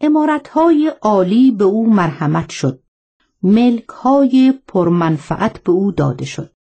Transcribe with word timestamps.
امارتهای 0.00 0.92
عالی 1.02 1.50
به 1.50 1.64
او 1.64 1.90
مرحمت 1.90 2.50
شد. 2.50 2.82
ملکهای 3.42 4.54
پرمنفعت 4.68 5.62
به 5.62 5.72
او 5.72 5.92
داده 5.92 6.24
شد. 6.24 6.54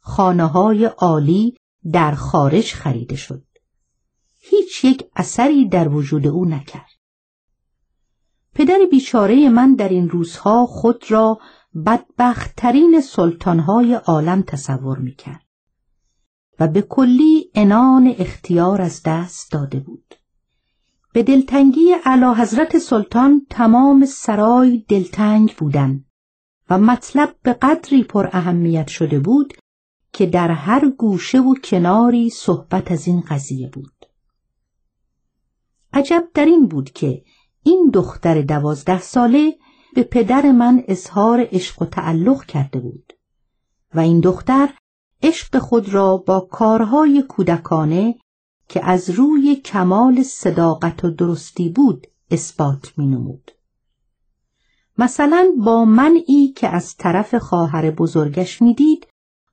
خانه 0.00 0.44
های 0.44 0.84
عالی 0.84 1.56
در 1.92 2.14
خارج 2.14 2.72
خریده 2.72 3.16
شد. 3.16 3.44
هیچ 4.38 4.84
یک 4.84 5.04
اثری 5.16 5.68
در 5.68 5.88
وجود 5.88 6.26
او 6.26 6.44
نکرد. 6.44 6.90
پدر 8.54 8.78
بیچاره 8.90 9.48
من 9.48 9.74
در 9.74 9.88
این 9.88 10.08
روزها 10.08 10.66
خود 10.66 11.10
را 11.10 11.40
بدبختترین 11.86 13.00
سلطانهای 13.00 13.94
عالم 13.94 14.42
تصور 14.42 14.98
می‌کرد 14.98 15.44
و 16.60 16.68
به 16.68 16.82
کلی 16.82 17.50
انان 17.54 18.14
اختیار 18.18 18.82
از 18.82 19.02
دست 19.04 19.52
داده 19.52 19.80
بود. 19.80 20.14
به 21.14 21.22
دلتنگی 21.22 21.92
علا 22.04 22.34
حضرت 22.34 22.78
سلطان 22.78 23.46
تمام 23.50 24.04
سرای 24.04 24.84
دلتنگ 24.88 25.54
بودند 25.56 26.04
و 26.70 26.78
مطلب 26.78 27.34
به 27.42 27.52
قدری 27.52 28.04
پر 28.04 28.28
اهمیت 28.32 28.88
شده 28.88 29.20
بود 29.20 29.54
که 30.12 30.26
در 30.26 30.50
هر 30.50 30.88
گوشه 30.88 31.40
و 31.40 31.54
کناری 31.54 32.30
صحبت 32.30 32.92
از 32.92 33.06
این 33.06 33.20
قضیه 33.20 33.68
بود. 33.68 34.06
عجب 35.92 36.28
در 36.34 36.44
این 36.44 36.66
بود 36.66 36.90
که 36.90 37.22
این 37.62 37.90
دختر 37.94 38.42
دوازده 38.42 39.00
ساله 39.00 39.56
به 39.94 40.02
پدر 40.02 40.52
من 40.52 40.84
اظهار 40.88 41.48
عشق 41.52 41.82
و 41.82 41.84
تعلق 41.84 42.44
کرده 42.44 42.80
بود 42.80 43.12
و 43.94 44.00
این 44.00 44.20
دختر 44.20 44.68
عشق 45.22 45.58
خود 45.58 45.88
را 45.88 46.16
با 46.16 46.40
کارهای 46.40 47.22
کودکانه 47.22 48.14
که 48.68 48.84
از 48.84 49.10
روی 49.10 49.56
کمال 49.56 50.22
صداقت 50.22 51.04
و 51.04 51.10
درستی 51.10 51.68
بود 51.68 52.06
اثبات 52.30 52.92
می 52.96 53.06
نمود. 53.06 53.50
مثلا 54.98 55.52
با 55.64 55.84
منعی 55.84 56.48
که 56.48 56.68
از 56.68 56.96
طرف 56.96 57.34
خواهر 57.34 57.90
بزرگش 57.90 58.62
می‌دید 58.62 59.06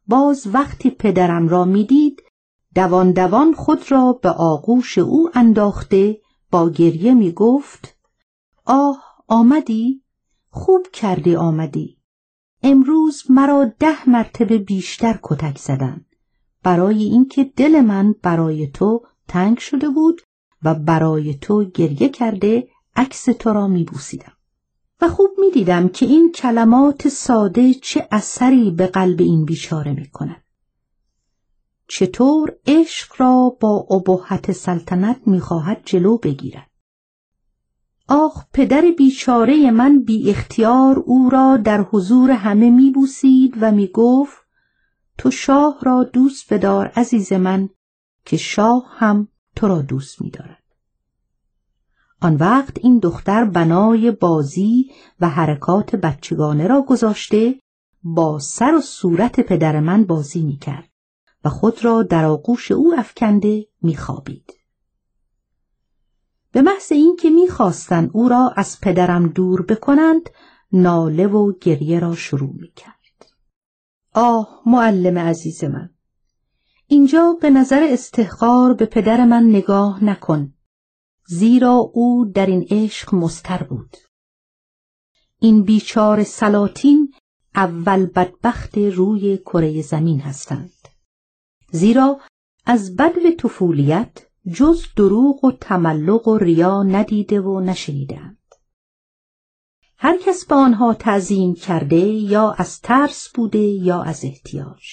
باز 0.07 0.47
وقتی 0.47 0.89
پدرم 0.89 1.47
را 1.47 1.65
می‌دید 1.65 2.23
دوان 2.75 3.11
دوان 3.11 3.53
خود 3.53 3.91
را 3.91 4.13
به 4.13 4.29
آغوش 4.29 4.97
او 4.97 5.29
انداخته 5.33 6.21
با 6.51 6.69
گریه 6.69 7.13
می 7.13 7.31
گفت 7.31 7.97
آه 8.65 9.03
آمدی؟ 9.27 10.03
خوب 10.49 10.87
کردی 10.93 11.35
آمدی 11.35 11.97
امروز 12.63 13.23
مرا 13.29 13.65
ده 13.79 14.09
مرتبه 14.09 14.57
بیشتر 14.57 15.19
کتک 15.23 15.57
زدن 15.57 16.05
برای 16.63 17.03
اینکه 17.03 17.43
دل 17.43 17.81
من 17.81 18.15
برای 18.21 18.67
تو 18.67 19.01
تنگ 19.27 19.57
شده 19.57 19.89
بود 19.89 20.21
و 20.63 20.75
برای 20.75 21.33
تو 21.33 21.63
گریه 21.63 22.09
کرده 22.09 22.67
عکس 22.95 23.25
تو 23.25 23.53
را 23.53 23.67
میبوسیدم. 23.67 24.33
و 25.01 25.09
خوب 25.09 25.29
می‌دیدم 25.37 25.87
که 25.87 26.05
این 26.05 26.31
کلمات 26.31 27.07
ساده 27.07 27.73
چه 27.73 28.07
اثری 28.11 28.71
به 28.71 28.87
قلب 28.87 29.21
این 29.21 29.45
بیچاره 29.45 29.93
می‌کند. 29.93 30.43
چطور 31.87 32.53
عشق 32.67 33.13
را 33.17 33.57
با 33.59 33.87
ابهت 33.89 34.51
سلطنت 34.51 35.21
می‌خواهد 35.25 35.81
جلو 35.85 36.17
بگیرد؟ 36.17 36.69
آخ 38.07 38.45
پدر 38.53 38.83
بیچاره 38.97 39.71
من 39.71 40.03
بی 40.03 40.29
اختیار 40.29 40.99
او 40.99 41.29
را 41.29 41.57
در 41.57 41.81
حضور 41.81 42.31
همه 42.31 42.69
میبوسید 42.69 43.57
و 43.61 43.71
می‌گفت 43.71 44.40
تو 45.17 45.31
شاه 45.31 45.79
را 45.81 46.03
دوست 46.03 46.53
بدار 46.53 46.87
عزیز 46.87 47.33
من 47.33 47.69
که 48.25 48.37
شاه 48.37 48.85
هم 48.89 49.27
تو 49.55 49.67
را 49.67 49.81
دوست 49.81 50.21
میدارد. 50.21 50.63
آن 52.21 52.35
وقت 52.35 52.77
این 52.81 52.99
دختر 52.99 53.45
بنای 53.45 54.11
بازی 54.11 54.91
و 55.19 55.29
حرکات 55.29 55.95
بچگانه 55.95 56.67
را 56.67 56.81
گذاشته 56.81 57.59
با 58.03 58.39
سر 58.39 58.75
و 58.75 58.81
صورت 58.81 59.39
پدر 59.39 59.79
من 59.79 60.03
بازی 60.03 60.43
می‌کرد 60.43 60.89
و 61.43 61.49
خود 61.49 61.85
را 61.85 62.03
در 62.03 62.25
آغوش 62.25 62.71
او 62.71 62.95
افکنده 62.97 63.67
میخوابید. 63.81 64.53
به 66.51 66.61
محض 66.61 66.91
اینکه 66.91 67.29
می‌خواستند 67.29 68.09
او 68.13 68.29
را 68.29 68.53
از 68.55 68.81
پدرم 68.81 69.27
دور 69.27 69.61
بکنند 69.61 70.29
ناله 70.73 71.27
و 71.27 71.53
گریه 71.61 71.99
را 71.99 72.15
شروع 72.15 72.53
می‌کرد. 72.53 73.00
آه 74.13 74.61
معلم 74.65 75.17
عزیز 75.17 75.63
من. 75.63 75.89
اینجا 76.87 77.37
به 77.41 77.49
نظر 77.49 77.87
استحقار 77.89 78.73
به 78.73 78.85
پدر 78.85 79.25
من 79.25 79.43
نگاه 79.43 80.03
نکن. 80.03 80.53
زیرا 81.27 81.73
او 81.93 82.25
در 82.25 82.45
این 82.45 82.67
عشق 82.69 83.15
مستر 83.15 83.63
بود. 83.63 83.97
این 85.39 85.63
بیچار 85.63 86.23
سلاطین 86.23 87.13
اول 87.55 88.05
بدبخت 88.05 88.77
روی 88.77 89.37
کره 89.37 89.81
زمین 89.81 90.19
هستند. 90.19 90.87
زیرا 91.71 92.19
از 92.65 92.95
بدو 92.95 93.31
طفولیت 93.37 94.27
جز 94.53 94.85
دروغ 94.95 95.43
و 95.43 95.51
تملق 95.51 96.27
و 96.27 96.37
ریا 96.37 96.83
ندیده 96.83 97.41
و 97.41 97.59
نشنیدند 97.59 98.40
هر 100.03 100.17
کس 100.17 100.45
به 100.45 100.55
آنها 100.55 100.93
تعظیم 100.93 101.55
کرده 101.55 102.05
یا 102.05 102.51
از 102.51 102.81
ترس 102.81 103.29
بوده 103.29 103.59
یا 103.59 104.01
از 104.01 104.25
احتیاج. 104.25 104.83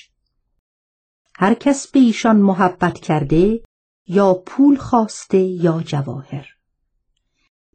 هر 1.35 1.55
کس 1.55 1.87
به 1.87 2.01
ایشان 2.01 2.37
محبت 2.37 2.99
کرده 2.99 3.61
یا 4.07 4.35
پول 4.35 4.77
خواسته 4.77 5.39
یا 5.39 5.83
جواهر. 5.87 6.47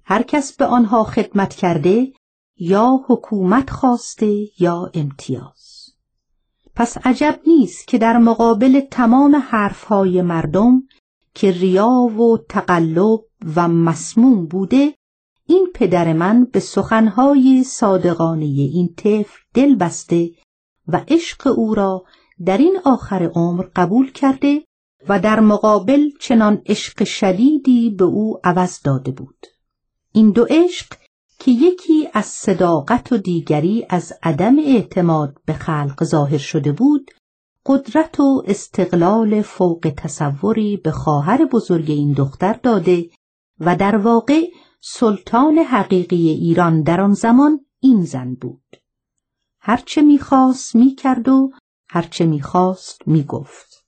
هر 0.04 0.24
کس 0.24 0.56
به 0.56 0.66
آنها 0.66 1.04
خدمت 1.04 1.54
کرده 1.54 2.14
یا 2.58 3.06
حکومت 3.08 3.70
خواسته 3.70 4.62
یا 4.62 4.92
امتیاز. 4.94 5.90
پس 6.76 6.98
عجب 6.98 7.40
نیست 7.48 7.88
که 7.88 7.98
در 7.98 8.18
مقابل 8.18 8.80
تمام 8.80 9.36
حرفهای 9.36 10.22
مردم 10.22 10.84
که 11.34 11.52
ریا 11.52 11.90
و 11.90 12.38
تقلب 12.50 13.20
و 13.56 13.68
مسموم 13.68 14.46
بوده 14.46 14.96
این 15.54 15.70
پدر 15.74 16.14
من 16.14 16.46
به 16.46 16.60
سخنهای 16.60 17.64
صادقانه 17.64 18.46
این 18.46 18.94
طفل 18.98 19.40
دل 19.54 19.76
بسته 19.76 20.32
و 20.88 21.02
عشق 21.08 21.48
او 21.48 21.76
را 21.76 22.04
در 22.46 22.58
این 22.58 22.78
آخر 22.86 23.32
عمر 23.36 23.66
قبول 23.76 24.12
کرده 24.12 24.64
و 25.10 25.20
در 25.20 25.40
مقابل 25.40 26.10
چنان 26.20 26.62
عشق 26.66 27.04
شدیدی 27.04 27.90
به 27.90 28.04
او 28.04 28.40
عوض 28.44 28.80
داده 28.84 29.12
بود. 29.12 29.46
این 30.14 30.32
دو 30.32 30.46
عشق 30.50 30.94
که 31.40 31.52
یکی 31.52 32.08
از 32.14 32.26
صداقت 32.26 33.12
و 33.12 33.18
دیگری 33.18 33.86
از 33.90 34.14
عدم 34.24 34.60
اعتماد 34.60 35.38
به 35.46 35.54
خلق 35.54 36.04
ظاهر 36.04 36.38
شده 36.38 36.72
بود 36.72 37.12
قدرت 37.66 38.20
و 38.20 38.44
استقلال 38.48 39.42
فوق 39.42 39.94
تصوری 39.98 40.78
به 40.78 40.92
خواهر 40.92 41.46
بزرگ 41.46 41.92
این 41.92 42.14
دختر 42.14 42.54
داده 42.54 43.10
و 43.60 43.76
در 43.76 43.98
واقع 43.98 44.42
سلطان 44.86 45.58
حقیقی 45.58 46.30
ایران 46.30 46.82
در 46.82 47.02
آن 47.02 47.14
زمان 47.14 47.66
این 47.80 48.04
زن 48.04 48.34
بود. 48.34 48.78
هرچه 49.60 50.02
می‌خواست 50.02 50.76
می‌کرد 50.76 51.30
و 51.30 51.52
هرچه 51.90 52.26
می‌خواست 52.26 53.08
می‌گفت. 53.08 53.86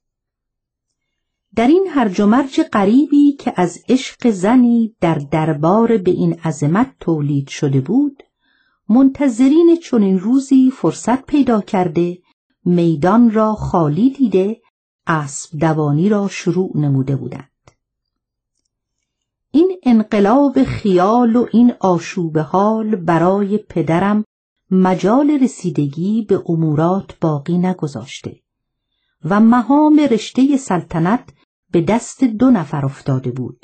در 1.55 1.67
این 1.67 1.87
هرج 1.89 2.19
و 2.19 2.25
مرج 2.25 2.61
غریبی 2.61 3.31
که 3.31 3.53
از 3.55 3.79
عشق 3.89 4.29
زنی 4.29 4.95
در 5.01 5.15
دربار 5.15 5.97
به 5.97 6.11
این 6.11 6.33
عظمت 6.33 6.95
تولید 6.99 7.47
شده 7.47 7.81
بود 7.81 8.23
منتظرین 8.89 9.77
چنین 9.83 10.19
روزی 10.19 10.71
فرصت 10.71 11.25
پیدا 11.25 11.61
کرده 11.61 12.17
میدان 12.65 13.31
را 13.31 13.53
خالی 13.53 14.09
دیده 14.09 14.61
اسب 15.07 15.59
دوانی 15.59 16.09
را 16.09 16.27
شروع 16.27 16.71
نموده 16.77 17.15
بودند. 17.15 17.54
این 19.55 19.79
انقلاب 19.83 20.63
خیال 20.63 21.35
و 21.35 21.47
این 21.51 21.73
آشوب 21.79 22.37
حال 22.37 22.95
برای 22.95 23.57
پدرم 23.57 24.25
مجال 24.71 25.31
رسیدگی 25.31 26.21
به 26.21 26.43
امورات 26.49 27.19
باقی 27.21 27.57
نگذاشته 27.57 28.41
و 29.25 29.39
مهام 29.39 29.99
رشته 30.11 30.57
سلطنت 30.57 31.33
به 31.71 31.81
دست 31.81 32.23
دو 32.23 32.49
نفر 32.51 32.85
افتاده 32.85 33.31
بود 33.31 33.59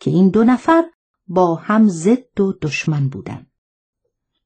که 0.00 0.10
این 0.10 0.28
دو 0.28 0.44
نفر 0.44 0.84
با 1.28 1.54
هم 1.54 1.88
ضد 1.88 2.40
و 2.40 2.52
دشمن 2.62 3.08
بودند. 3.08 3.46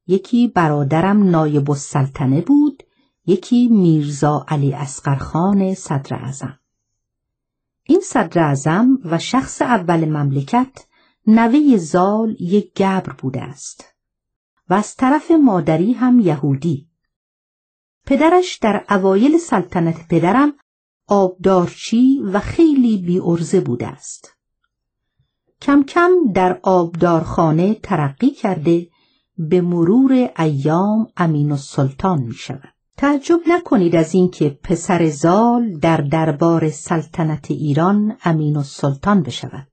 یکی 0.07 0.49
برادرم 0.49 1.31
نایب 1.31 1.71
السلطنه 1.71 2.41
بود 2.41 2.83
یکی 3.27 3.69
میرزا 3.69 4.45
علی 4.49 4.75
اسقرخان 4.75 5.75
صدر 5.75 6.15
اعظم. 6.17 6.59
این 7.85 8.01
صدر 8.01 8.43
اعظم 8.43 8.99
و 9.05 9.19
شخص 9.19 9.63
اول 9.63 10.05
مملکت 10.05 10.88
نوه 11.31 11.77
زال 11.77 12.37
یک 12.41 12.75
گبر 12.75 13.13
بوده 13.19 13.43
است 13.43 13.85
و 14.71 14.75
از 14.75 14.97
طرف 14.97 15.31
مادری 15.31 15.93
هم 15.93 16.21
یهودی 16.21 16.89
پدرش 18.07 18.59
در 18.59 18.85
اوایل 18.91 19.39
سلطنت 19.39 20.09
پدرم 20.09 20.53
آبدارچی 21.07 22.21
و 22.33 22.41
خیلی 22.41 22.99
بی 22.99 23.19
ارزه 23.19 23.61
بوده 23.61 23.87
است 23.87 24.37
کم 25.61 25.83
کم 25.83 26.11
در 26.35 26.61
آبدارخانه 26.63 27.75
ترقی 27.75 28.31
کرده 28.31 28.89
به 29.39 29.61
مرور 29.61 30.31
ایام 30.39 31.07
امین 31.17 31.51
السلطان 31.51 32.23
می 32.23 32.35
شود. 32.35 32.75
تعجب 32.97 33.41
نکنید 33.47 33.97
از 33.97 34.15
اینکه 34.15 34.59
پسر 34.63 35.09
زال 35.09 35.79
در 35.79 35.97
دربار 35.97 36.71
سلطنت 36.71 37.51
ایران 37.51 38.17
امین 38.25 38.57
السلطان 38.57 39.23
بشود. 39.23 39.67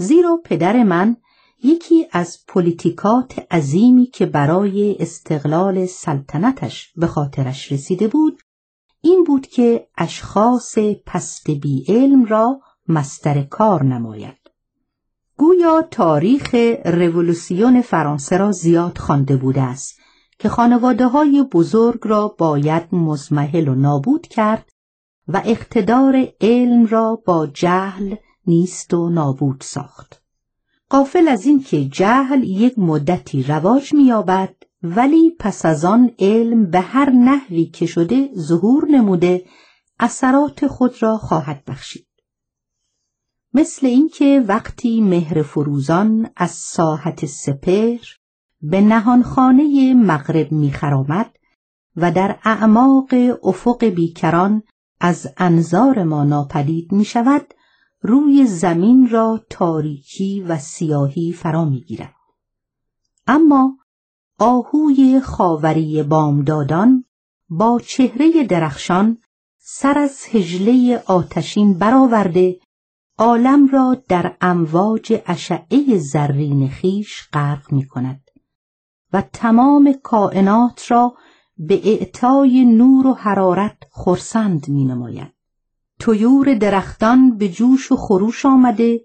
زیرا 0.00 0.40
پدر 0.44 0.82
من 0.82 1.16
یکی 1.62 2.06
از 2.12 2.38
پلیتیکات 2.48 3.46
عظیمی 3.50 4.06
که 4.06 4.26
برای 4.26 4.96
استقلال 5.00 5.86
سلطنتش 5.86 6.92
به 6.96 7.06
خاطرش 7.06 7.72
رسیده 7.72 8.08
بود 8.08 8.42
این 9.00 9.24
بود 9.26 9.46
که 9.46 9.88
اشخاص 9.98 10.78
پست 11.06 11.50
بی 11.50 11.84
علم 11.88 12.24
را 12.24 12.60
مصدر 12.88 13.42
کار 13.42 13.84
نماید. 13.84 14.36
گویا 15.36 15.82
تاریخ 15.90 16.54
رولوسیون 16.84 17.82
فرانسه 17.82 18.36
را 18.36 18.52
زیاد 18.52 18.98
خوانده 18.98 19.36
بوده 19.36 19.62
است 19.62 20.00
که 20.38 20.48
خانواده 20.48 21.06
های 21.06 21.42
بزرگ 21.52 22.00
را 22.02 22.28
باید 22.38 22.94
مزمحل 22.94 23.68
و 23.68 23.74
نابود 23.74 24.26
کرد 24.26 24.68
و 25.28 25.42
اقتدار 25.44 26.28
علم 26.40 26.86
را 26.86 27.22
با 27.26 27.46
جهل 27.46 28.14
نیست 28.50 28.94
و 28.94 29.08
نابود 29.08 29.60
ساخت. 29.60 30.22
قافل 30.90 31.28
از 31.28 31.46
این 31.46 31.62
که 31.62 31.84
جهل 31.84 32.42
یک 32.44 32.78
مدتی 32.78 33.42
رواج 33.42 33.94
می‌یابد 33.94 34.54
ولی 34.82 35.30
پس 35.38 35.66
از 35.66 35.84
آن 35.84 36.10
علم 36.18 36.70
به 36.70 36.80
هر 36.80 37.10
نحوی 37.10 37.66
که 37.66 37.86
شده 37.86 38.30
ظهور 38.34 38.88
نموده 38.90 39.44
اثرات 40.00 40.66
خود 40.66 41.02
را 41.02 41.18
خواهد 41.18 41.64
بخشید. 41.64 42.06
مثل 43.54 43.86
اینکه 43.86 44.44
وقتی 44.48 45.00
مهر 45.00 45.42
فروزان 45.42 46.30
از 46.36 46.50
ساحت 46.50 47.26
سپر 47.26 47.98
به 48.62 48.80
نهانخانه 48.80 49.94
مغرب 49.94 50.52
میخرامد 50.52 51.36
و 51.96 52.12
در 52.12 52.38
اعماق 52.44 53.08
افق 53.42 53.84
بیکران 53.84 54.62
از 55.00 55.28
انظار 55.36 56.04
ما 56.04 56.24
ناپدید 56.24 56.92
می 56.92 57.04
شود 57.04 57.54
روی 58.02 58.46
زمین 58.46 59.08
را 59.08 59.40
تاریکی 59.50 60.40
و 60.40 60.58
سیاهی 60.58 61.32
فرا 61.32 61.64
می 61.64 61.80
گیرد. 61.80 62.14
اما 63.26 63.78
آهوی 64.38 65.20
خاوری 65.20 66.02
بامدادان 66.02 67.04
با 67.48 67.80
چهره 67.86 68.44
درخشان 68.44 69.18
سر 69.58 69.98
از 69.98 70.26
هجله 70.30 71.02
آتشین 71.06 71.78
برآورده 71.78 72.60
عالم 73.18 73.66
را 73.66 74.02
در 74.08 74.36
امواج 74.40 75.22
اشعه 75.26 75.98
زرین 75.98 76.68
خیش 76.68 77.28
غرق 77.32 77.72
می 77.72 77.86
کند 77.86 78.30
و 79.12 79.22
تمام 79.32 79.92
کائنات 80.02 80.90
را 80.90 81.14
به 81.58 81.80
اعطای 81.84 82.64
نور 82.64 83.06
و 83.06 83.14
حرارت 83.14 83.76
خرسند 83.90 84.68
می 84.68 84.84
نماید. 84.84 85.39
تویور 86.00 86.54
درختان 86.54 87.36
به 87.36 87.48
جوش 87.48 87.92
و 87.92 87.96
خروش 87.96 88.46
آمده 88.46 89.00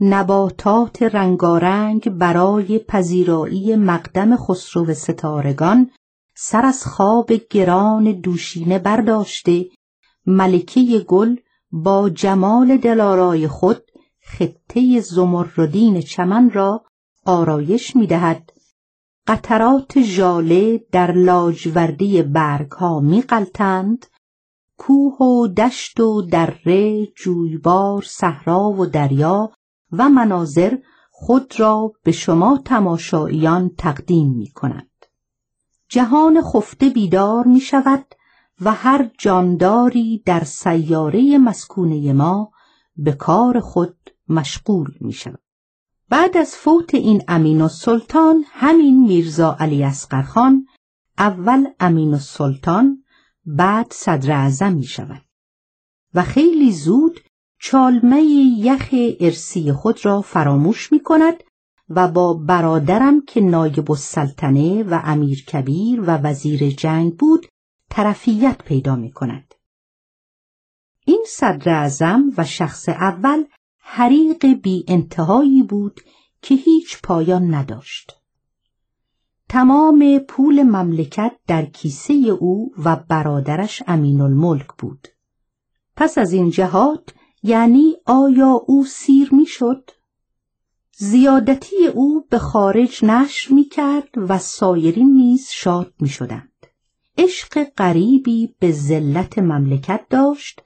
نباتات 0.00 1.02
رنگارنگ 1.02 2.10
برای 2.10 2.78
پذیرایی 2.78 3.76
مقدم 3.76 4.36
خسرو 4.36 4.94
ستارگان 4.94 5.90
سر 6.36 6.66
از 6.66 6.86
خواب 6.86 7.32
گران 7.32 8.12
دوشینه 8.12 8.78
برداشته 8.78 9.66
ملکه 10.26 10.98
گل 10.98 11.36
با 11.72 12.10
جمال 12.10 12.76
دلارای 12.76 13.48
خود 13.48 13.82
خطه 14.22 15.00
زمردین 15.00 16.00
چمن 16.00 16.50
را 16.50 16.84
آرایش 17.26 17.96
می 17.96 18.06
دهد. 18.06 18.52
قطرات 19.26 20.00
ژاله 20.00 20.84
در 20.92 21.12
لاجوردی 21.12 22.22
برگ 22.22 22.70
ها 22.70 23.00
می 23.00 23.22
قلتند. 23.22 24.06
کوه 24.78 25.16
و 25.16 25.48
دشت 25.48 26.00
و 26.00 26.22
دره 26.22 27.06
جویبار 27.06 28.02
صحرا 28.02 28.70
و 28.70 28.86
دریا 28.86 29.52
و 29.92 30.08
مناظر 30.08 30.76
خود 31.10 31.60
را 31.60 31.92
به 32.02 32.12
شما 32.12 32.60
تماشاییان 32.64 33.70
تقدیم 33.78 34.32
می 34.32 34.50
کند. 34.50 34.90
جهان 35.88 36.42
خفته 36.42 36.88
بیدار 36.88 37.46
می 37.46 37.60
شود 37.60 38.14
و 38.60 38.72
هر 38.72 39.10
جانداری 39.18 40.22
در 40.26 40.44
سیاره 40.44 41.38
مسکونه 41.38 42.12
ما 42.12 42.50
به 42.96 43.12
کار 43.12 43.60
خود 43.60 43.96
مشغول 44.28 44.94
می 45.00 45.12
شود. 45.12 45.42
بعد 46.08 46.36
از 46.36 46.54
فوت 46.54 46.94
این 46.94 47.22
امین 47.28 47.62
السلطان 47.62 48.44
همین 48.48 49.06
میرزا 49.06 49.56
علی 49.60 49.84
اسقرخان 49.84 50.66
اول 51.18 51.66
امین 51.80 52.12
السلطان 52.12 53.04
بعد 53.50 53.92
صدر 53.92 54.32
اعظم 54.32 54.72
می 54.72 54.84
شود 54.84 55.22
و 56.14 56.22
خیلی 56.22 56.72
زود 56.72 57.20
چالمه 57.60 58.22
یخ 58.58 58.94
ارسی 59.20 59.72
خود 59.72 60.04
را 60.04 60.20
فراموش 60.20 60.92
می 60.92 61.02
کند 61.02 61.44
و 61.88 62.08
با 62.08 62.34
برادرم 62.34 63.20
که 63.20 63.40
نایب 63.40 63.90
السلطنه 63.90 64.82
و 64.82 65.00
امیر 65.04 65.44
کبیر 65.44 66.00
و 66.00 66.04
وزیر 66.04 66.70
جنگ 66.70 67.16
بود 67.16 67.46
طرفیت 67.90 68.58
پیدا 68.64 68.96
می 68.96 69.12
کند. 69.12 69.54
این 71.06 71.24
صدر 71.28 71.70
اعظم 71.70 72.32
و 72.36 72.44
شخص 72.44 72.88
اول 72.88 73.44
حریق 73.78 74.46
بی 74.46 74.84
انتهایی 74.88 75.62
بود 75.62 76.00
که 76.42 76.54
هیچ 76.54 77.02
پایان 77.02 77.54
نداشت. 77.54 78.17
تمام 79.48 80.18
پول 80.18 80.62
مملکت 80.62 81.32
در 81.46 81.64
کیسه 81.64 82.14
او 82.14 82.72
و 82.84 82.96
برادرش 82.96 83.82
امین 83.86 84.20
الملک 84.20 84.66
بود. 84.78 85.08
پس 85.96 86.18
از 86.18 86.32
این 86.32 86.50
جهات 86.50 87.14
یعنی 87.42 87.96
آیا 88.06 88.62
او 88.66 88.84
سیر 88.84 89.34
می‌شد؟ 89.34 89.90
زیادتی 90.96 91.86
او 91.86 92.26
به 92.30 92.38
خارج 92.38 93.04
نشر 93.04 93.54
می 93.54 93.64
کرد 93.64 94.08
و 94.16 94.38
سایرین 94.38 95.12
نیز 95.12 95.48
شاد 95.50 95.94
می 96.00 96.08
شدند. 96.08 96.66
عشق 97.18 97.64
غریبی 97.64 98.54
به 98.58 98.72
ذلت 98.72 99.38
مملکت 99.38 100.00
داشت 100.10 100.62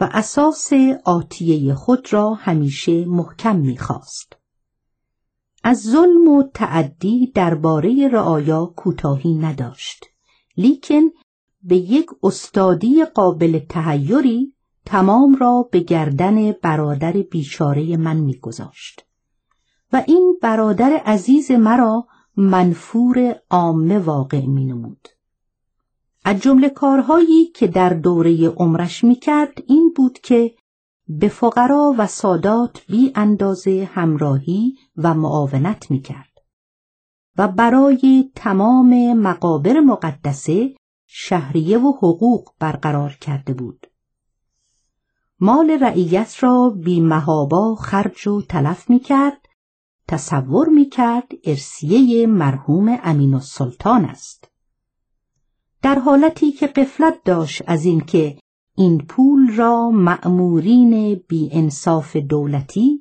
و 0.00 0.08
اساس 0.12 0.70
آتیه 1.04 1.74
خود 1.74 2.12
را 2.12 2.34
همیشه 2.34 3.04
محکم 3.04 3.56
می‌خواست. 3.56 4.36
از 5.66 5.82
ظلم 5.82 6.28
و 6.28 6.42
تعدی 6.54 7.32
درباره 7.34 8.08
رعایا 8.08 8.72
کوتاهی 8.76 9.34
نداشت 9.34 10.06
لیکن 10.56 11.02
به 11.62 11.76
یک 11.76 12.06
استادی 12.22 13.04
قابل 13.04 13.58
تهیری 13.68 14.54
تمام 14.84 15.34
را 15.34 15.68
به 15.72 15.80
گردن 15.80 16.52
برادر 16.52 17.12
بیچاره 17.12 17.96
من 17.96 18.16
میگذاشت 18.16 19.06
و 19.92 20.02
این 20.06 20.38
برادر 20.42 21.02
عزیز 21.06 21.50
مرا 21.50 22.06
منفور 22.36 23.36
عامه 23.50 23.98
واقع 23.98 24.46
می 24.46 24.64
نمود. 24.64 25.08
از 26.24 26.40
جمله 26.40 26.68
کارهایی 26.68 27.46
که 27.46 27.66
در 27.66 27.88
دوره 27.88 28.48
عمرش 28.48 29.04
می‌کرد 29.04 29.62
این 29.66 29.92
بود 29.96 30.18
که 30.18 30.54
به 31.08 31.28
فقرا 31.28 31.94
و 31.98 32.06
سادات 32.06 32.86
بی 32.86 33.12
اندازه 33.14 33.88
همراهی 33.92 34.78
و 34.96 35.14
معاونت 35.14 35.90
می‌کرد 35.90 36.38
و 37.38 37.48
برای 37.48 38.30
تمام 38.34 39.12
مقابر 39.12 39.80
مقدسه 39.80 40.74
شهریه 41.06 41.78
و 41.78 41.92
حقوق 41.92 42.48
برقرار 42.58 43.12
کرده 43.12 43.54
بود. 43.54 43.86
مال 45.40 45.70
رعیت 45.70 46.36
را 46.40 46.70
بی 46.84 47.00
محابا 47.00 47.74
خرج 47.74 48.28
و 48.28 48.42
تلف 48.42 48.90
می‌کرد 48.90 49.46
تصور 50.08 50.68
می‌کرد 50.68 51.28
ارسیه 51.44 52.26
مرحوم 52.26 52.98
امین 53.02 53.34
السلطان 53.34 54.04
است. 54.04 54.50
در 55.82 55.98
حالتی 55.98 56.52
که 56.52 56.66
قفلت 56.66 57.24
داشت 57.24 57.62
از 57.66 57.84
اینکه 57.84 58.38
این 58.76 58.98
پول 58.98 59.56
را 59.56 59.90
مأمورین 59.90 61.14
بی 61.28 61.48
انصاف 61.52 62.16
دولتی 62.16 63.00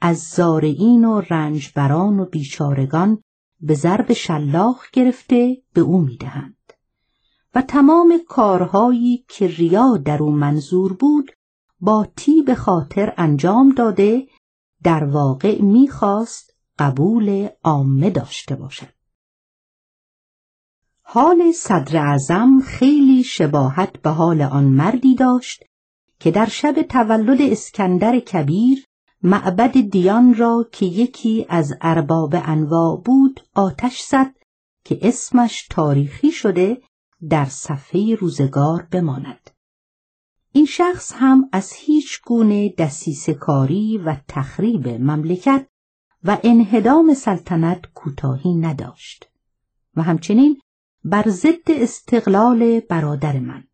از 0.00 0.18
زارعین 0.18 1.04
و 1.04 1.20
رنجبران 1.20 2.20
و 2.20 2.24
بیچارگان 2.24 3.22
به 3.60 3.74
ضرب 3.74 4.12
شلاخ 4.12 4.90
گرفته 4.90 5.62
به 5.72 5.80
او 5.80 6.00
می‌دهند. 6.00 6.56
و 7.54 7.62
تمام 7.62 8.20
کارهایی 8.28 9.24
که 9.28 9.46
ریا 9.46 9.96
در 9.96 10.22
او 10.22 10.30
منظور 10.30 10.92
بود 10.92 11.30
با 11.80 12.08
به 12.46 12.54
خاطر 12.54 13.14
انجام 13.16 13.72
داده 13.74 14.26
در 14.82 15.04
واقع 15.04 15.62
می‌خواست 15.62 16.54
قبول 16.78 17.48
عامه 17.64 18.10
داشته 18.10 18.56
باشد. 18.56 18.99
حال 21.12 21.52
صدر 21.52 21.96
اعظم 21.96 22.60
خیلی 22.60 23.22
شباهت 23.22 24.02
به 24.02 24.10
حال 24.10 24.42
آن 24.42 24.64
مردی 24.64 25.14
داشت 25.14 25.64
که 26.20 26.30
در 26.30 26.46
شب 26.46 26.82
تولد 26.82 27.42
اسکندر 27.42 28.18
کبیر 28.20 28.84
معبد 29.22 29.80
دیان 29.80 30.34
را 30.34 30.68
که 30.72 30.86
یکی 30.86 31.46
از 31.48 31.72
ارباب 31.80 32.34
انواع 32.44 33.02
بود 33.04 33.40
آتش 33.54 34.00
زد 34.00 34.34
که 34.84 34.98
اسمش 35.02 35.66
تاریخی 35.70 36.30
شده 36.30 36.82
در 37.30 37.44
صفحه 37.44 38.14
روزگار 38.14 38.88
بماند. 38.90 39.50
این 40.52 40.66
شخص 40.66 41.12
هم 41.16 41.48
از 41.52 41.72
هیچ 41.72 42.20
گونه 42.22 42.68
دسیسکاری 42.78 43.98
و 43.98 44.16
تخریب 44.28 44.88
مملکت 44.88 45.66
و 46.24 46.38
انهدام 46.44 47.14
سلطنت 47.14 47.80
کوتاهی 47.94 48.54
نداشت 48.54 49.28
و 49.96 50.02
همچنین 50.02 50.60
بر 51.04 51.28
ضد 51.28 51.70
استقلال 51.70 52.80
برادر 52.80 53.38
من. 53.38 53.64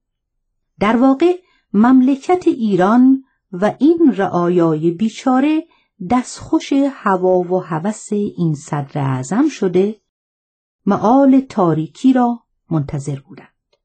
در 0.80 0.97
واقع 0.97 1.33
مملکت 1.73 2.47
ایران 2.47 3.25
و 3.52 3.75
این 3.78 4.14
رعایای 4.16 4.90
بیچاره 4.90 5.66
دستخوش 6.11 6.73
هوا 6.73 7.38
و 7.38 7.62
هوس 7.62 8.12
این 8.12 8.54
صدر 8.54 9.00
اعظم 9.00 9.49
شده 9.49 10.00
معال 10.87 11.40
تاریکی 11.40 12.12
را 12.12 12.40
منتظر 12.71 13.21
بودند. 13.21 13.76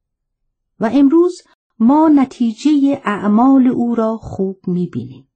و 0.80 0.90
امروز 0.92 1.42
ما 1.78 2.08
نتیجه 2.08 3.00
اعمال 3.04 3.66
او 3.66 3.94
را 3.94 4.16
خوب 4.16 4.58
می‌بینیم. 4.66 5.28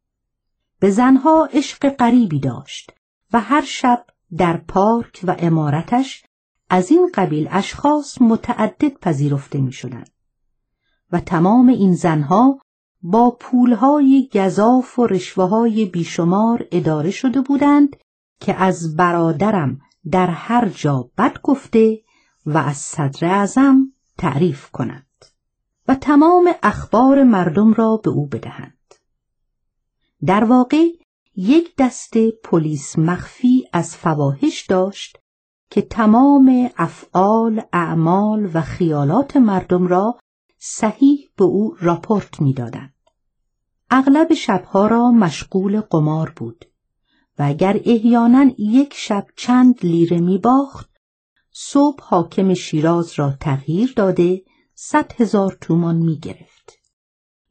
به 0.81 0.91
زنها 0.91 1.49
عشق 1.53 1.89
غریبی 1.89 2.41
داشت 2.41 2.93
و 3.33 3.41
هر 3.41 3.65
شب 3.65 4.07
در 4.37 4.57
پارک 4.57 5.21
و 5.25 5.37
امارتش 5.39 6.26
از 6.71 6.91
این 6.91 7.11
قبیل 7.15 7.49
اشخاص 7.51 8.21
متعدد 8.21 8.99
پذیرفته 8.99 9.61
می 9.61 9.73
شدند 9.73 10.11
و 11.13 11.21
تمام 11.21 11.69
این 11.69 11.95
زنها 11.95 12.61
با 13.03 13.31
پولهای 13.41 14.29
گذاف 14.35 14.99
و 14.99 15.07
رشوه 15.07 15.85
بیشمار 15.85 16.67
اداره 16.73 17.11
شده 17.11 17.41
بودند 17.41 17.97
که 18.41 18.55
از 18.55 18.97
برادرم 18.97 19.81
در 20.11 20.27
هر 20.27 20.69
جا 20.69 21.11
بد 21.19 21.41
گفته 21.43 22.03
و 22.47 22.59
از 22.59 22.77
صدر 22.77 23.27
اعظم 23.27 23.93
تعریف 24.19 24.71
کنند 24.71 25.25
و 25.89 25.95
تمام 25.95 26.55
اخبار 26.63 27.23
مردم 27.23 27.73
را 27.75 27.97
به 27.97 28.11
او 28.11 28.27
بدهند. 28.27 28.95
در 30.27 30.45
واقع 30.45 30.87
یک 31.37 31.75
دسته 31.79 32.31
پلیس 32.45 32.99
مخفی 32.99 33.65
از 33.73 33.97
فواهش 33.97 34.67
داشت 34.67 35.19
که 35.77 35.83
تمام 35.83 36.71
افعال، 36.77 37.63
اعمال 37.73 38.51
و 38.55 38.61
خیالات 38.61 39.37
مردم 39.37 39.87
را 39.87 40.19
صحیح 40.59 41.29
به 41.37 41.45
او 41.45 41.77
راپورت 41.81 42.41
می‌دادند. 42.41 42.95
اغلب 43.91 44.35
شبها 44.35 44.87
را 44.87 45.11
مشغول 45.11 45.81
قمار 45.81 46.33
بود 46.37 46.65
و 47.39 47.43
اگر 47.43 47.81
احیانا 47.85 48.51
یک 48.59 48.95
شب 48.97 49.27
چند 49.37 49.75
لیره 49.83 50.21
می 50.21 50.39
باخت 50.39 50.91
صبح 51.53 52.03
حاکم 52.03 52.55
شیراز 52.55 53.13
را 53.17 53.33
تغییر 53.41 53.93
داده 53.97 54.43
صد 54.75 55.13
هزار 55.21 55.59
تومان 55.61 55.97
می 55.97 56.19
گرفت. 56.19 56.73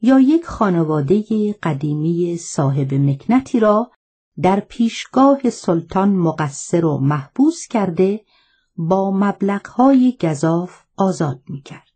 یا 0.00 0.20
یک 0.20 0.44
خانواده 0.44 1.52
قدیمی 1.62 2.36
صاحب 2.36 2.94
مکنتی 2.94 3.60
را 3.60 3.90
در 4.42 4.60
پیشگاه 4.60 5.50
سلطان 5.50 6.08
مقصر 6.08 6.84
و 6.84 6.98
محبوس 6.98 7.66
کرده 7.66 8.24
با 8.76 9.10
مبلغهای 9.10 10.16
گذاف 10.20 10.82
آزاد 10.96 11.42
می 11.48 11.62
کرد. 11.62 11.86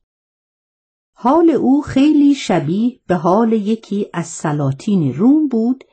حال 1.13 1.51
او 1.51 1.83
خیلی 1.83 2.35
شبیه 2.35 3.01
به 3.07 3.15
حال 3.15 3.53
یکی 3.53 4.11
از 4.13 4.27
سلاطین 4.27 5.15
روم 5.15 5.49
بود 5.49 5.85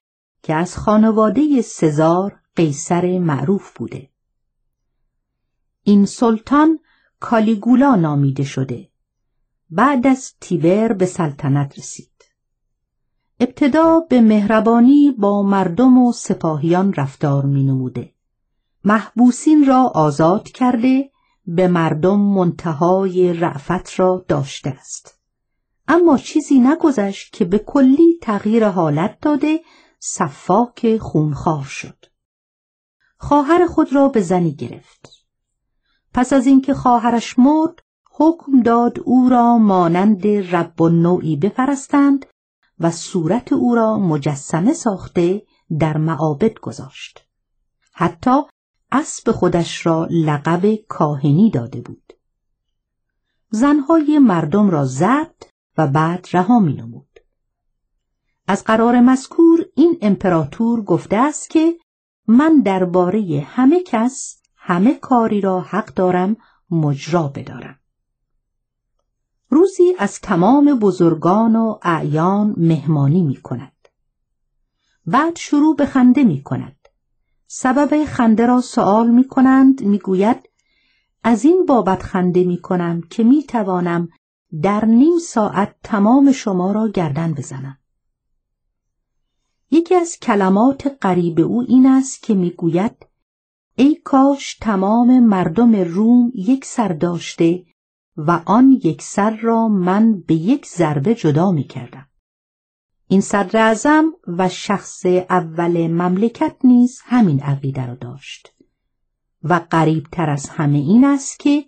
که 0.44 0.54
از 0.54 0.78
خانواده 0.78 1.62
سزار 1.62 2.40
قیصر 2.56 3.20
معروف 3.20 3.78
بوده. 3.78 4.10
این 5.84 6.06
سلطان 6.06 6.80
کالیگولا 7.20 7.96
نامیده 7.96 8.44
شده. 8.44 8.90
بعد 9.70 10.08
از 10.08 10.34
تیبر 10.42 10.94
به 10.94 11.06
سلطنت 11.06 11.80
رسید. 11.80 12.17
ابتدا 13.40 14.00
به 14.10 14.22
مهربانی 14.22 15.12
با 15.12 15.44
مردم 15.44 15.98
و 15.98 16.12
سپاهیان 16.12 16.94
رفتار 16.94 17.46
می 17.46 17.64
نموده. 17.64 18.14
محبوسین 18.84 19.66
را 19.66 19.84
آزاد 19.84 20.44
کرده 20.44 21.12
به 21.46 21.68
مردم 21.68 22.20
منتهای 22.20 23.34
رعفت 23.34 24.00
را 24.00 24.26
داشته 24.28 24.70
است. 24.70 25.20
اما 25.88 26.18
چیزی 26.18 26.60
نگذشت 26.60 27.34
که 27.34 27.46
به 27.46 27.58
کلی 27.60 28.20
تغییر 28.22 28.68
حالت 28.68 29.18
داده 29.22 29.60
صفاک 30.00 30.98
خونخوار 30.98 31.64
شد. 31.64 32.06
خواهر 33.18 33.66
خود 33.66 33.94
را 33.94 34.10
به 34.10 34.22
زنی 34.22 34.56
گرفت. 34.56 35.10
پس 36.14 36.34
از 36.34 36.48
اینکه 36.48 36.74
خواهرش 36.74 37.40
مرد 37.40 37.82
حکم 38.12 38.62
داد 38.62 39.00
او 39.00 39.30
را 39.30 39.58
مانند 39.58 40.28
رب 40.28 40.82
و 40.82 40.90
نوعی 40.90 41.36
بپرستند 41.36 42.26
و 42.80 42.92
صورت 42.92 43.54
او 43.54 43.76
را 43.76 43.98
مجسمه 43.98 44.74
ساخته 44.74 45.42
در 45.80 45.98
معابد 45.98 46.60
گذاشت. 46.60 47.28
حتی 47.94 48.42
اسب 48.92 49.32
خودش 49.32 49.86
را 49.86 50.08
لقب 50.12 50.76
کاهنی 50.76 51.52
داده 51.52 51.82
بود. 51.82 52.14
زنهای 53.50 54.20
مردم 54.20 54.70
را 54.70 54.86
زد 54.86 55.36
و 55.78 55.88
بعد 55.88 56.28
رها 56.34 56.60
می 56.60 56.74
نمود. 56.74 57.20
از 58.48 58.64
قرار 58.64 59.00
مذکور 59.00 59.66
این 59.76 59.98
امپراتور 60.02 60.84
گفته 60.84 61.16
است 61.16 61.50
که 61.50 61.78
من 62.28 62.62
درباره 62.62 63.48
همه 63.48 63.84
کس 63.84 64.42
همه 64.56 64.94
کاری 64.94 65.42
را 65.42 65.62
حق 65.62 65.94
دارم 65.94 66.38
مجرا 66.72 67.28
بدارم. 67.28 67.80
روزی 69.50 69.96
از 70.00 70.20
تمام 70.20 70.80
بزرگان 70.80 71.56
و 71.56 71.80
اعیان 71.82 72.54
مهمانی 72.58 73.24
می 73.24 73.36
کند. 73.36 73.88
بعد 75.06 75.36
شروع 75.36 75.76
به 75.76 75.86
خنده 75.86 76.24
می 76.24 76.44
کند. 76.44 76.78
سبب 77.48 78.06
خنده 78.06 78.46
را 78.46 78.62
سوال 78.62 79.10
می 79.10 79.28
کنند 79.28 79.84
می 79.84 80.00
گوید 80.00 80.50
از 81.24 81.46
این 81.46 81.66
بابت 81.66 82.04
خنده 82.04 82.44
می 82.44 82.62
کنم 82.62 83.02
که 83.02 83.24
می 83.24 83.44
توانم 83.44 84.10
در 84.62 84.86
نیم 84.86 85.20
ساعت 85.20 85.76
تمام 85.84 86.32
شما 86.32 86.72
را 86.72 86.88
گردن 86.88 87.34
بزنم. 87.34 87.78
یکی 89.72 89.96
از 89.96 90.18
کلمات 90.22 90.98
قریب 91.02 91.40
او 91.40 91.62
این 91.68 91.86
است 91.86 92.24
که 92.24 92.34
می 92.34 92.50
گوید 92.50 93.06
ای 93.76 93.96
کاش 93.96 94.58
تمام 94.62 95.20
مردم 95.20 95.76
روم 95.76 96.32
یک 96.36 96.66
سر 96.66 96.88
داشته 96.88 97.66
و 98.18 98.42
آن 98.46 98.72
یک 98.84 99.02
سر 99.02 99.36
را 99.36 99.68
من 99.68 100.22
به 100.22 100.34
یک 100.34 100.66
ضربه 100.66 101.16
جدا 101.16 101.52
می 101.52 101.64
کردم. 101.64 102.08
این 103.08 103.22
صدر 103.22 103.60
اعظم 103.60 104.14
و 104.28 104.50
شخص 104.50 105.06
اول 105.06 105.88
مملکت 105.88 106.56
نیز 106.64 107.02
همین 107.04 107.40
عقیده 107.40 107.86
را 107.86 107.96
داشت 107.96 108.54
و 109.44 109.62
قریب 109.70 110.08
تر 110.12 110.30
از 110.30 110.50
همه 110.50 110.78
این 110.78 111.06
است 111.06 111.40
که 111.40 111.66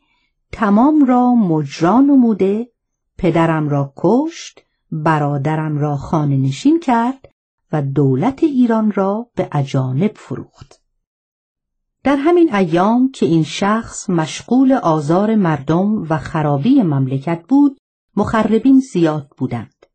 تمام 0.52 1.06
را 1.06 1.34
مجرا 1.36 2.00
نموده 2.00 2.72
پدرم 3.18 3.70
را 3.70 3.94
کشت 3.98 4.62
برادرم 4.92 5.78
را 5.78 5.98
خانه 5.98 6.38
نشین 6.38 6.80
کرد 6.80 7.30
و 7.72 7.82
دولت 7.82 8.44
ایران 8.44 8.92
را 8.92 9.30
به 9.36 9.50
اجانب 9.52 10.12
فروخت 10.16 10.79
در 12.04 12.16
همین 12.16 12.56
ایام 12.56 13.12
که 13.12 13.26
این 13.26 13.44
شخص 13.44 14.10
مشغول 14.10 14.72
آزار 14.72 15.36
مردم 15.36 16.04
و 16.10 16.18
خرابی 16.18 16.82
مملکت 16.82 17.44
بود 17.48 17.78
مخربین 18.16 18.80
زیاد 18.80 19.30
بودند 19.38 19.86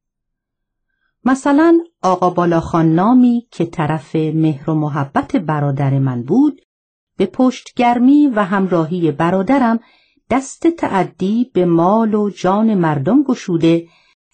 مثلا 1.25 1.79
آقا 2.03 2.31
بالاخان 2.31 2.95
نامی 2.95 3.47
که 3.51 3.67
طرف 3.67 4.17
مهر 4.17 4.71
و 4.71 4.75
محبت 4.75 5.37
برادر 5.37 5.99
من 5.99 6.23
بود 6.23 6.61
به 7.17 7.27
پشتگرمی 7.27 8.27
و 8.27 8.45
همراهی 8.45 9.13
برادرم 9.13 9.81
دست 10.31 10.67
تعدی 10.67 11.51
به 11.55 11.65
مال 11.65 12.15
و 12.15 12.31
جان 12.31 12.75
مردم 12.75 13.23
گشوده 13.23 13.89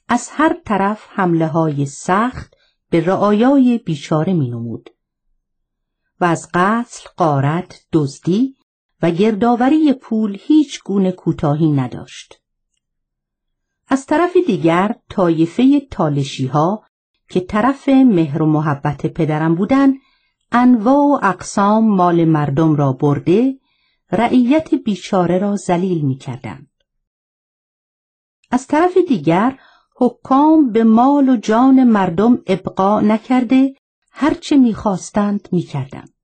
از 0.08 0.28
هر 0.32 0.56
طرف 0.64 1.06
حمله 1.08 1.46
های 1.46 1.86
سخت 1.86 2.54
به 2.90 3.00
رعایای 3.06 3.78
بیچاره 3.78 4.32
می 4.32 4.50
نمود. 4.50 4.90
و 6.20 6.24
از 6.24 6.48
قتل، 6.54 7.08
قارت، 7.16 7.86
دزدی 7.92 8.56
و 9.02 9.10
گردآوری 9.10 9.92
پول 9.92 10.38
هیچ 10.40 10.82
گونه 10.82 11.12
کوتاهی 11.12 11.72
نداشت. 11.72 12.42
از 13.88 14.06
طرف 14.06 14.36
دیگر 14.46 14.94
طایفه 15.08 15.80
تالشی 15.90 16.46
ها 16.46 16.84
که 17.28 17.40
طرف 17.40 17.88
مهر 17.88 18.42
و 18.42 18.46
محبت 18.46 19.06
پدرم 19.06 19.54
بودند 19.54 19.94
انواع 20.52 20.96
و 20.96 21.18
اقسام 21.22 21.88
مال 21.88 22.24
مردم 22.24 22.76
را 22.76 22.92
برده 22.92 23.58
رعیت 24.12 24.74
بیچاره 24.74 25.38
را 25.38 25.56
ذلیل 25.56 26.00
می. 26.00 26.18
از 28.50 28.66
طرف 28.66 28.96
دیگر 29.08 29.58
حکام 29.96 30.72
به 30.72 30.84
مال 30.84 31.28
و 31.28 31.36
جان 31.36 31.84
مردم 31.84 32.42
ابقا 32.46 33.00
نکرده 33.00 33.74
هرچه 34.22 34.56
می‌خواستند 34.56 35.48
می‌کردند 35.52 36.14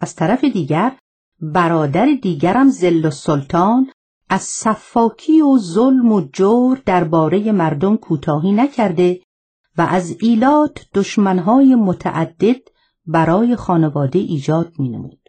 از 0.00 0.14
طرف 0.14 0.44
دیگر 0.44 0.98
برادر 1.40 2.06
دیگرم 2.22 2.68
زل 2.68 3.04
و 3.04 3.10
سلطان 3.10 3.90
از 4.28 4.42
صفاکی 4.42 5.40
و 5.40 5.58
ظلم 5.58 6.12
و 6.12 6.20
جور 6.20 6.82
درباره 6.86 7.52
مردم 7.52 7.96
کوتاهی 7.96 8.52
نکرده 8.52 9.20
و 9.78 9.82
از 9.82 10.16
ایلات 10.20 10.86
دشمنهای 10.94 11.74
متعدد 11.74 12.60
برای 13.06 13.56
خانواده 13.56 14.18
ایجاد 14.18 14.72
می 14.78 14.88
نمود. 14.88 15.28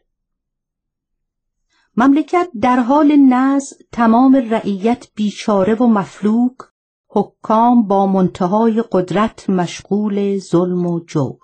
مملکت 1.98 2.50
در 2.62 2.80
حال 2.80 3.16
نزع 3.16 3.76
تمام 3.92 4.36
رعیت 4.36 5.08
بیچاره 5.16 5.76
و 5.76 5.88
مفلوک 5.88 6.71
حکام 7.14 7.84
با 7.88 8.08
منتهای 8.08 8.84
قدرت 8.92 9.50
مشغول 9.50 10.38
ظلم 10.38 10.86
و 10.86 11.00
جور. 11.00 11.40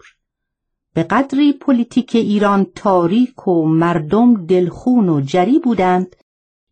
به 0.93 1.03
قدری 1.03 1.53
پلیتیک 1.53 2.15
ایران 2.15 2.67
تاریک 2.75 3.47
و 3.47 3.65
مردم 3.65 4.45
دلخون 4.45 5.09
و 5.09 5.21
جری 5.21 5.59
بودند 5.59 6.15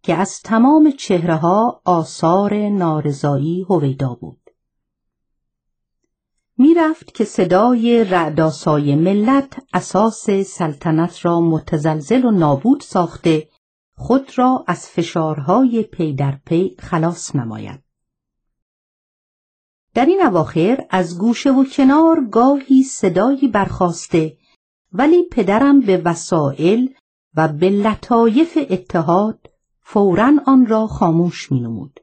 که 0.04 0.16
از 0.16 0.42
تمام 0.42 0.92
چهره 0.92 1.36
ها 1.36 1.82
آثار 1.86 2.70
نارضایی 2.70 3.66
هویدا 3.70 4.14
بود. 4.14 4.40
می‌رفت 6.58 7.14
که 7.14 7.24
صدای 7.24 8.04
رعدآسای 8.03 8.96
ملت 8.96 9.60
اساس 9.74 10.30
سلطنت 10.30 11.25
را 11.25 11.42
متزلزل 11.42 12.25
و 12.25 12.32
نابود 12.32 12.82
ساخته 12.82 13.50
خود 13.98 14.38
را 14.38 14.64
از 14.68 14.88
فشارهای 14.88 15.84
پی 15.84 16.14
در 16.14 16.40
پی 16.46 16.75
خلاص 16.80 17.36
نماید. 17.36 17.85
در 19.96 20.06
این 20.06 20.22
اواخر 20.25 20.86
از 20.90 21.18
گوشه 21.20 21.52
و 21.52 21.66
کنار 21.66 22.25
گاهی 22.32 22.84
صدایی 22.84 23.48
برخواسته 23.48 24.38
ولی 24.94 25.24
پدرم 25.24 25.80
به 25.80 25.98
وسائل 26.06 26.88
و 27.36 27.48
به 27.48 27.70
لطایف 27.70 28.58
اتحاد 28.70 29.50
فورا 29.82 30.32
آن 30.46 30.66
را 30.66 30.88
خاموش 30.88 31.52
می 31.52 31.60
نمود. 31.60 32.00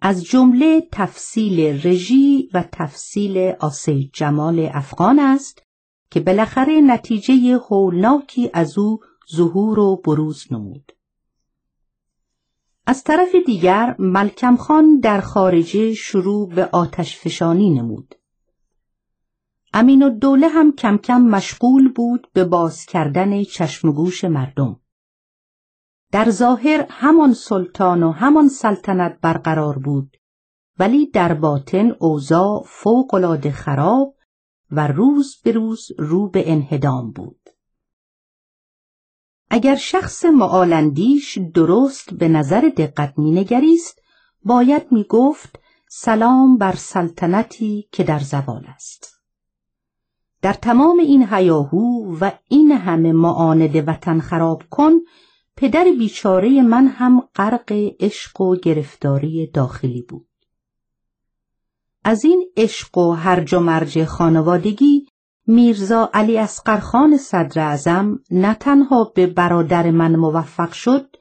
از 0.00 0.24
جمله 0.24 0.88
تفصیل 0.92 1.86
رژی 1.86 2.50
و 2.54 2.64
تفصیل 2.72 3.38
آسید 3.60 4.10
جمال 4.12 4.70
افغان 4.72 5.18
است 5.18 5.62
که 6.10 6.20
بالاخره 6.20 6.80
نتیجه 6.80 7.58
هولناکی 7.70 8.50
از 8.54 8.78
او 8.78 9.00
ظهور 9.36 9.78
و 9.78 9.96
بروز 9.96 10.44
نمود. 10.50 10.92
از 12.88 13.04
طرف 13.04 13.34
دیگر 13.46 13.96
ملکم 13.98 14.56
خان 14.56 15.00
در 15.00 15.20
خارجه 15.20 15.94
شروع 15.94 16.48
به 16.48 16.68
آتش 16.72 17.18
فشانی 17.18 17.70
نمود. 17.70 18.14
امین 19.74 20.02
و 20.02 20.10
دوله 20.10 20.48
هم 20.48 20.72
کم 20.72 20.96
کم 20.96 21.22
مشغول 21.22 21.92
بود 21.92 22.28
به 22.32 22.44
باز 22.44 22.86
کردن 22.86 23.42
چشمگوش 23.42 24.24
مردم. 24.24 24.80
در 26.12 26.30
ظاهر 26.30 26.86
همان 26.90 27.34
سلطان 27.34 28.02
و 28.02 28.10
همان 28.10 28.48
سلطنت 28.48 29.18
برقرار 29.20 29.78
بود 29.78 30.16
ولی 30.78 31.06
در 31.06 31.34
باطن 31.34 31.92
اوضاع 32.00 32.62
فوقالعاده 32.66 33.50
خراب 33.50 34.16
و 34.70 34.86
روز 34.86 35.40
به 35.44 35.52
روز 35.52 35.88
رو 35.98 36.28
به 36.28 36.52
انهدام 36.52 37.12
بود. 37.12 37.40
اگر 39.50 39.74
شخص 39.74 40.24
معالندیش 40.24 41.38
درست 41.54 42.14
به 42.14 42.28
نظر 42.28 42.60
دقت 42.76 43.18
مینگریست 43.18 44.02
باید 44.44 44.92
می 44.92 45.04
گفت 45.04 45.58
سلام 45.88 46.58
بر 46.58 46.74
سلطنتی 46.74 47.88
که 47.92 48.04
در 48.04 48.18
زوال 48.18 48.64
است. 48.66 49.20
در 50.42 50.52
تمام 50.52 50.98
این 50.98 51.26
هیاهو 51.30 52.16
و 52.20 52.30
این 52.48 52.72
همه 52.72 53.12
معاند 53.12 53.88
وطن 53.88 54.20
خراب 54.20 54.62
کن 54.70 54.92
پدر 55.56 55.84
بیچاره 55.98 56.62
من 56.62 56.86
هم 56.86 57.20
غرق 57.36 57.72
عشق 58.00 58.40
و 58.40 58.56
گرفتاری 58.56 59.46
داخلی 59.46 60.02
بود. 60.02 60.28
از 62.04 62.24
این 62.24 62.50
عشق 62.56 62.98
و 62.98 63.12
هرج 63.12 63.54
و 63.54 63.60
مرج 63.60 64.04
خانوادگی 64.04 65.06
میرزا 65.46 66.10
علی 66.14 66.38
اسقرخان 66.38 67.16
صدر 67.16 67.68
ازم 67.68 68.18
نه 68.30 68.54
تنها 68.54 69.12
به 69.14 69.26
برادر 69.26 69.90
من 69.90 70.16
موفق 70.16 70.72
شد 70.72 71.16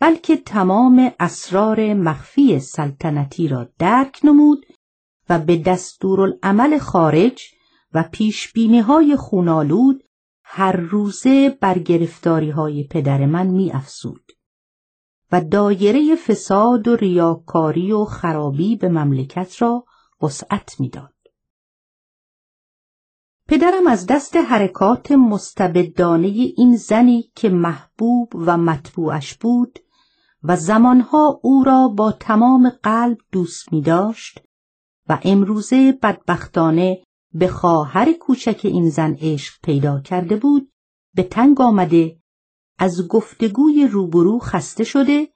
بلکه 0.00 0.36
تمام 0.36 1.12
اسرار 1.20 1.94
مخفی 1.94 2.60
سلطنتی 2.60 3.48
را 3.48 3.68
درک 3.78 4.20
نمود 4.24 4.66
و 5.28 5.38
به 5.38 5.56
دستورالعمل 5.56 6.78
خارج 6.78 7.42
و 7.94 8.04
پیشبینی 8.12 8.80
های 8.80 9.16
خونالود 9.16 10.04
هر 10.44 10.72
روزه 10.76 11.58
بر 11.60 11.78
گرفتاری 11.78 12.50
های 12.50 12.84
پدر 12.84 13.26
من 13.26 13.46
می 13.46 13.72
افسود 13.72 14.32
و 15.32 15.40
دایره 15.40 16.16
فساد 16.16 16.88
و 16.88 16.96
ریاکاری 16.96 17.92
و 17.92 18.04
خرابی 18.04 18.76
به 18.76 18.88
مملکت 18.88 19.62
را 19.62 19.84
وسعت 20.22 20.80
می‌داد. 20.80 21.19
پدرم 23.50 23.86
از 23.86 24.06
دست 24.06 24.36
حرکات 24.36 25.12
مستبدانه 25.12 26.28
این 26.56 26.76
زنی 26.76 27.30
که 27.34 27.48
محبوب 27.48 28.32
و 28.34 28.56
مطبوعش 28.56 29.34
بود 29.34 29.78
و 30.42 30.56
زمانها 30.56 31.40
او 31.42 31.64
را 31.64 31.88
با 31.88 32.12
تمام 32.12 32.70
قلب 32.82 33.18
دوست 33.32 33.72
می 33.72 33.82
داشت 33.82 34.40
و 35.08 35.18
امروزه 35.22 35.98
بدبختانه 36.02 37.04
به 37.34 37.48
خواهر 37.48 38.12
کوچک 38.12 38.60
این 38.64 38.90
زن 38.90 39.16
عشق 39.20 39.54
پیدا 39.62 40.00
کرده 40.00 40.36
بود 40.36 40.72
به 41.14 41.22
تنگ 41.22 41.60
آمده 41.60 42.16
از 42.78 43.08
گفتگوی 43.08 43.86
روبرو 43.86 44.38
خسته 44.38 44.84
شده 44.84 45.28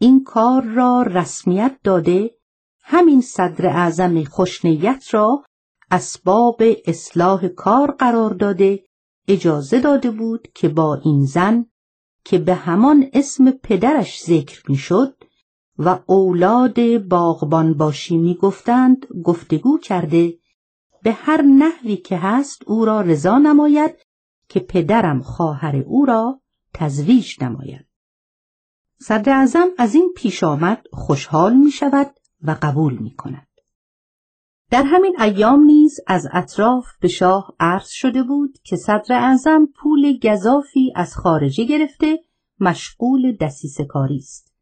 این 0.00 0.24
کار 0.24 0.62
را 0.62 1.02
رسمیت 1.02 1.78
داده 1.84 2.30
همین 2.82 3.20
صدر 3.20 3.66
اعظم 3.66 4.24
خوشنیت 4.24 5.04
را 5.10 5.44
اسباب 5.94 6.62
اصلاح 6.86 7.48
کار 7.48 7.90
قرار 7.90 8.34
داده 8.34 8.84
اجازه 9.28 9.80
داده 9.80 10.10
بود 10.10 10.48
که 10.54 10.68
با 10.68 10.94
این 10.94 11.24
زن 11.24 11.66
که 12.24 12.38
به 12.38 12.54
همان 12.54 13.10
اسم 13.12 13.50
پدرش 13.50 14.24
ذکر 14.24 14.62
می‌شد 14.68 15.16
و 15.78 15.98
اولاد 16.06 17.08
باغبان 17.08 17.74
باشی 17.74 18.16
می‌گفتند 18.16 19.06
گفتگو 19.24 19.78
کرده 19.78 20.38
به 21.02 21.12
هر 21.12 21.42
نحوی 21.42 21.96
که 21.96 22.16
هست 22.16 22.62
او 22.66 22.84
را 22.84 23.00
رضا 23.00 23.38
نماید 23.38 23.94
که 24.48 24.60
پدرم 24.60 25.22
خواهر 25.22 25.76
او 25.76 26.06
را 26.06 26.40
تزویج 26.74 27.42
نماید 27.42 27.86
صدر 28.98 29.32
اعظم 29.32 29.68
از 29.78 29.94
این 29.94 30.12
پیش 30.16 30.44
آمد 30.44 30.86
خوشحال 30.92 31.56
می 31.56 31.70
شود 31.70 32.10
و 32.42 32.56
قبول 32.62 32.98
می 32.98 33.14
کند. 33.14 33.53
در 34.74 34.82
همین 34.82 35.20
ایام 35.20 35.64
نیز 35.64 36.00
از 36.06 36.28
اطراف 36.32 36.86
به 37.00 37.08
شاه 37.08 37.54
عرض 37.60 37.88
شده 37.88 38.22
بود 38.22 38.58
که 38.64 38.76
صدر 38.76 39.14
اعظم 39.14 39.66
پول 39.66 40.18
گذافی 40.18 40.92
از 40.96 41.16
خارجه 41.16 41.64
گرفته 41.64 42.24
مشغول 42.60 43.36
دسیسه 43.40 43.84
کاری 43.84 44.16
است 44.16 44.54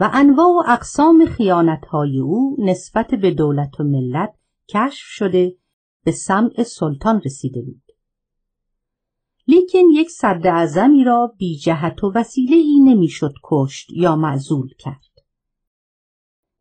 و 0.00 0.10
انواع 0.12 0.48
و 0.48 0.62
اقسام 0.66 1.26
خیانتهای 1.26 2.18
او 2.18 2.56
نسبت 2.58 3.14
به 3.14 3.30
دولت 3.30 3.80
و 3.80 3.84
ملت 3.84 4.34
کشف 4.68 5.06
شده 5.06 5.56
به 6.04 6.12
سمع 6.12 6.62
سلطان 6.62 7.22
رسیده 7.24 7.62
بود. 7.62 7.82
لیکن 9.48 9.90
یک 9.92 10.10
صدر 10.10 10.54
اعظمی 10.54 11.04
را 11.04 11.34
بی 11.38 11.58
جهت 11.58 12.04
و 12.04 12.12
وسیله 12.14 12.56
ای 12.56 12.80
نمی‌شد 12.80 13.34
کشت 13.44 13.90
یا 13.90 14.16
معزول 14.16 14.68
کرد. 14.78 15.09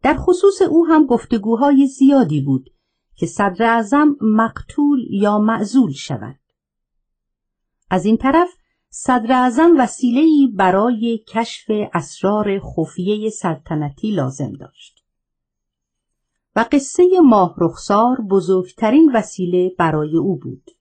در 0.03 0.17
خصوص 0.17 0.61
او 0.61 0.87
هم 0.87 1.05
گفتگوهای 1.05 1.87
زیادی 1.87 2.41
بود 2.41 2.69
که 3.15 3.25
صدر 3.25 3.65
اعظم 3.65 4.15
مقتول 4.21 4.99
یا 5.09 5.39
معزول 5.39 5.91
شود. 5.91 6.39
از 7.89 8.05
این 8.05 8.17
طرف 8.17 8.49
صدر 8.89 9.31
اعظم 9.31 9.75
وسیله‌ای 9.79 10.51
برای 10.55 11.23
کشف 11.27 11.65
اسرار 11.93 12.59
خفیه 12.59 13.29
سلطنتی 13.29 14.11
لازم 14.11 14.51
داشت. 14.51 15.05
و 16.55 16.65
قصه 16.71 17.03
ماه 17.25 17.55
رخسار 17.57 18.21
بزرگترین 18.21 19.11
وسیله 19.15 19.71
برای 19.77 20.17
او 20.17 20.39
بود. 20.39 20.71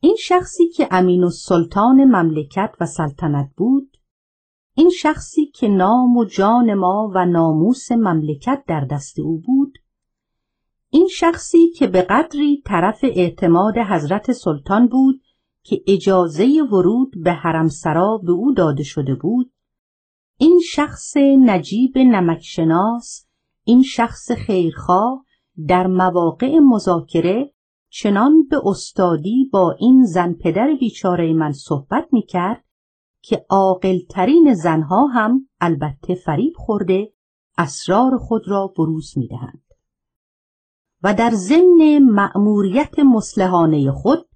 این 0.00 0.16
شخصی 0.18 0.68
که 0.68 0.88
امین 0.90 1.24
و 1.24 1.30
سلطان 1.30 2.04
مملکت 2.04 2.74
و 2.80 2.86
سلطنت 2.86 3.50
بود 3.56 3.87
این 4.78 4.90
شخصی 4.90 5.46
که 5.46 5.68
نام 5.68 6.16
و 6.16 6.24
جان 6.24 6.74
ما 6.74 7.12
و 7.14 7.26
ناموس 7.26 7.92
مملکت 7.92 8.62
در 8.66 8.84
دست 8.90 9.18
او 9.18 9.38
بود 9.46 9.78
این 10.90 11.08
شخصی 11.08 11.70
که 11.70 11.86
به 11.86 12.02
قدری 12.02 12.62
طرف 12.66 12.98
اعتماد 13.02 13.78
حضرت 13.78 14.32
سلطان 14.32 14.86
بود 14.86 15.22
که 15.62 15.82
اجازه 15.86 16.62
ورود 16.72 17.22
به 17.24 17.32
حرمسرا 17.32 18.20
به 18.24 18.32
او 18.32 18.54
داده 18.54 18.82
شده 18.82 19.14
بود 19.14 19.52
این 20.36 20.60
شخص 20.70 21.16
نجیب 21.16 21.98
نمکشناس 21.98 23.26
این 23.64 23.82
شخص 23.82 24.32
خیرخواه 24.32 25.24
در 25.68 25.86
مواقع 25.86 26.58
مذاکره 26.58 27.52
چنان 27.90 28.46
به 28.50 28.60
استادی 28.64 29.50
با 29.52 29.76
این 29.78 30.04
زن 30.04 30.32
پدر 30.32 30.76
بیچاره 30.80 31.32
من 31.32 31.52
صحبت 31.52 32.08
می 32.12 32.22
کرد 32.22 32.64
که 33.28 33.46
عاقلترین 33.48 34.54
زنها 34.54 35.06
هم 35.06 35.48
البته 35.60 36.14
فریب 36.14 36.52
خورده 36.56 37.12
اسرار 37.58 38.18
خود 38.18 38.48
را 38.48 38.72
بروز 38.76 39.18
می 39.18 39.28
دهند. 39.28 39.62
و 41.02 41.14
در 41.14 41.30
ضمن 41.30 41.98
مأموریت 41.98 42.98
مسلحانه 42.98 43.92
خود 43.92 44.28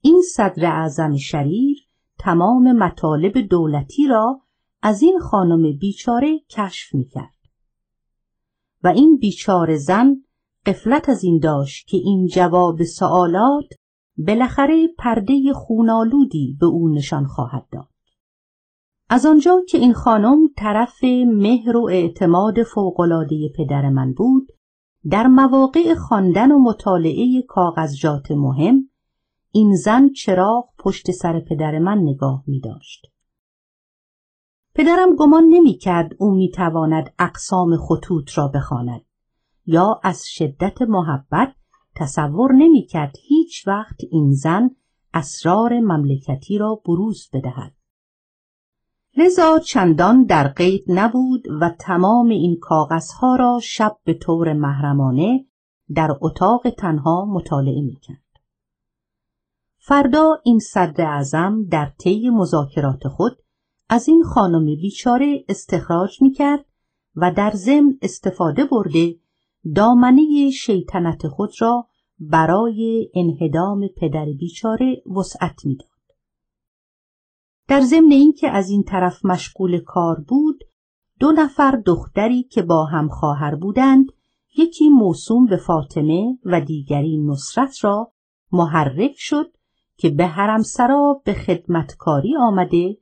این 0.00 0.22
صدر 0.34 0.66
اعظم 0.66 1.16
شریر 1.16 1.78
تمام 2.18 2.72
مطالب 2.72 3.38
دولتی 3.38 4.06
را 4.06 4.40
از 4.82 5.02
این 5.02 5.18
خانم 5.18 5.78
بیچاره 5.78 6.38
کشف 6.50 6.94
می 6.94 7.04
کرد. 7.04 7.38
و 8.84 8.88
این 8.88 9.16
بیچاره 9.16 9.76
زن 9.76 10.16
قفلت 10.66 11.08
از 11.08 11.24
این 11.24 11.38
داشت 11.38 11.86
که 11.86 11.96
این 11.96 12.26
جواب 12.26 12.82
سوالات 12.84 13.66
بالاخره 14.16 14.88
پرده 14.98 15.52
خونالودی 15.54 16.56
به 16.60 16.66
او 16.66 16.88
نشان 16.88 17.26
خواهد 17.26 17.66
داد. 17.72 17.97
از 19.10 19.26
آنجا 19.26 19.60
که 19.68 19.78
این 19.78 19.92
خانم 19.92 20.48
طرف 20.56 21.04
مهر 21.26 21.76
و 21.76 21.88
اعتماد 21.88 22.62
فوقالعاده 22.62 23.48
پدر 23.56 23.88
من 23.88 24.12
بود 24.12 24.52
در 25.10 25.26
مواقع 25.26 25.94
خواندن 25.94 26.52
و 26.52 26.58
مطالعه 26.58 27.42
کاغذجات 27.48 28.30
مهم 28.30 28.90
این 29.52 29.76
زن 29.76 30.08
چراغ 30.08 30.68
پشت 30.78 31.10
سر 31.10 31.40
پدر 31.40 31.78
من 31.78 31.98
نگاه 31.98 32.44
می 32.46 32.60
داشت. 32.60 33.06
پدرم 34.74 35.16
گمان 35.16 35.44
نمی 35.44 35.74
کرد 35.74 36.12
او 36.18 36.34
می 36.34 36.50
تواند 36.50 37.14
اقسام 37.18 37.76
خطوط 37.76 38.38
را 38.38 38.48
بخواند 38.48 39.00
یا 39.66 40.00
از 40.02 40.24
شدت 40.26 40.82
محبت 40.82 41.54
تصور 41.96 42.52
نمی 42.52 42.86
کرد 42.86 43.16
هیچ 43.28 43.68
وقت 43.68 43.96
این 44.10 44.32
زن 44.32 44.70
اسرار 45.14 45.80
مملکتی 45.80 46.58
را 46.58 46.82
بروز 46.86 47.30
بدهد. 47.32 47.77
لذا 49.18 49.58
چندان 49.58 50.24
در 50.24 50.48
قید 50.48 50.84
نبود 50.88 51.48
و 51.60 51.70
تمام 51.78 52.28
این 52.28 52.58
کاغذها 52.60 53.36
را 53.36 53.60
شب 53.62 53.96
به 54.04 54.14
طور 54.14 54.52
محرمانه 54.52 55.44
در 55.94 56.16
اتاق 56.20 56.70
تنها 56.70 57.24
مطالعه 57.24 57.82
می 57.82 57.96
کرد. 57.96 58.40
فردا 59.78 60.40
این 60.44 60.58
صدر 60.58 61.04
اعظم 61.04 61.64
در 61.70 61.92
طی 61.98 62.30
مذاکرات 62.30 63.08
خود 63.08 63.38
از 63.88 64.08
این 64.08 64.22
خانم 64.22 64.64
بیچاره 64.64 65.44
استخراج 65.48 66.22
می 66.22 66.32
کرد 66.32 66.64
و 67.16 67.32
در 67.32 67.50
ضمن 67.54 67.98
استفاده 68.02 68.64
برده 68.64 69.16
دامنه 69.74 70.50
شیطنت 70.50 71.28
خود 71.28 71.50
را 71.58 71.86
برای 72.18 73.10
انهدام 73.14 73.88
پدر 73.96 74.26
بیچاره 74.38 75.02
وسعت 75.16 75.66
می‌داد. 75.66 75.87
در 77.68 77.80
ضمن 77.80 78.12
اینکه 78.12 78.50
از 78.50 78.70
این 78.70 78.82
طرف 78.82 79.24
مشغول 79.24 79.80
کار 79.80 80.20
بود 80.20 80.64
دو 81.20 81.32
نفر 81.32 81.82
دختری 81.86 82.42
که 82.42 82.62
با 82.62 82.84
هم 82.84 83.08
خواهر 83.08 83.54
بودند 83.54 84.06
یکی 84.58 84.88
موسوم 84.88 85.46
به 85.46 85.56
فاطمه 85.56 86.38
و 86.44 86.60
دیگری 86.60 87.18
نصرت 87.18 87.84
را 87.84 88.12
محرک 88.52 89.14
شد 89.16 89.52
که 89.96 90.10
به 90.10 90.26
حرمسرا 90.26 91.22
به 91.24 91.34
خدمتکاری 91.34 92.36
آمده 92.36 92.98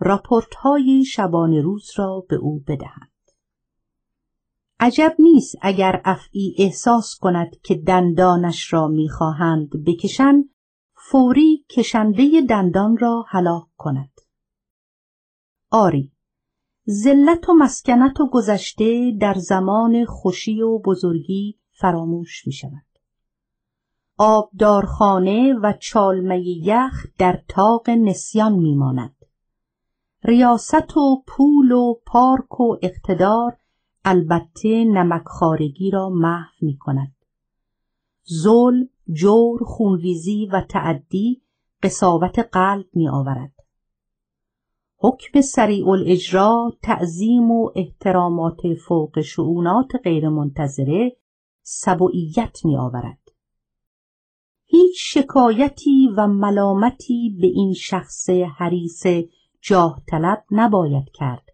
راپورت 0.00 0.54
های 0.54 1.04
شبان 1.04 1.54
روز 1.54 1.90
را 1.96 2.24
به 2.28 2.36
او 2.36 2.60
بدهند. 2.66 3.10
عجب 4.80 5.14
نیست 5.18 5.56
اگر 5.62 6.00
افعی 6.04 6.54
احساس 6.58 7.18
کند 7.20 7.60
که 7.62 7.74
دندانش 7.74 8.72
را 8.72 8.88
می‌خواهند 8.88 9.84
بکشند 9.86 10.44
فوری 11.10 11.64
کشنده 11.68 12.40
دندان 12.48 12.96
را 12.96 13.24
هلاک 13.28 13.66
کند. 13.76 14.20
آری 15.70 16.12
ذلت 16.90 17.48
و 17.48 17.54
مسکنت 17.54 18.20
و 18.20 18.30
گذشته 18.32 19.16
در 19.20 19.34
زمان 19.34 20.04
خوشی 20.04 20.62
و 20.62 20.78
بزرگی 20.78 21.58
فراموش 21.70 22.46
می 22.46 22.52
شود. 22.52 22.86
آبدارخانه 24.18 25.54
و 25.54 25.72
چالمه 25.80 26.40
یخ 26.48 27.06
در 27.18 27.42
تاق 27.48 27.90
نسیان 27.90 28.52
میماند. 28.52 29.16
ریاست 30.24 30.96
و 30.96 31.22
پول 31.26 31.72
و 31.72 31.94
پارک 32.06 32.60
و 32.60 32.76
اقتدار 32.82 33.56
البته 34.04 34.84
نمکخارگی 34.84 35.90
را 35.90 36.08
محو 36.08 36.52
می 36.60 36.76
کند. 36.76 37.14
ظلم، 38.42 38.88
جور، 39.12 39.64
خونریزی 39.64 40.46
و 40.46 40.60
تعدی 40.60 41.42
قصاوت 41.82 42.38
قلب 42.38 42.86
می 42.94 43.08
آورد. 43.08 43.52
حکم 44.96 45.40
سریع 45.40 45.88
الاجرا 45.88 46.72
تعظیم 46.82 47.50
و 47.50 47.70
احترامات 47.76 48.60
فوق 48.86 49.20
شعونات 49.20 49.96
غیرمنتظره 50.04 51.16
سبوعیت 51.62 52.58
می 52.64 52.76
آورد. 52.76 53.18
هیچ 54.66 54.96
شکایتی 54.98 56.08
و 56.16 56.26
ملامتی 56.26 57.36
به 57.40 57.46
این 57.46 57.72
شخص 57.72 58.30
حریص 58.30 59.06
جاه 59.60 60.02
طلب 60.08 60.44
نباید 60.50 61.10
کرد 61.14 61.48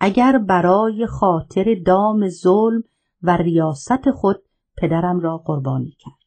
اگر 0.00 0.38
برای 0.38 1.06
خاطر 1.06 1.74
دام 1.86 2.28
ظلم 2.28 2.82
و 3.22 3.36
ریاست 3.36 4.10
خود 4.10 4.42
پدرم 4.76 5.20
را 5.20 5.38
قربانی 5.38 5.96
کرد 5.98 6.17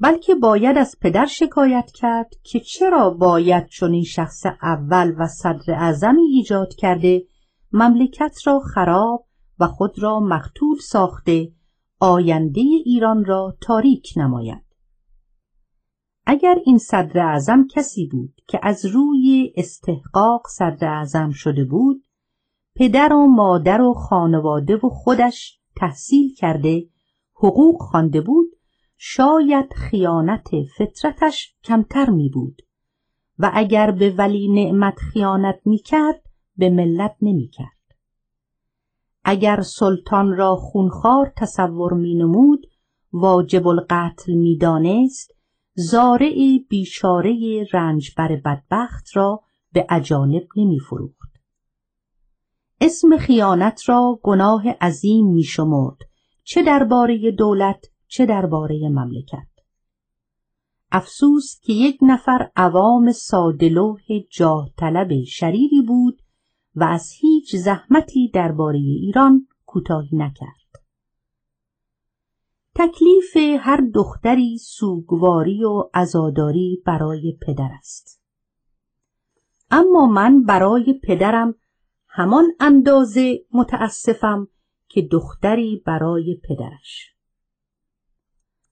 بلکه 0.00 0.34
باید 0.34 0.78
از 0.78 0.96
پدر 1.00 1.26
شکایت 1.26 1.90
کرد 1.94 2.30
که 2.42 2.60
چرا 2.60 3.10
باید 3.10 3.66
چون 3.66 3.92
این 3.92 4.04
شخص 4.04 4.46
اول 4.62 5.14
و 5.18 5.26
صدر 5.26 5.74
اعظمی 5.74 6.22
ایجاد 6.22 6.74
کرده 6.74 7.24
مملکت 7.72 8.36
را 8.46 8.60
خراب 8.60 9.26
و 9.60 9.66
خود 9.66 9.98
را 9.98 10.20
مقتول 10.20 10.76
ساخته 10.78 11.52
آینده 12.00 12.60
ایران 12.84 13.24
را 13.24 13.56
تاریک 13.60 14.12
نماید. 14.16 14.64
اگر 16.26 16.56
این 16.66 16.78
صدر 16.78 17.20
اعظم 17.20 17.66
کسی 17.66 18.06
بود 18.06 18.40
که 18.48 18.60
از 18.62 18.86
روی 18.86 19.52
استحقاق 19.56 20.46
صدر 20.48 20.88
اعظم 20.88 21.30
شده 21.30 21.64
بود 21.64 22.04
پدر 22.76 23.12
و 23.12 23.26
مادر 23.26 23.80
و 23.80 23.94
خانواده 23.94 24.76
و 24.76 24.88
خودش 24.88 25.60
تحصیل 25.76 26.34
کرده 26.34 26.88
حقوق 27.34 27.82
خوانده 27.82 28.20
بود 28.20 28.53
شاید 28.96 29.72
خیانت 29.74 30.48
فطرتش 30.78 31.54
کمتر 31.64 32.10
می 32.10 32.28
بود 32.28 32.62
و 33.38 33.50
اگر 33.54 33.90
به 33.90 34.10
ولی 34.10 34.48
نعمت 34.48 34.98
خیانت 34.98 35.60
می 35.64 35.78
کرد 35.78 36.22
به 36.56 36.70
ملت 36.70 37.16
نمی 37.22 37.48
کرد. 37.48 37.68
اگر 39.24 39.60
سلطان 39.60 40.36
را 40.36 40.56
خونخوار 40.56 41.32
تصور 41.36 41.92
می 41.92 42.14
نمود 42.14 42.66
واجب 43.12 43.68
القتل 43.68 44.32
می 44.32 44.56
دانست 44.56 45.34
زارع 45.74 46.58
بیچاره 46.68 47.64
رنجبر 47.72 48.36
بدبخت 48.44 49.16
را 49.16 49.40
به 49.72 49.86
اجانب 49.90 50.42
نمی 50.56 50.80
فروخت. 50.80 51.34
اسم 52.80 53.16
خیانت 53.16 53.88
را 53.88 54.20
گناه 54.22 54.68
عظیم 54.68 55.26
می 55.26 55.42
شمرد 55.42 55.96
چه 56.42 56.62
درباره 56.62 57.30
دولت 57.30 57.93
چه 58.14 58.26
درباره 58.26 58.88
مملکت. 58.88 59.46
افسوس 60.92 61.60
که 61.60 61.72
یک 61.72 61.98
نفر 62.02 62.50
عوام 62.56 63.12
سادلوه 63.12 64.00
جاه 64.30 64.70
طلب 64.76 65.22
شریری 65.22 65.82
بود 65.82 66.22
و 66.74 66.84
از 66.84 67.10
هیچ 67.20 67.56
زحمتی 67.56 68.30
درباره 68.34 68.78
ایران 68.78 69.48
کوتاهی 69.66 70.16
نکرد. 70.16 70.84
تکلیف 72.74 73.36
هر 73.60 73.80
دختری 73.94 74.58
سوگواری 74.58 75.64
و 75.64 75.90
عزاداری 75.94 76.82
برای 76.86 77.38
پدر 77.42 77.70
است 77.78 78.22
اما 79.70 80.06
من 80.06 80.42
برای 80.42 81.00
پدرم 81.02 81.54
همان 82.08 82.44
اندازه 82.60 83.44
متاسفم 83.52 84.48
که 84.88 85.02
دختری 85.02 85.82
برای 85.86 86.40
پدرش 86.48 87.13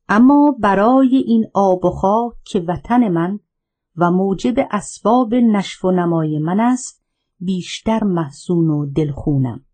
اما 0.08 0.56
برای 0.58 1.16
این 1.16 1.46
آب 1.54 1.84
و 1.84 1.90
خاک 1.90 2.32
که 2.44 2.60
وطن 2.60 3.08
من 3.08 3.40
و 3.96 4.10
موجب 4.10 4.54
اسباب 4.70 5.34
نشو 5.34 5.88
و 5.88 5.90
نمای 5.90 6.38
من 6.38 6.60
است 6.60 7.02
بیشتر 7.40 8.04
محزون 8.04 8.70
و 8.70 8.86
دلخونم 8.86 9.64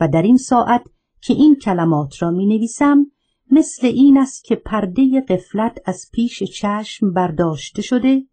و 0.00 0.08
در 0.08 0.22
این 0.22 0.36
ساعت 0.36 0.82
که 1.20 1.34
این 1.34 1.56
کلمات 1.56 2.22
را 2.22 2.30
می 2.30 2.46
نویسم 2.46 3.06
مثل 3.50 3.86
این 3.86 4.18
است 4.18 4.44
که 4.44 4.56
پرده 4.56 5.20
قفلت 5.20 5.78
از 5.84 6.10
پیش 6.12 6.42
چشم 6.42 7.12
برداشته 7.12 7.82
شده 7.82 8.26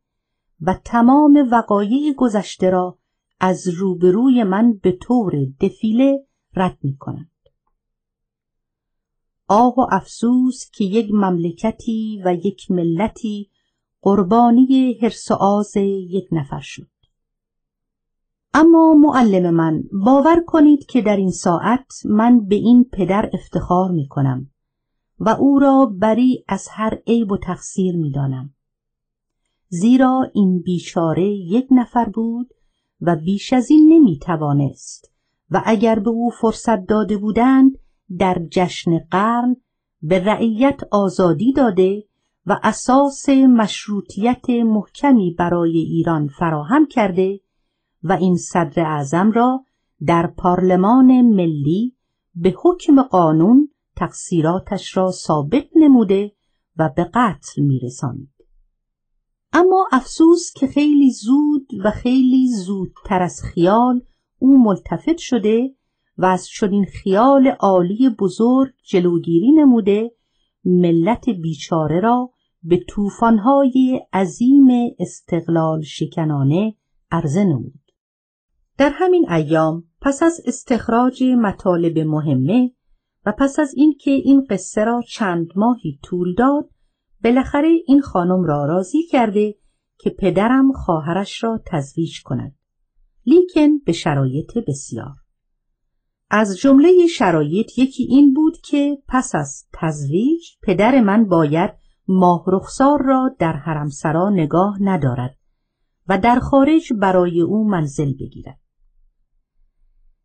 و 0.61 0.79
تمام 0.85 1.47
وقایع 1.51 2.13
گذشته 2.13 2.69
را 2.69 2.97
از 3.39 3.67
روبروی 3.67 4.43
من 4.43 4.73
به 4.73 4.91
طور 4.91 5.33
دفیله 5.61 6.25
رد 6.55 6.77
می 6.83 6.97
کنند. 6.97 7.31
آه 9.47 9.73
و 9.77 9.87
افسوس 9.91 10.69
که 10.71 10.83
یک 10.83 11.11
مملکتی 11.11 12.21
و 12.25 12.33
یک 12.33 12.71
ملتی 12.71 13.49
قربانی 14.01 14.99
حرس 15.01 15.31
و 15.31 15.33
آز 15.33 15.77
یک 16.09 16.27
نفر 16.31 16.59
شد 16.59 16.87
اما 18.53 18.93
معلم 18.93 19.53
من 19.53 19.83
باور 20.05 20.43
کنید 20.45 20.85
که 20.85 21.01
در 21.01 21.15
این 21.17 21.31
ساعت 21.31 21.85
من 22.05 22.45
به 22.45 22.55
این 22.55 22.83
پدر 22.93 23.29
افتخار 23.33 23.91
می 23.91 24.07
کنم 24.07 24.49
و 25.19 25.29
او 25.29 25.59
را 25.59 25.85
بری 25.85 26.43
از 26.47 26.67
هر 26.71 26.97
عیب 27.07 27.31
و 27.31 27.37
تقصیر 27.37 27.95
می 27.95 28.11
دانم. 28.11 28.53
زیرا 29.69 30.31
این 30.33 30.61
بیچاره 30.61 31.27
یک 31.29 31.67
نفر 31.71 32.05
بود 32.05 32.53
و 33.01 33.15
بیش 33.15 33.53
از 33.53 33.71
این 33.71 33.93
نمی 33.93 34.19
توانست 34.19 35.11
و 35.51 35.61
اگر 35.65 35.99
به 35.99 36.09
او 36.09 36.29
فرصت 36.41 36.85
داده 36.85 37.17
بودند 37.17 37.77
در 38.17 38.41
جشن 38.51 38.99
قرن 39.11 39.55
به 40.01 40.23
رعیت 40.23 40.79
آزادی 40.91 41.53
داده 41.53 42.03
و 42.45 42.59
اساس 42.63 43.29
مشروطیت 43.29 44.49
محکمی 44.49 45.35
برای 45.39 45.77
ایران 45.77 46.27
فراهم 46.27 46.85
کرده 46.85 47.39
و 48.03 48.11
این 48.11 48.37
صدر 48.37 48.85
اعظم 48.85 49.31
را 49.31 49.63
در 50.05 50.27
پارلمان 50.27 51.21
ملی 51.21 51.95
به 52.35 52.55
حکم 52.63 53.01
قانون 53.01 53.69
تقصیراتش 53.95 54.97
را 54.97 55.11
ثابت 55.11 55.67
نموده 55.75 56.31
و 56.77 56.89
به 56.95 57.03
قتل 57.13 57.61
میرساند. 57.61 58.33
اما 59.53 59.87
افسوس 59.91 60.53
که 60.55 60.67
خیلی 60.67 61.11
زود 61.11 61.67
و 61.83 61.91
خیلی 61.91 62.47
زودتر 62.65 63.21
از 63.21 63.41
خیال 63.43 64.01
او 64.39 64.63
ملتفت 64.63 65.17
شده 65.17 65.75
و 66.17 66.25
از 66.25 66.47
چنین 66.47 66.85
خیال 66.85 67.47
عالی 67.47 68.09
بزرگ 68.09 68.73
جلوگیری 68.83 69.51
نموده 69.51 70.11
ملت 70.65 71.29
بیچاره 71.29 71.99
را 71.99 72.29
به 72.63 72.77
طوفان‌های 72.87 74.01
عظیم 74.13 74.67
استقلال 74.99 75.81
شکنانه 75.81 76.75
عرضه 77.11 77.43
نمود. 77.43 77.91
در 78.77 78.91
همین 78.93 79.31
ایام 79.31 79.83
پس 80.01 80.23
از 80.23 80.41
استخراج 80.45 81.23
مطالب 81.23 81.99
مهمه 81.99 82.71
و 83.25 83.33
پس 83.37 83.59
از 83.59 83.73
اینکه 83.75 84.11
این 84.11 84.47
قصه 84.49 84.83
را 84.83 85.01
چند 85.09 85.47
ماهی 85.55 85.99
طول 86.03 86.33
داد 86.33 86.69
بالاخره 87.23 87.67
این 87.87 88.01
خانم 88.01 88.43
را 88.43 88.65
راضی 88.65 89.03
کرده 89.03 89.55
که 89.97 90.09
پدرم 90.09 90.71
خواهرش 90.71 91.43
را 91.43 91.61
تزویج 91.65 92.21
کند 92.23 92.55
لیکن 93.25 93.77
به 93.77 93.91
شرایط 93.91 94.57
بسیار 94.57 95.15
از 96.29 96.57
جمله 96.57 97.07
شرایط 97.07 97.77
یکی 97.77 98.03
این 98.03 98.33
بود 98.33 98.57
که 98.57 98.97
پس 99.07 99.35
از 99.35 99.65
تزویج 99.73 100.43
پدر 100.61 101.01
من 101.01 101.25
باید 101.25 101.73
ماه 102.07 102.43
رخسار 102.47 103.03
را 103.03 103.35
در 103.39 103.53
حرمسرا 103.53 104.29
نگاه 104.29 104.77
ندارد 104.81 105.37
و 106.07 106.17
در 106.17 106.39
خارج 106.39 106.93
برای 106.93 107.41
او 107.41 107.69
منزل 107.69 108.13
بگیرد. 108.13 108.59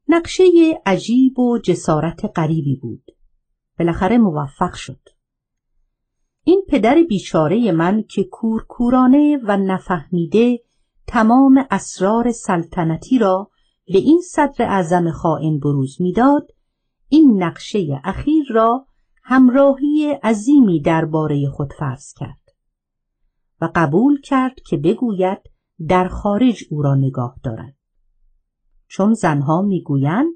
نقشه 0.08 0.44
عجیب 0.86 1.38
و 1.38 1.58
جسارت 1.58 2.38
غریبی 2.38 2.76
بود. 2.76 3.04
بالاخره 3.78 4.18
موفق 4.18 4.74
شد. 4.74 5.08
این 6.44 6.62
پدر 6.68 7.02
بیچاره 7.08 7.72
من 7.72 8.02
که 8.02 8.24
کورکورانه 8.24 9.40
و 9.44 9.56
نفهمیده 9.56 10.58
تمام 11.06 11.66
اسرار 11.70 12.32
سلطنتی 12.32 13.18
را 13.18 13.50
به 13.86 13.98
این 13.98 14.20
صدر 14.20 14.64
اعظم 14.64 15.10
خائن 15.10 15.58
بروز 15.58 15.96
می‌داد 16.00 16.50
این 17.08 17.42
نقشه 17.42 18.00
اخیر 18.04 18.44
را 18.50 18.86
همراهی 19.22 20.12
عظیمی 20.22 20.80
درباره 20.80 21.48
خود 21.48 21.72
فرض 21.72 22.12
کرد 22.12 22.42
و 23.60 23.68
قبول 23.74 24.20
کرد 24.20 24.60
که 24.66 24.76
بگوید 24.76 25.38
در 25.88 26.08
خارج 26.08 26.64
او 26.70 26.82
را 26.82 26.94
نگاه 26.94 27.36
دارد. 27.42 27.76
چون 28.88 29.14
زنها 29.14 29.62
می‌گویند 29.62 30.34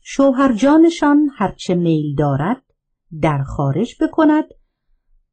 شوهرجانشان 0.00 1.30
هرچه 1.36 1.74
میل 1.74 2.14
دارد 2.14 2.62
در 3.20 3.42
خارج 3.42 3.96
بکند 4.02 4.44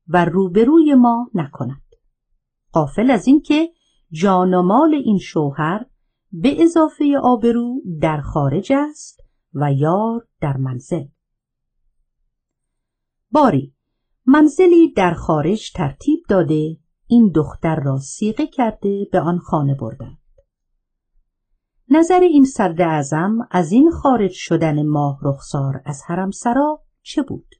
و 0.08 0.26
روبروی 0.26 0.94
ما 0.94 1.30
نکند. 1.34 1.82
قافل 2.72 3.12
از 3.12 3.28
اینکه 3.28 3.70
جان 4.12 4.54
و 4.54 4.62
مال 4.62 4.94
این 4.94 5.18
شوهر 5.18 5.86
به 6.32 6.64
اضافه 6.64 7.20
آبرو 7.24 7.82
در 8.02 8.22
خارج 8.22 8.74
است 8.74 9.20
و 9.54 9.74
یار 9.74 10.28
در 10.42 10.58
منزل. 10.58 11.06
باری 13.32 13.74
منزلی 14.26 14.94
در 14.94 15.14
خارج 15.14 15.72
ترتیب 15.72 16.20
داده 16.30 16.78
این 17.08 17.32
دختر 17.36 17.76
را 17.76 18.00
سیغه 18.00 18.48
کرده 18.48 19.08
به 19.12 19.20
آن 19.20 19.38
خانه 19.38 19.76
بردند. 19.76 20.18
نظر 21.90 22.20
این 22.20 22.46
صدر 22.46 22.88
اعظم 22.88 23.38
از 23.52 23.72
این 23.72 23.92
خارج 23.92 24.32
شدن 24.32 24.86
ماه 24.86 25.20
رخسار 25.24 25.82
از 25.86 26.02
حرمسرا 26.08 26.84
چه 27.02 27.22
بود؟ 27.22 27.56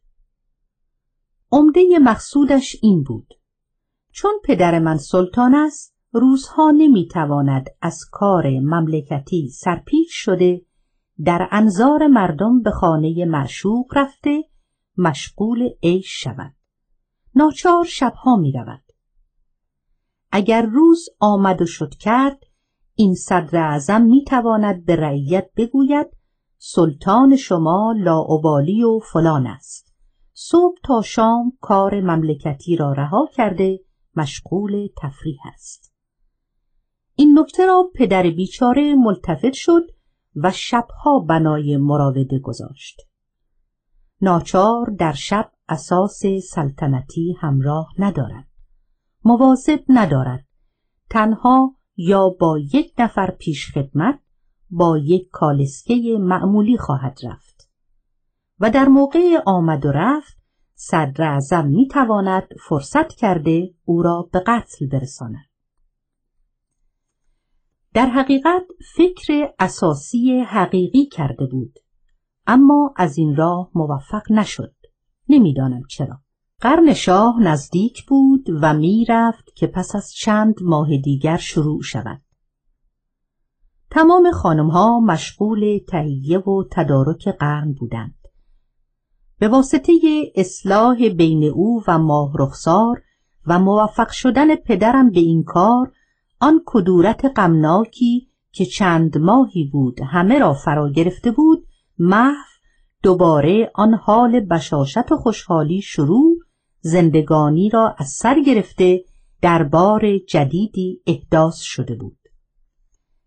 عمده 1.52 1.82
مقصودش 2.04 2.76
این 2.82 3.04
بود. 3.04 3.34
چون 4.12 4.32
پدر 4.44 4.80
من 4.80 4.98
سلطان 4.98 5.56
است 5.56 5.99
روزها 6.12 6.72
نمی‌تواند 6.72 7.70
از 7.82 8.06
کار 8.12 8.50
مملکتی 8.50 9.50
سرپیچ 9.50 10.08
شده 10.12 10.62
در 11.24 11.48
انظار 11.52 12.08
مردم 12.08 12.62
به 12.62 12.72
خانه 12.72 13.26
مرشوق 13.26 13.86
رفته 13.96 14.44
مشغول 14.98 15.70
عیش 15.84 16.24
شود. 16.24 16.54
ناچار 17.36 17.86
شبها 17.86 18.36
می 18.36 18.52
رود. 18.52 18.84
اگر 20.32 20.66
روز 20.66 21.06
آمد 21.20 21.62
و 21.62 21.66
شد 21.66 21.94
کرد 21.96 22.44
این 22.96 23.16
صدر 23.16 23.58
اعظم 23.58 24.02
می 24.02 24.24
تواند 24.24 24.86
به 24.86 24.96
رعیت 24.96 25.50
بگوید 25.58 26.08
سلطان 26.58 27.36
شما 27.36 27.94
لاعبالی 27.98 28.84
و 28.84 29.00
فلان 29.00 29.48
است. 29.48 29.94
صبح 30.34 30.78
تا 30.84 31.02
شام 31.02 31.58
کار 31.62 32.02
مملکتی 32.02 32.76
را 32.76 32.94
رها 32.94 33.30
کرده 33.34 33.80
مشغول 34.16 34.88
تفریح 34.98 35.40
است. 35.54 35.89
این 37.20 37.40
نکته 37.40 37.66
را 37.66 37.92
پدر 37.96 38.24
بیچاره 38.30 38.96
ملتفت 38.96 39.54
شد 39.54 39.92
و 40.36 40.52
شبها 40.52 41.20
بنای 41.20 41.78
مراوده 41.78 42.40
گذاشت. 42.40 43.02
ناچار 44.22 44.96
در 45.00 45.12
شب 45.12 45.52
اساس 45.70 46.22
سلطنتی 46.52 47.36
همراه 47.40 47.88
ندارد. 47.98 48.48
مواظب 49.26 49.80
ندارد. 49.90 50.46
تنها 51.10 51.76
یا 51.98 52.30
با 52.40 52.60
یک 52.74 52.94
نفر 53.00 53.32
پیش 53.32 53.72
خدمت 53.72 54.20
با 54.70 54.98
یک 54.98 55.30
کالسکه 55.32 56.18
معمولی 56.20 56.78
خواهد 56.78 57.20
رفت. 57.24 57.72
و 58.60 58.70
در 58.70 58.88
موقع 58.88 59.40
آمد 59.46 59.86
و 59.86 59.92
رفت 59.92 60.38
صدر 60.74 61.24
اعظم 61.24 61.68
می 61.68 61.88
تواند 61.88 62.48
فرصت 62.70 63.14
کرده 63.14 63.74
او 63.86 64.02
را 64.02 64.30
به 64.34 64.40
قتل 64.40 64.88
برساند. 64.88 65.49
در 67.94 68.06
حقیقت 68.06 68.64
فکر 68.96 69.54
اساسی 69.60 70.40
حقیقی 70.40 71.06
کرده 71.06 71.46
بود 71.46 71.80
اما 72.48 72.94
از 72.98 73.18
این 73.18 73.36
راه 73.36 73.72
موفق 73.76 74.32
نشد 74.32 74.76
نمی‌دانم 75.30 75.82
چرا 75.90 76.20
قرن 76.62 76.94
شاه 76.94 77.40
نزدیک 77.42 78.06
بود 78.06 78.50
و 78.62 78.74
می‌رفت 78.74 79.56
که 79.56 79.68
پس 79.68 79.96
از 79.96 80.14
چند 80.14 80.56
ماه 80.62 80.98
دیگر 80.98 81.38
شروع 81.38 81.82
شود. 81.82 82.22
تمام 83.92 84.32
خانمها 84.32 85.00
مشغول 85.00 85.80
تهیه 85.88 86.40
و 86.40 86.64
تدارک 86.72 87.28
قرن 87.28 87.74
بودند. 87.74 88.16
به 89.40 89.48
واسطه 89.48 89.94
اصلاح 90.36 91.10
بین 91.10 91.44
او 91.44 91.84
و 91.88 92.00
ماه 92.00 92.32
رخسار 92.40 93.02
و 93.48 93.60
موفق 93.60 94.10
شدن 94.10 94.56
پدرم 94.56 95.12
به 95.12 95.20
این 95.20 95.44
کار 95.44 95.92
آن 96.40 96.62
کدورت 96.66 97.26
غمناکی 97.36 98.30
که 98.52 98.66
چند 98.66 99.18
ماهی 99.18 99.70
بود 99.72 100.00
همه 100.02 100.40
را 100.40 100.54
فرا 100.54 100.92
گرفته 100.92 101.32
بود 101.32 101.68
محو 102.00 102.50
دوباره 103.04 103.72
آن 103.76 103.94
حال 103.94 104.40
بشاشت 104.40 105.12
و 105.12 105.18
خوشحالی 105.18 105.82
شروع 105.82 106.38
زندگانی 106.82 107.70
را 107.70 107.96
از 107.98 108.10
سر 108.10 108.40
گرفته 108.40 109.04
در 109.42 109.64
بار 109.64 110.18
جدیدی 110.18 111.02
احداث 111.08 111.60
شده 111.60 111.96
بود. 111.96 112.18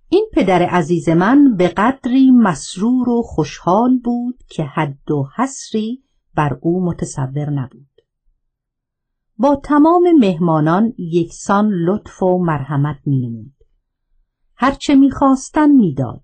این 0.09 0.29
پدر 0.33 0.62
عزیز 0.62 1.09
من 1.09 1.57
به 1.57 1.68
قدری 1.68 2.31
مسرور 2.31 3.09
و 3.09 3.22
خوشحال 3.22 3.98
بود 3.98 4.38
که 4.48 4.64
حد 4.64 5.11
و 5.11 5.29
حسری 5.37 6.03
بر 6.35 6.59
او 6.61 6.85
متصور 6.85 7.51
نبود. 7.51 7.91
با 9.42 9.57
تمام 9.64 10.12
مهمانان 10.12 10.94
یکسان 10.98 11.68
لطف 11.68 12.22
و 12.22 12.38
مرحمت 12.38 12.96
مینمود 13.07 13.55
هرچه 14.57 14.94
می‌خواستن 14.94 15.70
می‌داد 15.70 16.22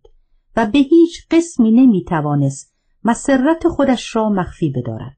و 0.56 0.66
به 0.66 0.78
هیچ 0.78 1.26
قسمی 1.30 1.70
نمی‌توانست 1.70 2.74
مسرت 3.04 3.68
خودش 3.68 4.16
را 4.16 4.28
مخفی 4.28 4.70
بدارد 4.70 5.16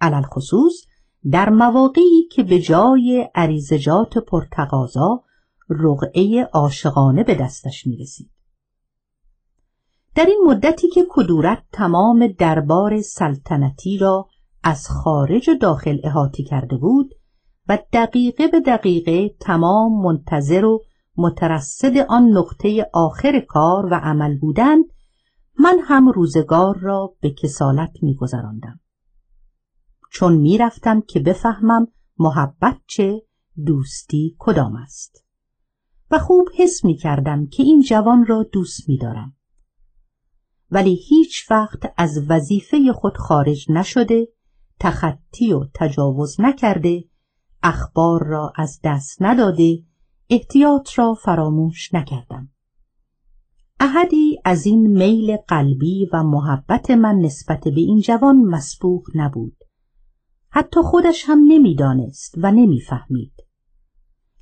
علل 0.00 0.22
خصوص 0.22 0.86
در 1.30 1.50
مواقعی 1.50 2.28
که 2.32 2.42
به 2.42 2.60
جای 2.60 3.28
عریزجات 3.34 4.18
پرتقاضا 4.18 5.24
رقعه 5.68 6.48
عاشقانه 6.52 7.24
به 7.24 7.34
دستش 7.34 7.86
می 7.86 7.96
رسید. 7.96 8.30
در 10.14 10.26
این 10.26 10.42
مدتی 10.46 10.88
که 10.88 11.06
کدورت 11.10 11.62
تمام 11.72 12.26
دربار 12.26 13.00
سلطنتی 13.00 13.98
را 13.98 14.28
از 14.62 14.88
خارج 14.88 15.48
و 15.48 15.54
داخل 15.54 15.98
احاطه 16.04 16.42
کرده 16.42 16.76
بود 16.76 17.14
و 17.68 17.78
دقیقه 17.92 18.48
به 18.48 18.60
دقیقه 18.60 19.28
تمام 19.40 20.02
منتظر 20.02 20.64
و 20.64 20.82
مترصد 21.16 21.96
آن 21.96 22.22
نقطه 22.22 22.90
آخر 22.92 23.40
کار 23.40 23.86
و 23.86 23.94
عمل 23.94 24.38
بودند 24.38 24.84
من 25.58 25.78
هم 25.82 26.08
روزگار 26.08 26.78
را 26.78 27.14
به 27.20 27.30
کسالت 27.30 27.92
میگذراندم 28.02 28.80
چون 30.10 30.36
می‌رفتم 30.36 31.00
که 31.00 31.20
بفهمم 31.20 31.88
محبت 32.18 32.80
چه 32.86 33.22
دوستی 33.66 34.36
کدام 34.38 34.76
است 34.76 35.24
و 36.10 36.18
خوب 36.18 36.48
حس 36.56 36.84
می 36.84 36.96
کردم 36.96 37.46
که 37.46 37.62
این 37.62 37.82
جوان 37.82 38.26
را 38.26 38.42
دوست 38.42 38.88
می 38.88 38.98
دارم. 38.98 39.36
ولی 40.70 40.94
هیچ 40.94 41.50
وقت 41.50 41.92
از 41.96 42.30
وظیفه 42.30 42.92
خود 42.92 43.16
خارج 43.16 43.70
نشده 43.70 44.28
تخطی 44.80 45.52
و 45.52 45.64
تجاوز 45.74 46.40
نکرده 46.40 47.04
اخبار 47.62 48.24
را 48.24 48.52
از 48.56 48.80
دست 48.84 49.22
نداده 49.22 49.78
احتیاط 50.30 50.98
را 50.98 51.14
فراموش 51.14 51.94
نکردم. 51.94 52.48
احدی 53.80 54.38
از 54.44 54.66
این 54.66 54.86
میل 54.86 55.36
قلبی 55.36 56.08
و 56.12 56.22
محبت 56.22 56.90
من 56.90 57.14
نسبت 57.14 57.60
به 57.64 57.80
این 57.80 58.00
جوان 58.00 58.36
مسبوق 58.36 59.06
نبود. 59.14 59.56
حتی 60.50 60.80
خودش 60.82 61.24
هم 61.26 61.38
نمی‌دانست 61.48 62.34
و 62.36 62.52
نمی‌فهمید. 62.52 63.32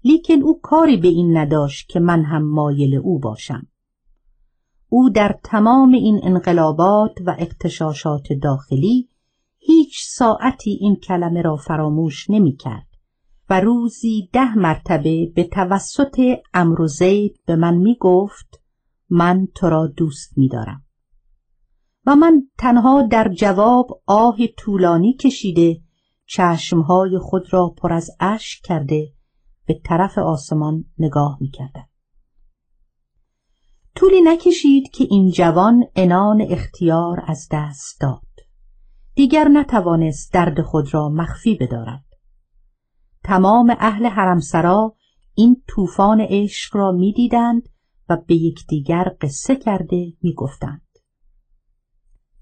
لیکن 0.04 0.42
او 0.42 0.60
کاری 0.60 0.96
به 0.96 1.08
این 1.08 1.36
نداشت 1.36 1.88
که 1.88 2.00
من 2.00 2.24
هم 2.24 2.42
مایل 2.42 2.94
او 2.94 3.18
باشم. 3.18 3.66
او 4.88 5.10
در 5.10 5.38
تمام 5.44 5.92
این 5.92 6.20
انقلابات 6.22 7.12
و 7.26 7.36
اقتشاشات 7.38 8.32
داخلی 8.42 9.08
هیچ 9.68 10.04
ساعتی 10.08 10.78
این 10.80 10.96
کلمه 10.96 11.42
را 11.42 11.56
فراموش 11.56 12.30
نمی 12.30 12.56
کرد 12.56 12.86
و 13.50 13.60
روزی 13.60 14.28
ده 14.32 14.58
مرتبه 14.58 15.32
به 15.34 15.44
توسط 15.44 16.20
امر 16.54 16.86
زید 16.86 17.40
به 17.46 17.56
من 17.56 17.76
می 17.76 17.96
گفت 18.00 18.60
من 19.10 19.48
تو 19.54 19.68
را 19.68 19.86
دوست 19.86 20.38
می 20.38 20.48
دارم. 20.48 20.84
و 22.06 22.16
من 22.16 22.42
تنها 22.58 23.02
در 23.02 23.28
جواب 23.28 24.02
آه 24.06 24.36
طولانی 24.58 25.14
کشیده 25.14 25.80
چشمهای 26.26 27.18
خود 27.18 27.52
را 27.52 27.74
پر 27.76 27.92
از 27.92 28.10
اشک 28.20 28.62
کرده 28.64 29.12
به 29.66 29.80
طرف 29.84 30.18
آسمان 30.18 30.84
نگاه 30.98 31.38
می 31.40 31.50
کردم. 31.50 31.88
طولی 33.94 34.20
نکشید 34.20 34.90
که 34.90 35.06
این 35.10 35.30
جوان 35.30 35.84
انان 35.96 36.40
اختیار 36.50 37.24
از 37.26 37.48
دست 37.52 38.00
داد. 38.00 38.27
دیگر 39.18 39.48
نتوانست 39.48 40.32
درد 40.32 40.62
خود 40.62 40.94
را 40.94 41.08
مخفی 41.08 41.54
بدارد. 41.54 42.04
تمام 43.24 43.76
اهل 43.78 44.06
حرمسرا 44.06 44.96
این 45.34 45.62
طوفان 45.68 46.20
عشق 46.20 46.76
را 46.76 46.92
می‌دیدند 46.92 47.68
و 48.08 48.16
به 48.26 48.34
یکدیگر 48.34 49.16
قصه 49.20 49.56
کرده 49.56 50.12
می‌گفتند. 50.22 50.86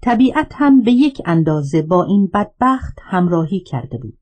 طبیعت 0.01 0.51
هم 0.55 0.81
به 0.81 0.91
یک 0.91 1.21
اندازه 1.25 1.81
با 1.81 2.03
این 2.03 2.29
بدبخت 2.33 2.99
همراهی 3.01 3.59
کرده 3.59 3.97
بود. 3.97 4.19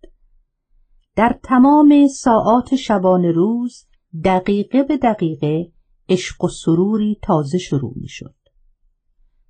در 1.15 1.39
تمام 1.43 2.07
ساعات 2.07 2.75
شبان 2.75 3.25
روز 3.25 3.87
دقیقه 4.23 4.83
به 4.83 4.97
دقیقه 4.97 5.71
عشق 6.09 6.43
و 6.43 6.47
سروری 6.47 7.19
تازه 7.21 7.57
شروع 7.57 7.93
می 7.95 8.07
شد. 8.07 8.35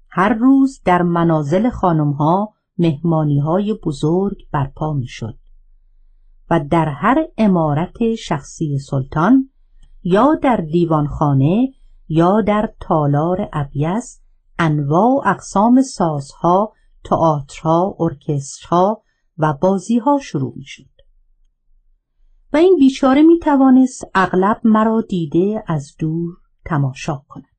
هر 0.09 0.33
روز 0.33 0.81
در 0.85 1.01
منازل 1.01 1.69
خانمها 1.69 2.54
مهمانی 2.77 3.39
های 3.39 3.73
بزرگ 3.73 4.37
برپا 4.51 4.93
می 4.93 5.07
شد 5.07 5.37
و 6.49 6.65
در 6.69 6.89
هر 6.89 7.27
امارت 7.37 8.15
شخصی 8.15 8.79
سلطان 8.79 9.49
یا 10.03 10.35
در 10.43 10.57
دیوانخانه 10.71 11.73
یا 12.07 12.41
در 12.41 12.73
تالار 12.79 13.49
ابیز 13.53 14.21
انواع 14.59 15.09
و 15.09 15.21
اقسام 15.25 15.81
سازها، 15.81 16.73
تئاترها، 17.03 17.95
ارکسترها 17.99 19.01
و 19.37 19.53
بازیها 19.53 20.19
شروع 20.19 20.53
می 20.55 20.65
شد. 20.65 20.95
و 22.53 22.57
این 22.57 22.75
بیچاره 22.79 23.21
می 23.21 23.39
توانست 23.39 24.03
اغلب 24.15 24.61
مرا 24.63 25.01
دیده 25.01 25.63
از 25.67 25.95
دور 25.99 26.37
تماشا 26.65 27.21
کند. 27.27 27.54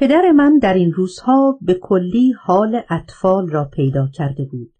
پدر 0.00 0.32
من 0.32 0.58
در 0.58 0.74
این 0.74 0.92
روزها 0.92 1.58
به 1.60 1.74
کلی 1.74 2.32
حال 2.32 2.82
اطفال 2.90 3.48
را 3.48 3.64
پیدا 3.64 4.08
کرده 4.08 4.44
بود 4.44 4.72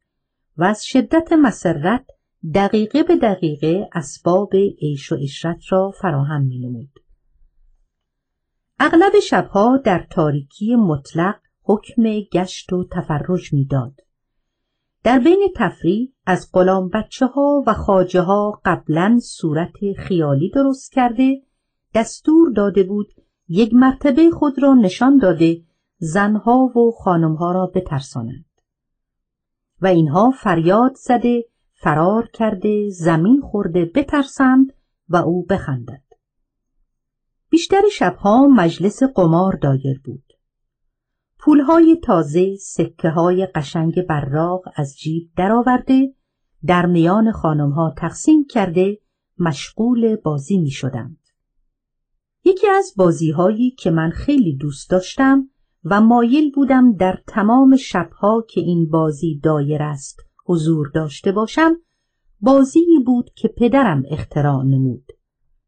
و 0.57 0.65
از 0.65 0.85
شدت 0.85 1.33
مسرت 1.33 2.07
دقیقه 2.55 3.03
به 3.03 3.17
دقیقه 3.17 3.89
اسباب 3.93 4.55
عیش 4.55 5.13
و 5.13 5.17
اشرت 5.23 5.59
را 5.69 5.91
فراهم 5.91 6.43
می 6.43 6.59
نمود. 6.59 6.91
اغلب 8.79 9.13
شبها 9.23 9.77
در 9.77 10.07
تاریکی 10.11 10.77
مطلق 10.77 11.37
حکم 11.63 12.03
گشت 12.33 12.73
و 12.73 12.89
تفرج 12.93 13.53
می‌داد. 13.53 14.01
در 15.05 15.19
بین 15.19 15.53
تفریح 15.57 16.13
از 16.27 16.51
غلام 16.53 16.89
بچه 16.89 17.27
ها 17.27 17.65
و 17.67 17.73
خاجه 17.73 18.21
ها 18.21 18.61
قبلا 18.65 19.19
صورت 19.23 19.93
خیالی 19.99 20.51
درست 20.51 20.93
کرده 20.93 21.43
دستور 21.95 22.53
داده 22.53 22.83
بود 22.83 23.20
یک 23.53 23.75
مرتبه 23.75 24.31
خود 24.31 24.63
را 24.63 24.75
نشان 24.75 25.19
داده 25.19 25.63
زنها 25.99 26.57
و 26.57 26.91
خانمها 26.91 27.53
را 27.53 27.67
بترسانند. 27.67 28.45
و 29.81 29.87
اینها 29.87 30.31
فریاد 30.31 30.95
زده 30.95 31.45
فرار 31.73 32.29
کرده 32.33 32.91
زمین 32.91 33.41
خورده 33.41 33.85
بترسند 33.85 34.73
و 35.09 35.17
او 35.17 35.45
بخندد. 35.45 36.03
بیشتر 37.49 37.83
شبها 37.93 38.47
مجلس 38.47 39.03
قمار 39.03 39.57
دایر 39.63 40.01
بود. 40.05 40.33
پولهای 41.39 41.97
تازه 42.05 42.57
سکه 42.57 43.09
های 43.09 43.47
قشنگ 43.47 44.03
براق 44.03 44.63
از 44.77 44.99
جیب 44.99 45.31
درآورده 45.37 46.15
در 46.67 46.87
میان 46.87 47.33
خانمها 47.33 47.95
تقسیم 47.97 48.45
کرده 48.51 48.99
مشغول 49.39 50.17
بازی 50.17 50.59
می 50.59 50.71
شدند. 50.71 51.20
یکی 52.51 52.69
از 52.69 52.93
بازیهایی 52.97 53.71
که 53.71 53.91
من 53.91 54.11
خیلی 54.11 54.57
دوست 54.57 54.91
داشتم 54.91 55.51
و 55.85 56.01
مایل 56.01 56.51
بودم 56.51 56.93
در 56.93 57.19
تمام 57.27 57.77
شبها 57.77 58.45
که 58.51 58.61
این 58.61 58.91
بازی 58.91 59.41
دایر 59.43 59.83
است 59.83 60.21
حضور 60.47 60.91
داشته 60.95 61.33
باشم 61.33 61.77
بازی 62.41 62.85
بود 63.07 63.31
که 63.35 63.49
پدرم 63.49 64.03
اختراع 64.11 64.65
نمود 64.65 65.05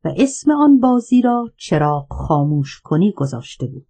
و 0.04 0.14
اسم 0.16 0.50
آن 0.50 0.80
بازی 0.80 1.22
را 1.22 1.52
چراغ 1.56 2.06
خاموش 2.10 2.80
کنی 2.80 3.12
گذاشته 3.12 3.66
بود. 3.66 3.88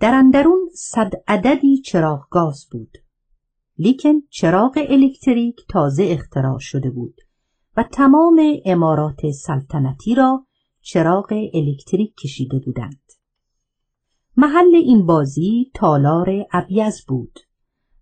در 0.00 0.14
اندرون 0.14 0.68
صد 0.74 1.12
عددی 1.28 1.80
چراغ 1.80 2.28
گاز 2.30 2.66
بود. 2.70 2.98
لیکن 3.78 4.20
چراغ 4.30 4.86
الکتریک 4.88 5.56
تازه 5.68 6.04
اختراع 6.10 6.58
شده 6.58 6.90
بود 6.90 7.20
و 7.76 7.82
تمام 7.82 8.40
امارات 8.64 9.30
سلطنتی 9.30 10.14
را 10.14 10.47
چراغ 10.90 11.32
الکتریک 11.54 12.14
کشیده 12.16 12.58
بودند. 12.58 13.12
محل 14.36 14.74
این 14.74 15.06
بازی 15.06 15.70
تالار 15.74 16.28
ابیز 16.52 17.04
بود 17.08 17.40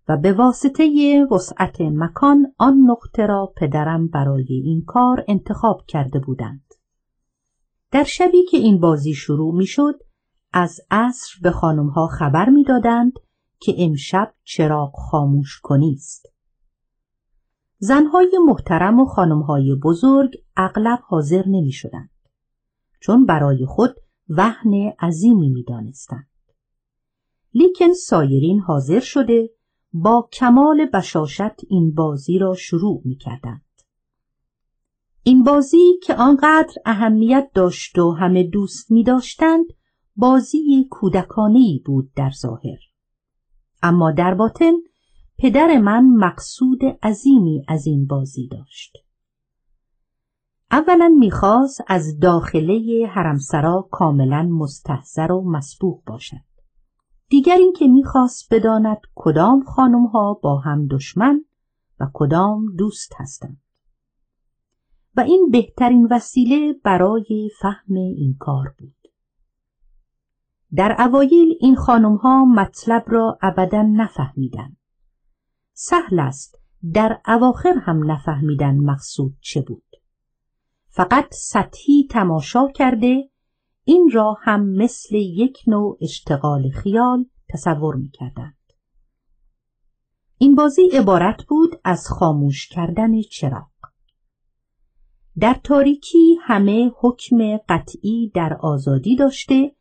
و 0.07 0.17
به 0.17 0.33
واسطه 0.33 1.25
وسعت 1.31 1.81
مکان 1.81 2.53
آن 2.57 2.77
نقطه 2.87 3.25
را 3.25 3.53
پدرم 3.57 4.07
برای 4.07 4.61
این 4.65 4.83
کار 4.85 5.25
انتخاب 5.27 5.81
کرده 5.87 6.19
بودند. 6.19 6.73
در 7.91 8.03
شبی 8.03 8.45
که 8.51 8.57
این 8.57 8.79
بازی 8.79 9.13
شروع 9.13 9.55
می 9.55 9.65
شد 9.65 9.99
از 10.53 10.79
عصر 10.91 11.33
به 11.43 11.51
خانمها 11.51 12.07
خبر 12.07 12.49
می‌دادند 12.49 13.13
که 13.59 13.75
امشب 13.77 14.33
چراغ 14.43 14.91
خاموش 14.95 15.59
کنیست. 15.63 16.25
زنهای 17.77 18.31
محترم 18.45 18.99
و 18.99 19.05
خانمهای 19.05 19.75
بزرگ 19.83 20.31
اغلب 20.57 20.99
حاضر 21.07 21.43
نمی 21.47 21.71
شدند. 21.71 22.16
چون 23.07 23.25
برای 23.25 23.65
خود 23.65 23.95
وهن 24.29 24.73
عظیمی 24.99 25.49
می 25.49 25.63
دانستند. 25.63 26.29
لیکن 27.53 27.93
سایرین 27.93 28.59
حاضر 28.59 28.99
شده 28.99 29.49
با 29.93 30.29
کمال 30.33 30.85
بشاشت 30.85 31.65
این 31.69 31.93
بازی 31.93 32.39
را 32.39 32.55
شروع 32.55 33.01
می 33.05 33.15
کردند. 33.15 33.65
این 35.23 35.43
بازی 35.43 35.99
که 36.03 36.15
آنقدر 36.15 36.73
اهمیت 36.85 37.49
داشت 37.53 37.99
و 37.99 38.11
همه 38.11 38.43
دوست 38.43 38.91
می 38.91 39.03
داشتند 39.03 39.65
بازی 40.15 40.87
کودکانه 40.89 41.79
بود 41.85 42.11
در 42.15 42.31
ظاهر. 42.31 42.79
اما 43.83 44.11
در 44.11 44.33
باطن 44.33 44.73
پدر 45.37 45.77
من 45.77 46.09
مقصود 46.09 46.79
عظیمی 47.03 47.63
از 47.67 47.87
این 47.87 48.07
بازی 48.07 48.47
داشت. 48.47 49.06
اولا 50.71 51.15
می‌خواست 51.19 51.81
از 51.87 52.19
داخله 52.19 53.07
حرمسرا 53.13 53.87
کاملا 53.91 54.43
مستحضر 54.43 55.31
و 55.31 55.51
مسبوق 55.51 56.03
باشد. 56.05 56.47
دیگر 57.29 57.55
اینکه 57.55 57.87
می‌خواست 57.87 58.53
بداند 58.53 58.97
کدام 59.15 59.63
خانم 59.63 60.05
ها 60.05 60.33
با 60.33 60.59
هم 60.59 60.87
دشمن 60.87 61.45
و 61.99 62.07
کدام 62.13 62.75
دوست 62.75 63.13
هستند. 63.17 63.61
و 65.17 65.21
این 65.21 65.49
بهترین 65.51 66.07
وسیله 66.11 66.73
برای 66.83 67.49
فهم 67.61 67.93
این 67.93 68.35
کار 68.39 68.75
بود. 68.79 68.95
در 70.75 70.95
اوایل 70.99 71.57
این 71.59 71.75
خانم 71.75 72.15
ها 72.15 72.45
مطلب 72.45 73.03
را 73.07 73.37
ابدا 73.41 73.81
نفهمیدند. 73.81 74.77
سهل 75.73 76.19
است 76.19 76.61
در 76.93 77.21
اواخر 77.27 77.73
هم 77.77 78.11
نفهمیدن 78.11 78.77
مقصود 78.77 79.37
چه 79.41 79.61
بود. 79.61 79.86
فقط 80.97 81.33
سطحی 81.33 82.07
تماشا 82.09 82.67
کرده 82.67 83.29
این 83.83 84.09
را 84.13 84.37
هم 84.41 84.69
مثل 84.69 85.15
یک 85.15 85.57
نوع 85.67 85.97
اشتغال 86.01 86.69
خیال 86.69 87.25
تصور 87.49 87.95
می 87.95 88.09
کردند. 88.09 88.57
این 90.37 90.55
بازی 90.55 90.89
عبارت 90.93 91.43
بود 91.43 91.69
از 91.83 92.07
خاموش 92.07 92.67
کردن 92.67 93.21
چراغ. 93.21 93.69
در 95.39 95.59
تاریکی 95.63 96.37
همه 96.41 96.91
حکم 96.99 97.57
قطعی 97.69 98.31
در 98.35 98.57
آزادی 98.61 99.15
داشته 99.15 99.75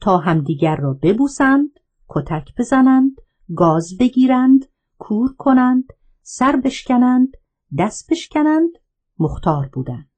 تا 0.00 0.18
همدیگر 0.18 0.76
را 0.76 0.98
ببوسند، 1.02 1.70
کتک 2.08 2.54
بزنند، 2.58 3.20
گاز 3.56 3.96
بگیرند، 4.00 4.66
کور 4.98 5.34
کنند، 5.38 5.84
سر 6.22 6.56
بشکنند، 6.56 7.36
دست 7.78 8.10
بشکنند، 8.10 8.70
مختار 9.18 9.70
بودند. 9.72 10.11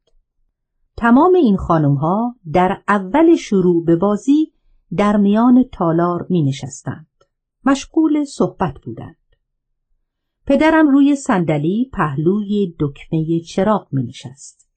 تمام 0.97 1.35
این 1.35 1.57
خانم 1.57 1.95
ها 1.95 2.37
در 2.53 2.83
اول 2.89 3.37
شروع 3.37 3.85
به 3.85 3.97
بازی 3.97 4.53
در 4.97 5.17
میان 5.17 5.65
تالار 5.73 6.27
می 6.31 6.43
نشستند. 6.43 7.07
مشغول 7.65 8.25
صحبت 8.25 8.75
بودند. 8.85 9.17
پدرم 10.47 10.89
روی 10.89 11.17
صندلی 11.17 11.91
پهلوی 11.93 12.75
دکمه 12.81 13.41
چراغ 13.41 13.89
می 13.93 14.03
نشست. 14.03 14.69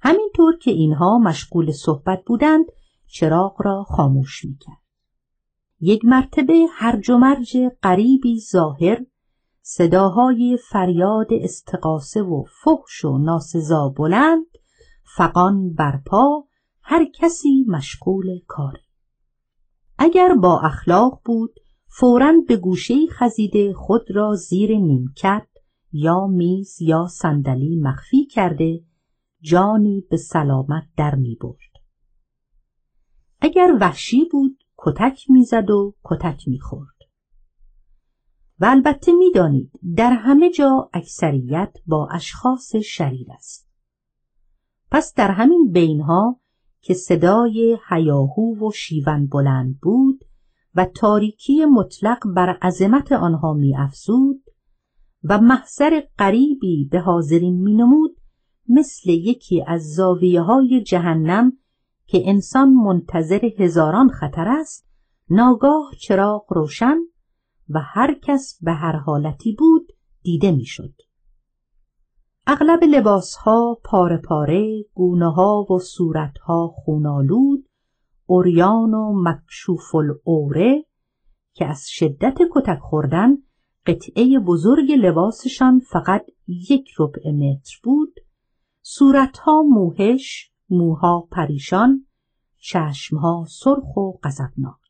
همینطور 0.00 0.58
که 0.58 0.70
اینها 0.70 1.18
مشغول 1.18 1.72
صحبت 1.72 2.24
بودند 2.24 2.66
چراغ 3.06 3.62
را 3.62 3.82
خاموش 3.82 4.44
می 4.44 4.56
کرد. 4.56 4.86
یک 5.80 6.04
مرتبه 6.04 6.66
هرج 6.72 7.10
و 7.10 7.18
مرج 7.18 7.56
قریبی 7.82 8.40
ظاهر 8.40 9.06
صداهای 9.62 10.58
فریاد 10.70 11.26
استقاسه 11.32 12.22
و 12.22 12.44
فحش 12.64 13.04
و 13.04 13.18
ناسزا 13.18 13.88
بلند 13.88 14.46
فقان 15.16 15.72
برپا 15.72 16.44
هر 16.82 17.04
کسی 17.14 17.64
مشغول 17.68 18.40
کاری 18.46 18.82
اگر 19.98 20.34
با 20.34 20.60
اخلاق 20.60 21.20
بود 21.24 21.60
فورا 21.86 22.32
به 22.48 22.56
گوشه 22.56 22.94
خزیده 23.10 23.74
خود 23.74 24.10
را 24.10 24.34
زیر 24.34 24.78
نیمکت 24.78 25.46
یا 25.92 26.26
میز 26.26 26.82
یا 26.82 27.06
صندلی 27.06 27.76
مخفی 27.76 28.26
کرده 28.26 28.84
جانی 29.40 30.06
به 30.10 30.16
سلامت 30.16 30.84
در 30.96 31.14
می 31.14 31.36
برد. 31.40 31.56
اگر 33.40 33.78
وحشی 33.80 34.24
بود 34.32 34.64
کتک 34.76 35.30
می‌زد 35.30 35.70
و 35.70 35.94
کتک 36.04 36.48
می‌خورد. 36.48 36.96
و 38.60 38.64
البته 38.64 39.12
می‌دانید 39.12 39.70
در 39.96 40.12
همه 40.12 40.50
جا 40.50 40.90
اکثریت 40.92 41.76
با 41.86 42.08
اشخاص 42.12 42.76
شریر 42.76 43.26
است. 43.32 43.65
پس 44.90 45.14
در 45.14 45.30
همین 45.30 45.70
بینها 45.72 46.40
که 46.80 46.94
صدای 46.94 47.78
هیاهو 47.88 48.68
و 48.68 48.72
شیون 48.72 49.26
بلند 49.26 49.80
بود 49.80 50.24
و 50.74 50.84
تاریکی 50.84 51.64
مطلق 51.64 52.18
بر 52.36 52.58
عظمت 52.62 53.12
آنها 53.12 53.54
می 53.54 53.76
افزود 53.76 54.42
و 55.24 55.38
محضر 55.38 56.02
قریبی 56.18 56.88
به 56.90 57.00
حاضرین 57.00 57.62
می 57.62 57.74
نمود 57.74 58.16
مثل 58.68 59.10
یکی 59.10 59.64
از 59.66 59.82
زاویه 59.94 60.40
های 60.40 60.82
جهنم 60.82 61.52
که 62.06 62.22
انسان 62.24 62.72
منتظر 62.74 63.44
هزاران 63.58 64.08
خطر 64.08 64.48
است 64.48 64.86
ناگاه 65.30 65.90
چراغ 66.00 66.52
روشن 66.52 66.96
و 67.68 67.80
هر 67.80 68.14
کس 68.22 68.58
به 68.62 68.72
هر 68.72 68.96
حالتی 68.96 69.56
بود 69.58 69.92
دیده 70.22 70.50
می‌شد. 70.50 70.94
اغلب 72.48 72.84
لباسها 72.84 73.78
پاره 73.84 74.16
پاره، 74.16 74.84
گونه 74.94 75.32
ها 75.32 75.66
و 75.70 75.78
صورتها 75.78 76.68
خونالود، 76.68 77.68
اوریان 78.26 78.94
و 78.94 79.22
مکشوف 79.22 79.94
الاوره 79.94 80.84
که 81.52 81.66
از 81.66 81.86
شدت 81.88 82.38
کتک 82.52 82.78
خوردن 82.78 83.36
قطعه 83.86 84.38
بزرگ 84.38 84.92
لباسشان 84.92 85.80
فقط 85.80 86.26
یک 86.46 86.88
ربع 86.98 87.30
متر 87.30 87.80
بود، 87.82 88.20
صورتها 88.82 89.62
موهش، 89.62 90.52
موها 90.70 91.28
پریشان، 91.30 92.06
چشمها 92.58 93.44
سرخ 93.48 93.96
و 93.96 94.12
غضبناک. 94.24 94.85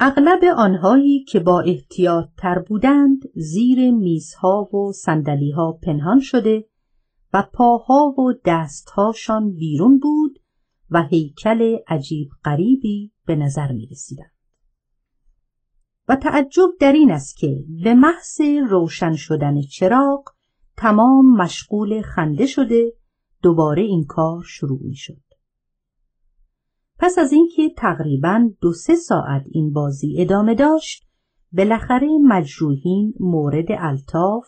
اغلب 0.00 0.44
آنهایی 0.56 1.24
که 1.24 1.40
با 1.40 1.60
احتیاط 1.60 2.28
تر 2.36 2.58
بودند 2.58 3.22
زیر 3.34 3.90
میزها 3.90 4.62
و 4.76 4.92
سندلیها 4.92 5.72
پنهان 5.72 6.20
شده 6.20 6.68
و 7.32 7.48
پاها 7.52 8.14
و 8.18 8.32
دستهاشان 8.44 9.54
بیرون 9.54 9.98
بود 9.98 10.38
و 10.90 11.02
هیکل 11.02 11.76
عجیب 11.88 12.28
غریبی 12.44 13.12
به 13.26 13.36
نظر 13.36 13.72
می 13.72 13.86
رسیدند. 13.86 14.32
و 16.08 16.16
تعجب 16.16 16.70
در 16.80 16.92
این 16.92 17.10
است 17.10 17.36
که 17.36 17.64
به 17.84 17.94
محض 17.94 18.40
روشن 18.70 19.14
شدن 19.14 19.60
چراغ 19.60 20.24
تمام 20.76 21.36
مشغول 21.36 22.02
خنده 22.02 22.46
شده 22.46 22.92
دوباره 23.42 23.82
این 23.82 24.04
کار 24.04 24.42
شروع 24.42 24.80
می 24.82 24.96
شد. 24.96 25.27
پس 26.98 27.18
از 27.18 27.32
اینکه 27.32 27.70
تقریبا 27.76 28.50
دو 28.60 28.72
سه 28.72 28.94
ساعت 28.94 29.42
این 29.52 29.72
بازی 29.72 30.16
ادامه 30.18 30.54
داشت 30.54 31.08
بالاخره 31.52 32.08
مجروحین 32.22 33.14
مورد 33.20 33.66
الطاف 33.70 34.46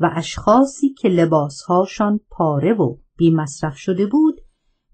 و 0.00 0.10
اشخاصی 0.14 0.88
که 0.88 1.08
لباسهاشان 1.08 2.20
پاره 2.30 2.72
و 2.72 2.96
بی 3.16 3.30
مصرف 3.30 3.76
شده 3.76 4.06
بود 4.06 4.40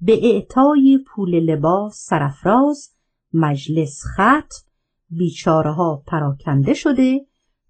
به 0.00 0.18
اعطای 0.22 1.05
پول 1.07 1.40
لباس 1.40 2.05
سرفراز 2.09 2.90
مجلس 3.32 4.03
خط 4.16 4.53
بیچاره 5.11 5.72
ها 5.72 6.03
پراکنده 6.07 6.74
شده 6.74 7.26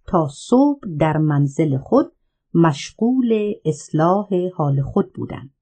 تا 0.07 0.28
صبح 0.33 0.80
در 0.99 1.16
منزل 1.16 1.78
خود 1.78 2.12
مشغول 2.55 3.53
اصلاح 3.64 4.28
حال 4.57 4.83
خود 4.83 5.12
بودند. 5.12 5.55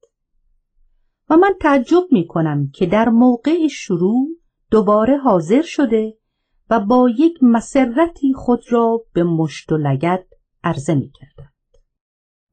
و 1.30 1.36
من 1.36 1.54
تعجب 1.60 2.02
می 2.10 2.26
کنم 2.26 2.70
که 2.74 2.86
در 2.86 3.08
موقع 3.08 3.68
شروع 3.68 4.28
دوباره 4.70 5.16
حاضر 5.16 5.62
شده 5.62 6.18
و 6.70 6.80
با 6.80 7.10
یک 7.18 7.38
مسرتی 7.42 8.32
خود 8.32 8.60
را 8.68 9.04
به 9.12 9.24
مشت 9.24 9.72
و 9.72 9.76
لگت 9.76 10.24
عرضه 10.64 10.94
می 10.94 11.10
کردم. 11.10 11.52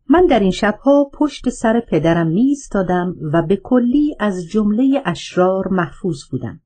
من 0.09 0.25
در 0.25 0.39
این 0.39 0.51
شبها 0.51 1.09
پشت 1.13 1.49
سر 1.49 1.79
پدرم 1.79 2.27
می 2.27 2.41
ایستادم 2.41 3.15
و 3.33 3.41
به 3.41 3.55
کلی 3.55 4.15
از 4.19 4.45
جمله 4.45 5.01
اشرار 5.05 5.67
محفوظ 5.67 6.23
بودم. 6.31 6.61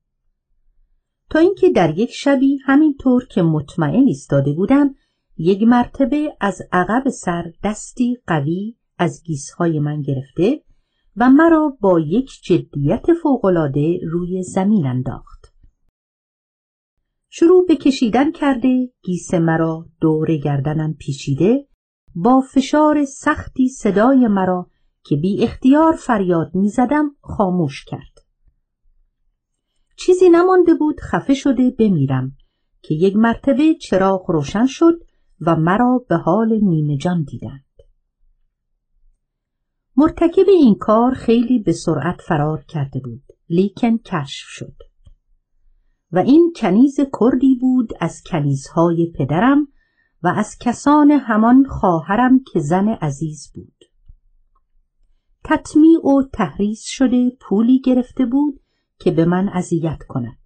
تا 1.30 1.40
اینکه 1.40 1.70
در 1.70 1.98
یک 1.98 2.12
شبی 2.12 2.58
همینطور 2.66 3.26
که 3.26 3.42
مطمئن 3.42 4.08
ایستاده 4.08 4.54
بودم 4.54 4.96
یک 5.38 5.64
مرتبه 5.64 6.38
از 6.40 6.62
عقب 6.72 7.10
سر 7.10 7.52
دستی 7.64 8.18
قوی 8.28 8.76
از 8.98 9.24
گیسهای 9.24 9.80
من 9.80 10.02
گرفته 10.02 10.62
و 11.18 11.30
مرا 11.30 11.78
با 11.82 12.00
یک 12.00 12.32
جدیت 12.44 13.06
فوقالعاده 13.24 14.00
روی 14.12 14.44
زمین 14.44 14.86
انداخت. 14.86 15.54
شروع 17.30 17.66
به 17.68 17.76
کشیدن 17.76 18.32
کرده 18.32 18.90
گیس 19.02 19.34
مرا 19.34 19.86
دور 20.02 20.36
گردنم 20.36 20.94
پیچیده 20.94 21.68
با 22.16 22.42
فشار 22.42 23.06
سختی 23.06 23.70
صدای 23.70 24.28
مرا 24.28 24.70
که 25.04 25.16
بی 25.16 25.44
اختیار 25.44 25.94
فریاد 25.94 26.52
می 26.56 26.70
زدم 26.70 27.16
خاموش 27.22 27.86
کرد. 27.86 28.26
چیزی 29.98 30.30
نمانده 30.30 30.74
بود 30.74 31.00
خفه 31.00 31.34
شده 31.34 31.70
بمیرم 31.80 32.38
که 32.82 32.94
یک 32.94 33.16
مرتبه 33.16 33.76
چراغ 33.76 34.32
روشن 34.32 34.66
شد 34.66 35.04
و 35.42 35.56
مرا 35.56 36.06
به 36.10 36.16
حال 36.16 36.60
نیمه 36.62 36.98
جان 36.98 37.24
دیدند. 37.24 37.66
مرتکب 40.02 40.50
این 40.50 40.76
کار 40.76 41.14
خیلی 41.14 41.60
به 41.60 41.72
سرعت 41.72 42.22
فرار 42.22 42.64
کرده 42.64 43.00
بود. 43.00 43.24
لیکن 43.50 43.98
کشف 43.98 44.48
شد. 44.48 44.76
و 46.12 46.20
این 46.20 46.54
کنیز 46.56 47.00
کردی 47.22 47.56
بود 47.62 47.94
از 48.00 48.24
کنیزهای 48.26 49.12
پدرم 49.16 49.68
و 50.24 50.28
از 50.28 50.58
کسان 50.60 51.12
همان 51.12 51.66
خواهرم 51.66 52.40
که 52.54 52.60
زن 52.60 52.88
عزیز 52.88 53.52
بود. 53.56 53.84
تطمیع 55.44 56.08
و 56.08 56.24
تحریز 56.34 56.82
شده 56.84 57.30
پولی 57.42 57.80
گرفته 57.80 58.26
بود 58.26 58.60
که 59.00 59.12
به 59.12 59.26
من 59.26 59.50
اذیت 59.50 60.04
کند. 60.08 60.40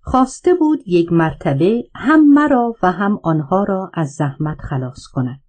خواسته 0.00 0.54
بود 0.54 0.82
یک 0.86 1.12
مرتبه 1.12 1.84
هم 1.94 2.32
مرا 2.32 2.74
و 2.82 2.92
هم 2.92 3.20
آنها 3.22 3.64
را 3.64 3.90
از 3.94 4.10
زحمت 4.10 4.58
خلاص 4.60 5.06
کند. 5.12 5.40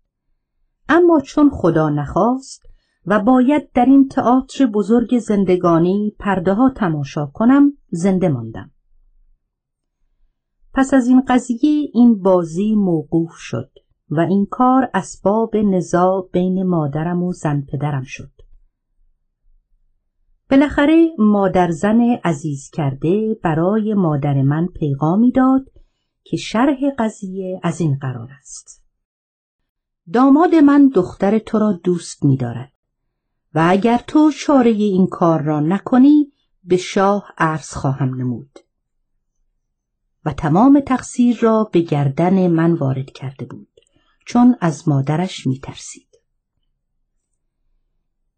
اما 0.89 1.19
چون 1.19 1.49
خدا 1.49 1.89
نخواست 1.89 2.72
و 3.05 3.19
باید 3.19 3.71
در 3.71 3.85
این 3.85 4.07
تئاتر 4.07 4.65
بزرگ 4.65 5.19
زندگانی 5.19 6.15
پرده 6.19 6.53
ها 6.53 6.69
تماشا 6.75 7.25
کنم 7.25 7.73
زنده 7.89 8.29
ماندم. 8.29 8.71
پس 10.73 10.93
از 10.93 11.07
این 11.07 11.21
قضیه 11.27 11.89
این 11.93 12.21
بازی 12.21 12.75
موقوف 12.75 13.35
شد 13.35 13.71
و 14.09 14.19
این 14.19 14.47
کار 14.51 14.89
اسباب 14.93 15.57
نزاع 15.57 16.29
بین 16.33 16.63
مادرم 16.63 17.23
و 17.23 17.33
زن 17.33 17.61
پدرم 17.61 18.03
شد. 18.03 18.31
بالاخره 20.49 21.09
مادر 21.19 21.71
زن 21.71 22.01
عزیز 22.23 22.69
کرده 22.69 23.37
برای 23.43 23.93
مادر 23.93 24.41
من 24.41 24.67
پیغامی 24.67 25.31
داد 25.31 25.71
که 26.23 26.37
شرح 26.37 26.77
قضیه 26.99 27.59
از 27.63 27.81
این 27.81 27.97
قرار 28.01 28.29
است. 28.39 28.83
داماد 30.13 30.55
من 30.55 30.89
دختر 30.95 31.39
تو 31.39 31.59
را 31.59 31.79
دوست 31.83 32.25
می 32.25 32.37
دارد 32.37 32.72
و 33.55 33.67
اگر 33.69 33.97
تو 34.07 34.31
چاره 34.31 34.69
این 34.69 35.07
کار 35.07 35.41
را 35.41 35.59
نکنی 35.59 36.31
به 36.63 36.77
شاه 36.77 37.33
عرض 37.37 37.69
خواهم 37.69 38.15
نمود 38.15 38.59
و 40.25 40.33
تمام 40.33 40.79
تقصیر 40.79 41.37
را 41.41 41.69
به 41.71 41.79
گردن 41.79 42.47
من 42.47 42.73
وارد 42.73 43.11
کرده 43.11 43.45
بود 43.45 43.67
چون 44.25 44.55
از 44.61 44.87
مادرش 44.87 45.47
می 45.47 45.59
ترسید. 45.59 46.07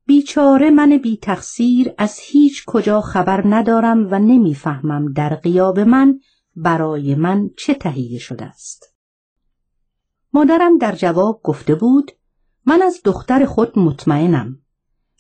بیچاره 0.06 0.70
من 0.70 0.98
بی 0.98 1.18
تقصیر 1.18 1.94
از 1.98 2.20
هیچ 2.20 2.66
کجا 2.66 3.02
خبر 3.02 3.44
ندارم 3.48 4.08
و 4.12 4.20
نمی‌فهمم 4.20 5.14
در 5.14 5.36
قیاب 5.36 5.80
من 5.80 6.20
برای 6.56 7.16
من 7.16 7.50
چه 7.58 7.74
تهیه 7.74 8.20
شده 8.20 8.46
است. 8.46 8.96
مادرم 10.34 10.78
در 10.78 10.96
جواب 10.96 11.42
گفته 11.44 11.76
بود 11.76 12.12
من 12.66 12.82
از 12.82 13.02
دختر 13.04 13.46
خود 13.46 13.80
مطمئنم 13.80 14.65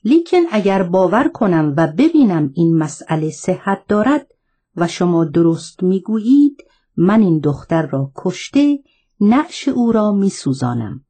لیکن 0.06 0.42
اگر 0.52 0.84
باور 0.84 1.28
کنم 1.28 1.74
و 1.78 1.88
ببینم 1.88 2.52
این 2.54 2.78
مسئله 2.78 3.30
صحت 3.30 3.88
دارد 3.88 4.28
و 4.76 4.88
شما 4.88 5.26
درست 5.26 5.84
می‌گویید 5.84 6.64
من 6.98 7.22
این 7.22 7.40
دختر 7.40 7.86
را 7.86 8.12
کشته 8.16 8.80
نعش 9.22 9.68
او 9.68 9.92
را 9.92 10.12
میسوزانم. 10.12 11.06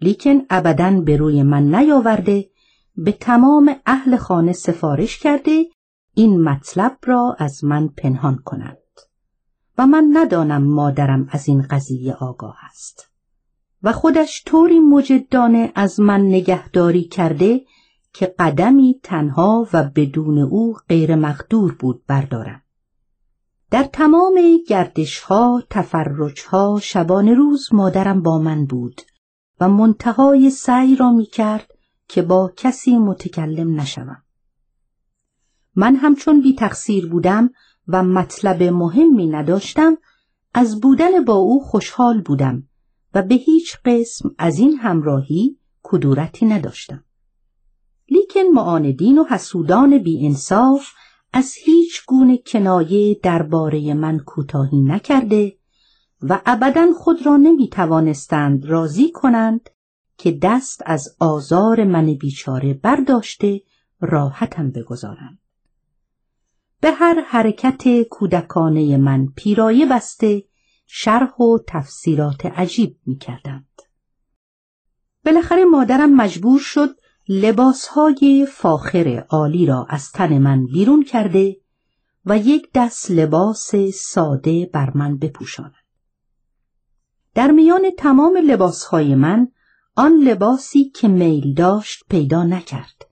لیکن 0.00 0.42
ابدا 0.50 1.00
به 1.00 1.16
روی 1.16 1.42
من 1.42 1.74
نیاورده 1.74 2.50
به 2.96 3.12
تمام 3.12 3.76
اهل 3.86 4.16
خانه 4.16 4.52
سفارش 4.52 5.18
کرده 5.18 5.64
این 6.14 6.42
مطلب 6.42 6.98
را 7.02 7.36
از 7.38 7.64
من 7.64 7.88
پنهان 7.88 8.36
کند. 8.44 8.78
و 9.78 9.86
من 9.86 10.10
ندانم 10.12 10.62
مادرم 10.62 11.28
از 11.30 11.48
این 11.48 11.62
قضیه 11.62 12.14
آگاه 12.14 12.56
است. 12.70 13.13
و 13.84 13.92
خودش 13.92 14.42
طوری 14.46 14.78
مجدانه 14.78 15.72
از 15.74 16.00
من 16.00 16.20
نگهداری 16.20 17.04
کرده 17.04 17.60
که 18.12 18.34
قدمی 18.38 19.00
تنها 19.02 19.68
و 19.72 19.84
بدون 19.84 20.38
او 20.38 20.76
غیر 20.88 21.14
مقدور 21.14 21.74
بود 21.74 22.02
بردارم 22.06 22.62
در 23.70 23.84
تمام 23.84 24.34
گردش 24.68 25.20
ها 25.20 25.62
تفرج 25.70 26.42
ها 26.48 26.78
شبان 26.82 27.28
روز 27.28 27.68
مادرم 27.72 28.22
با 28.22 28.38
من 28.38 28.66
بود 28.66 29.00
و 29.60 29.68
منتهای 29.68 30.50
سعی 30.50 30.96
را 30.96 31.12
می 31.12 31.26
کرد 31.26 31.70
که 32.08 32.22
با 32.22 32.52
کسی 32.56 32.98
متکلم 32.98 33.80
نشوم. 33.80 34.22
من 35.76 35.96
همچون 35.96 36.40
بی 36.40 36.54
تقصیر 36.54 37.06
بودم 37.06 37.50
و 37.88 38.02
مطلب 38.02 38.62
مهمی 38.62 39.26
نداشتم 39.26 39.96
از 40.54 40.80
بودن 40.80 41.24
با 41.24 41.34
او 41.34 41.60
خوشحال 41.60 42.20
بودم 42.20 42.68
و 43.14 43.22
به 43.22 43.34
هیچ 43.34 43.76
قسم 43.84 44.34
از 44.38 44.58
این 44.58 44.76
همراهی 44.76 45.58
کدورتی 45.82 46.46
نداشتم. 46.46 47.04
لیکن 48.08 48.40
معاندین 48.54 49.18
و 49.18 49.24
حسودان 49.24 49.98
بی 49.98 50.26
انصاف 50.26 50.88
از 51.32 51.54
هیچ 51.54 52.06
گونه 52.06 52.38
کنایه 52.38 53.20
درباره 53.22 53.94
من 53.94 54.18
کوتاهی 54.18 54.82
نکرده 54.82 55.56
و 56.22 56.40
ابدا 56.46 56.92
خود 56.92 57.26
را 57.26 57.36
نمی 57.36 57.68
توانستند 57.68 58.64
راضی 58.64 59.10
کنند 59.10 59.70
که 60.18 60.38
دست 60.42 60.82
از 60.86 61.16
آزار 61.20 61.84
من 61.84 62.14
بیچاره 62.14 62.74
برداشته 62.74 63.60
راحتم 64.00 64.70
بگذارند. 64.70 65.38
به 66.80 66.90
هر 66.90 67.24
حرکت 67.26 68.02
کودکانه 68.02 68.96
من 68.96 69.26
پیرایه 69.36 69.86
بسته 69.86 70.44
شرح 70.86 71.36
و 71.36 71.58
تفسیرات 71.66 72.46
عجیب 72.46 72.98
می 73.06 73.16
کردند. 73.16 73.82
بالاخره 75.24 75.64
مادرم 75.64 76.16
مجبور 76.16 76.60
شد 76.60 76.96
لباسهای 77.28 78.46
فاخر 78.52 79.26
عالی 79.28 79.66
را 79.66 79.86
از 79.88 80.12
تن 80.12 80.38
من 80.38 80.66
بیرون 80.66 81.04
کرده 81.04 81.56
و 82.26 82.38
یک 82.38 82.70
دست 82.74 83.10
لباس 83.10 83.74
ساده 83.94 84.70
بر 84.72 84.90
من 84.94 85.18
بپوشاند. 85.18 85.74
در 87.34 87.50
میان 87.50 87.90
تمام 87.98 88.36
لباسهای 88.36 89.14
من 89.14 89.48
آن 89.96 90.12
لباسی 90.12 90.84
که 90.84 91.08
میل 91.08 91.54
داشت 91.54 92.04
پیدا 92.10 92.44
نکرد 92.44 93.06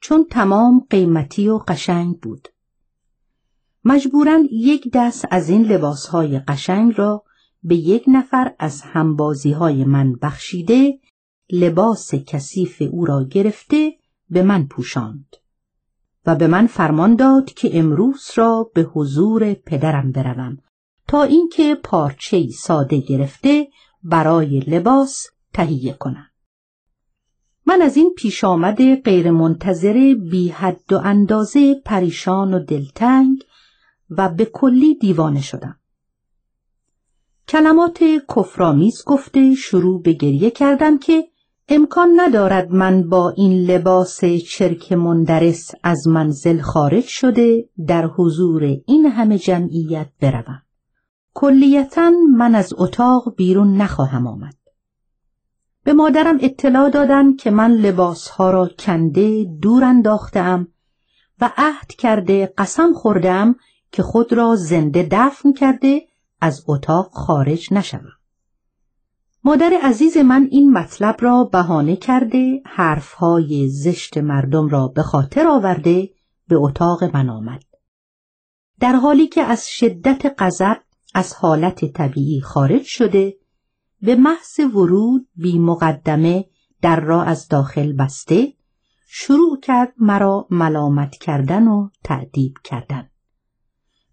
چون 0.00 0.26
تمام 0.30 0.86
قیمتی 0.90 1.48
و 1.48 1.58
قشنگ 1.58 2.20
بود. 2.20 2.48
مجبورا 3.84 4.42
یک 4.52 4.90
دست 4.92 5.24
از 5.30 5.48
این 5.48 5.62
لباسهای 5.62 6.38
قشنگ 6.38 6.94
را 6.96 7.22
به 7.62 7.76
یک 7.76 8.04
نفر 8.08 8.54
از 8.58 8.82
همبازیهای 8.82 9.84
من 9.84 10.12
بخشیده 10.12 10.98
لباس 11.50 12.14
کثیف 12.14 12.82
او 12.90 13.04
را 13.04 13.24
گرفته 13.24 13.92
به 14.30 14.42
من 14.42 14.66
پوشاند 14.66 15.36
و 16.26 16.34
به 16.34 16.46
من 16.46 16.66
فرمان 16.66 17.14
داد 17.14 17.52
که 17.52 17.78
امروز 17.78 18.30
را 18.34 18.70
به 18.74 18.82
حضور 18.82 19.54
پدرم 19.54 20.12
بروم 20.12 20.58
تا 21.08 21.22
اینکه 21.22 21.74
پارچه 21.74 22.48
ساده 22.48 23.00
گرفته 23.00 23.68
برای 24.02 24.60
لباس 24.60 25.26
تهیه 25.52 25.92
کنم. 25.92 26.26
من 27.66 27.82
از 27.82 27.96
این 27.96 28.14
پیش 28.16 28.44
آمد 28.44 28.94
غیر 28.94 29.30
منتظره 29.30 30.14
بی 30.14 30.48
حد 30.48 30.92
و 30.92 31.00
اندازه 31.04 31.74
پریشان 31.84 32.54
و 32.54 32.58
دلتنگ 32.58 33.44
و 34.18 34.28
به 34.28 34.44
کلی 34.44 34.94
دیوانه 34.94 35.40
شدم 35.40 35.76
کلمات 37.48 38.04
کفرامیز 38.36 39.02
گفته 39.06 39.54
شروع 39.54 40.02
به 40.02 40.12
گریه 40.12 40.50
کردم 40.50 40.98
که 40.98 41.28
امکان 41.68 42.08
ندارد 42.16 42.70
من 42.70 43.08
با 43.08 43.30
این 43.30 43.52
لباس 43.52 44.24
چرک 44.24 44.92
مندرس 44.92 45.70
از 45.82 46.08
منزل 46.08 46.60
خارج 46.60 47.04
شده 47.04 47.68
در 47.86 48.06
حضور 48.06 48.62
این 48.86 49.06
همه 49.06 49.38
جمعیت 49.38 50.08
بروم. 50.20 50.62
کلیتا 51.34 52.10
من 52.36 52.54
از 52.54 52.74
اتاق 52.76 53.34
بیرون 53.36 53.76
نخواهم 53.76 54.26
آمد. 54.26 54.54
به 55.84 55.92
مادرم 55.92 56.38
اطلاع 56.40 56.90
دادن 56.90 57.36
که 57.36 57.50
من 57.50 57.72
لباسها 57.72 58.50
را 58.50 58.68
کنده 58.78 59.44
دور 59.44 59.84
انداختم 59.84 60.68
و 61.40 61.50
عهد 61.56 61.88
کرده 61.88 62.52
قسم 62.58 62.92
خوردم 62.92 63.56
که 63.92 64.02
خود 64.02 64.32
را 64.32 64.56
زنده 64.56 65.08
دفن 65.10 65.52
کرده 65.52 66.02
از 66.40 66.64
اتاق 66.68 67.10
خارج 67.12 67.72
نشوم. 67.72 68.12
مادر 69.44 69.72
عزیز 69.82 70.16
من 70.16 70.48
این 70.50 70.72
مطلب 70.72 71.16
را 71.20 71.44
بهانه 71.44 71.96
کرده 71.96 72.62
حرفهای 72.66 73.68
زشت 73.68 74.18
مردم 74.18 74.68
را 74.68 74.88
به 74.88 75.02
خاطر 75.02 75.46
آورده 75.46 76.10
به 76.48 76.56
اتاق 76.56 77.04
من 77.04 77.28
آمد. 77.28 77.62
در 78.80 78.92
حالی 78.92 79.26
که 79.26 79.42
از 79.42 79.68
شدت 79.68 80.34
غضب 80.38 80.80
از 81.14 81.34
حالت 81.34 81.84
طبیعی 81.84 82.40
خارج 82.40 82.82
شده 82.82 83.36
به 84.02 84.14
محض 84.14 84.60
ورود 84.74 85.28
بی 85.36 85.58
مقدمه 85.58 86.44
در 86.82 87.00
را 87.00 87.22
از 87.22 87.48
داخل 87.48 87.92
بسته 87.92 88.52
شروع 89.06 89.60
کرد 89.60 89.92
مرا 89.98 90.46
ملامت 90.50 91.16
کردن 91.16 91.68
و 91.68 91.88
تعدیب 92.04 92.54
کردن. 92.64 93.11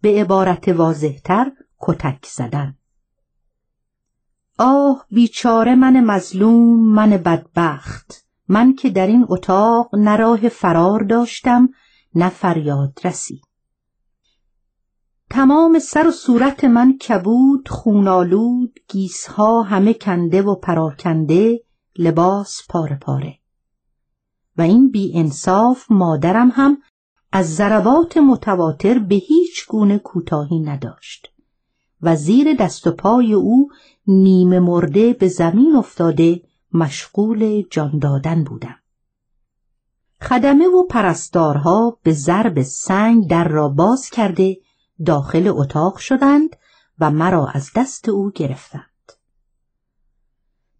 به 0.01 0.21
عبارت 0.21 0.67
واضحتر 0.67 1.51
کتک 1.79 2.25
زدن. 2.25 2.75
آه 4.57 5.05
بیچاره 5.11 5.75
من 5.75 6.03
مظلوم 6.03 6.93
من 6.93 7.09
بدبخت. 7.09 8.25
من 8.47 8.73
که 8.73 8.89
در 8.89 9.07
این 9.07 9.25
اتاق 9.29 9.95
نه 9.95 10.49
فرار 10.49 11.03
داشتم 11.03 11.69
نه 12.15 12.29
فریاد 12.29 12.99
رسی. 13.03 13.41
تمام 15.29 15.79
سر 15.79 16.07
و 16.07 16.11
صورت 16.11 16.63
من 16.63 16.97
کبود 16.97 17.69
خونالود 17.69 18.79
گیسها 18.87 19.61
همه 19.61 19.93
کنده 19.93 20.41
و 20.41 20.55
پراکنده 20.55 21.59
لباس 21.97 22.61
پاره 22.69 22.95
پاره. 22.95 23.39
و 24.57 24.61
این 24.61 24.91
بی 24.91 25.11
انصاف 25.15 25.91
مادرم 25.91 26.51
هم 26.55 26.77
از 27.31 27.55
ضربات 27.55 28.17
متواتر 28.17 28.99
به 28.99 29.15
هیچ 29.15 29.67
گونه 29.67 29.97
کوتاهی 29.97 30.59
نداشت 30.59 31.31
و 32.01 32.15
زیر 32.15 32.53
دست 32.53 32.87
و 32.87 32.91
پای 32.91 33.33
او 33.33 33.69
نیمه 34.07 34.59
مرده 34.59 35.13
به 35.13 35.27
زمین 35.27 35.75
افتاده 35.75 36.41
مشغول 36.73 37.63
جان 37.71 37.99
دادن 37.99 38.43
بودم. 38.43 38.75
خدمه 40.21 40.67
و 40.67 40.83
پرستارها 40.83 41.97
به 42.03 42.13
ضرب 42.13 42.61
سنگ 42.61 43.27
در 43.29 43.47
را 43.47 43.69
باز 43.69 44.09
کرده 44.09 44.57
داخل 45.05 45.47
اتاق 45.47 45.97
شدند 45.97 46.55
و 46.99 47.11
مرا 47.11 47.47
از 47.47 47.71
دست 47.75 48.09
او 48.09 48.31
گرفتند. 48.31 48.83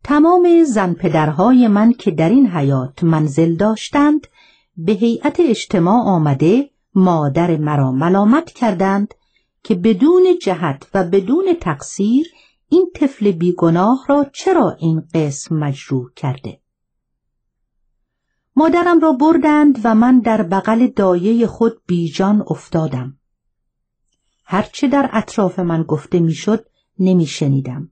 تمام 0.04 0.64
زن 0.64 0.93
پدرهای 0.93 1.68
من 1.68 1.93
که 1.93 2.12
در 2.12 2.30
این 2.30 2.47
حیات 2.47 3.04
منزل 3.04 3.56
داشتند 3.56 4.28
به 4.82 4.91
هیئت 4.91 5.39
اجتماع 5.39 6.03
آمده 6.05 6.69
مادر 6.95 7.57
مرا 7.57 7.91
ملامت 7.91 8.51
کردند 8.51 9.13
که 9.63 9.75
بدون 9.75 10.23
جهت 10.41 10.89
و 10.93 11.03
بدون 11.03 11.45
تقصیر 11.61 12.27
این 12.69 12.91
طفل 12.95 13.32
بیگناه 13.32 14.05
را 14.09 14.25
چرا 14.34 14.71
این 14.80 15.07
قسم 15.13 15.55
مجروح 15.55 16.13
کرده. 16.15 16.61
مادرم 18.55 18.99
را 18.99 19.11
بردند 19.11 19.80
و 19.84 19.95
من 19.95 20.19
در 20.19 20.43
بغل 20.43 20.88
دایه 20.88 21.47
خود 21.47 21.82
بیجان 21.88 22.43
افتادم. 22.47 23.17
هرچه 24.45 24.88
در 24.88 25.09
اطراف 25.13 25.59
من 25.59 25.84
گفته 25.84 26.19
می‌شد 26.19 26.65
نمیشنیدم 26.99 27.91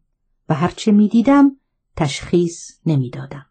و 0.49 0.53
هرچه 0.53 0.91
می‌دیدم 0.91 1.51
تشخیص 1.95 2.71
نمی‌دادم. 2.85 3.45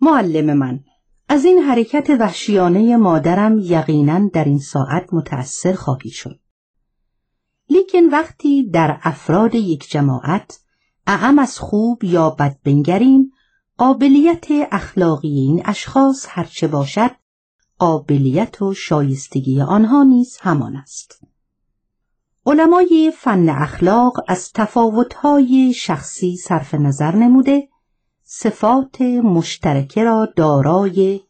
معلم 0.00 0.56
من 0.58 0.84
از 1.32 1.44
این 1.44 1.58
حرکت 1.58 2.10
وحشیانه 2.20 2.96
مادرم 2.96 3.58
یقینا 3.58 4.28
در 4.32 4.44
این 4.44 4.58
ساعت 4.58 5.14
متأثر 5.14 5.72
خواهی 5.72 6.10
شد. 6.10 6.40
لیکن 7.70 8.04
وقتی 8.04 8.70
در 8.70 8.98
افراد 9.02 9.54
یک 9.54 9.90
جماعت 9.90 10.60
اعم 11.06 11.38
از 11.38 11.58
خوب 11.58 12.04
یا 12.04 12.30
بد 12.30 12.56
بنگریم 12.64 13.32
قابلیت 13.76 14.46
اخلاقی 14.72 15.28
این 15.28 15.62
اشخاص 15.64 16.26
هرچه 16.28 16.68
باشد 16.68 17.10
قابلیت 17.78 18.62
و 18.62 18.74
شایستگی 18.74 19.60
آنها 19.60 20.02
نیز 20.02 20.38
همان 20.40 20.76
است. 20.76 21.20
علمای 22.46 23.12
فن 23.16 23.48
اخلاق 23.48 24.24
از 24.28 24.52
تفاوتهای 24.52 25.72
شخصی 25.74 26.36
صرف 26.36 26.74
نظر 26.74 27.16
نموده 27.16 27.68
صفات 28.34 29.00
مشترکه 29.00 30.04
را 30.04 30.28
دارای 30.36 31.20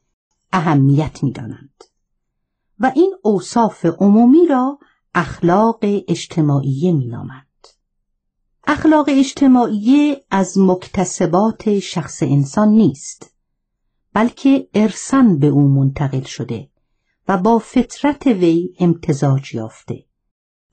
اهمیت 0.52 1.22
می‌دانند. 1.22 1.84
و 2.78 2.92
این 2.94 3.14
اوصاف 3.22 3.86
عمومی 3.86 4.46
را 4.46 4.78
اخلاق 5.14 5.78
اجتماعی 5.82 6.92
مینامند. 6.92 7.68
اخلاق 8.66 9.06
اجتماعی 9.08 10.16
از 10.30 10.58
مکتسبات 10.58 11.78
شخص 11.78 12.22
انسان 12.22 12.68
نیست 12.68 13.34
بلکه 14.12 14.68
ارسان 14.74 15.38
به 15.38 15.46
او 15.46 15.68
منتقل 15.68 16.22
شده 16.22 16.68
و 17.28 17.38
با 17.38 17.58
فطرت 17.58 18.26
وی 18.26 18.74
امتزاج 18.78 19.54
یافته 19.54 20.04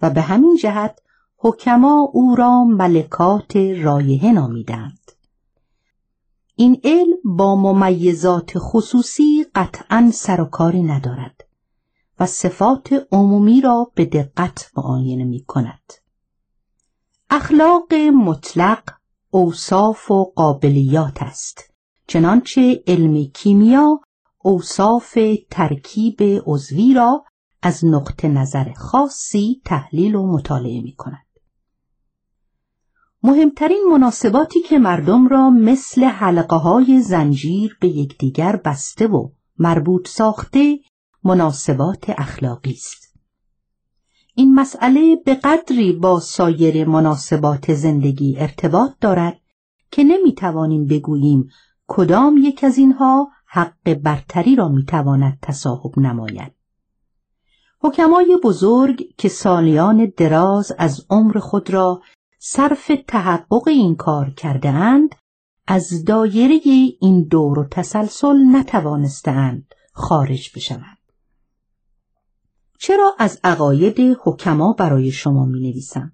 و 0.01 0.09
به 0.09 0.21
همین 0.21 0.55
جهت 0.55 0.99
حکما 1.37 2.09
او 2.13 2.35
را 2.35 2.63
ملکات 2.63 3.55
رایه 3.55 4.31
نامیدند. 4.31 4.98
این 6.61 6.81
علم 6.83 7.17
با 7.23 7.55
ممیزات 7.55 8.53
خصوصی 8.57 9.45
قطعا 9.55 10.11
سر 10.13 10.41
و 10.41 10.45
کاری 10.45 10.83
ندارد 10.83 11.47
و 12.19 12.25
صفات 12.25 13.07
عمومی 13.11 13.61
را 13.61 13.91
به 13.95 14.05
دقت 14.05 14.71
معاینه 14.77 15.23
می 15.23 15.43
کند. 15.43 15.93
اخلاق 17.29 17.93
مطلق 17.93 18.83
اوصاف 19.29 20.11
و 20.11 20.33
قابلیات 20.35 21.21
است 21.21 21.73
چنانچه 22.07 22.83
علم 22.87 23.25
کیمیا 23.25 23.99
اوصاف 24.37 25.17
ترکیب 25.51 26.17
عضوی 26.45 26.93
را 26.93 27.25
از 27.61 27.85
نقطه 27.85 28.27
نظر 28.27 28.73
خاصی 28.73 29.61
تحلیل 29.65 30.15
و 30.15 30.27
مطالعه 30.27 30.81
می 30.81 30.95
کند. 30.95 31.28
مهمترین 33.23 33.83
مناسباتی 33.91 34.61
که 34.61 34.79
مردم 34.79 35.27
را 35.27 35.49
مثل 35.49 36.03
حلقه 36.03 36.55
های 36.55 37.01
زنجیر 37.01 37.77
به 37.81 37.87
یکدیگر 37.87 38.55
بسته 38.55 39.07
و 39.07 39.29
مربوط 39.57 40.07
ساخته 40.07 40.79
مناسبات 41.23 42.09
اخلاقی 42.09 42.71
است. 42.71 43.19
این 44.35 44.53
مسئله 44.53 45.15
به 45.25 45.35
قدری 45.35 45.93
با 45.93 46.19
سایر 46.19 46.87
مناسبات 46.87 47.73
زندگی 47.73 48.35
ارتباط 48.39 48.91
دارد 49.01 49.39
که 49.91 50.03
نمی 50.03 50.33
توانیم 50.33 50.85
بگوییم 50.85 51.49
کدام 51.87 52.37
یک 52.37 52.63
از 52.63 52.77
اینها 52.77 53.31
حق 53.45 53.93
برتری 53.93 54.55
را 54.55 54.69
می 54.69 54.85
تواند 54.85 55.37
تصاحب 55.41 55.99
نماید. 55.99 56.51
حکمای 57.81 58.37
بزرگ 58.43 59.03
که 59.17 59.29
سالیان 59.29 60.11
دراز 60.17 60.71
از 60.77 61.05
عمر 61.09 61.39
خود 61.39 61.69
را 61.69 62.01
صرف 62.41 62.91
تحقق 63.07 63.67
این 63.67 63.95
کار 63.95 64.29
کرده 64.29 64.69
اند 64.69 65.15
از 65.67 66.05
دایره 66.05 66.61
این 67.01 67.23
دور 67.23 67.59
و 67.59 67.67
تسلسل 67.71 68.35
نتوانستند 68.51 69.75
خارج 69.93 70.51
بشوند. 70.55 70.97
چرا 72.79 73.15
از 73.19 73.39
عقاید 73.43 74.17
حکما 74.23 74.73
برای 74.73 75.11
شما 75.11 75.45
می 75.45 75.59
نویسم؟ 75.59 76.11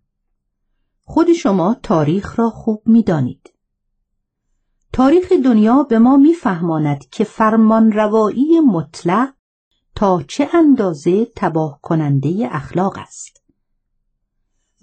خود 1.01 1.34
شما 1.34 1.76
تاریخ 1.84 2.39
را 2.39 2.49
خوب 2.49 2.82
می 2.86 3.03
دانید. 3.03 3.53
تاریخ 4.93 5.32
دنیا 5.32 5.84
به 5.84 5.99
ما 5.99 6.17
میفهماند 6.17 7.09
که 7.09 7.23
فرمان 7.23 7.91
روایی 7.91 8.59
مطلق 8.59 9.34
تا 9.95 10.23
چه 10.28 10.49
اندازه 10.53 11.26
تباه 11.36 11.80
کننده 11.82 12.47
اخلاق 12.51 12.97
است. 12.97 13.45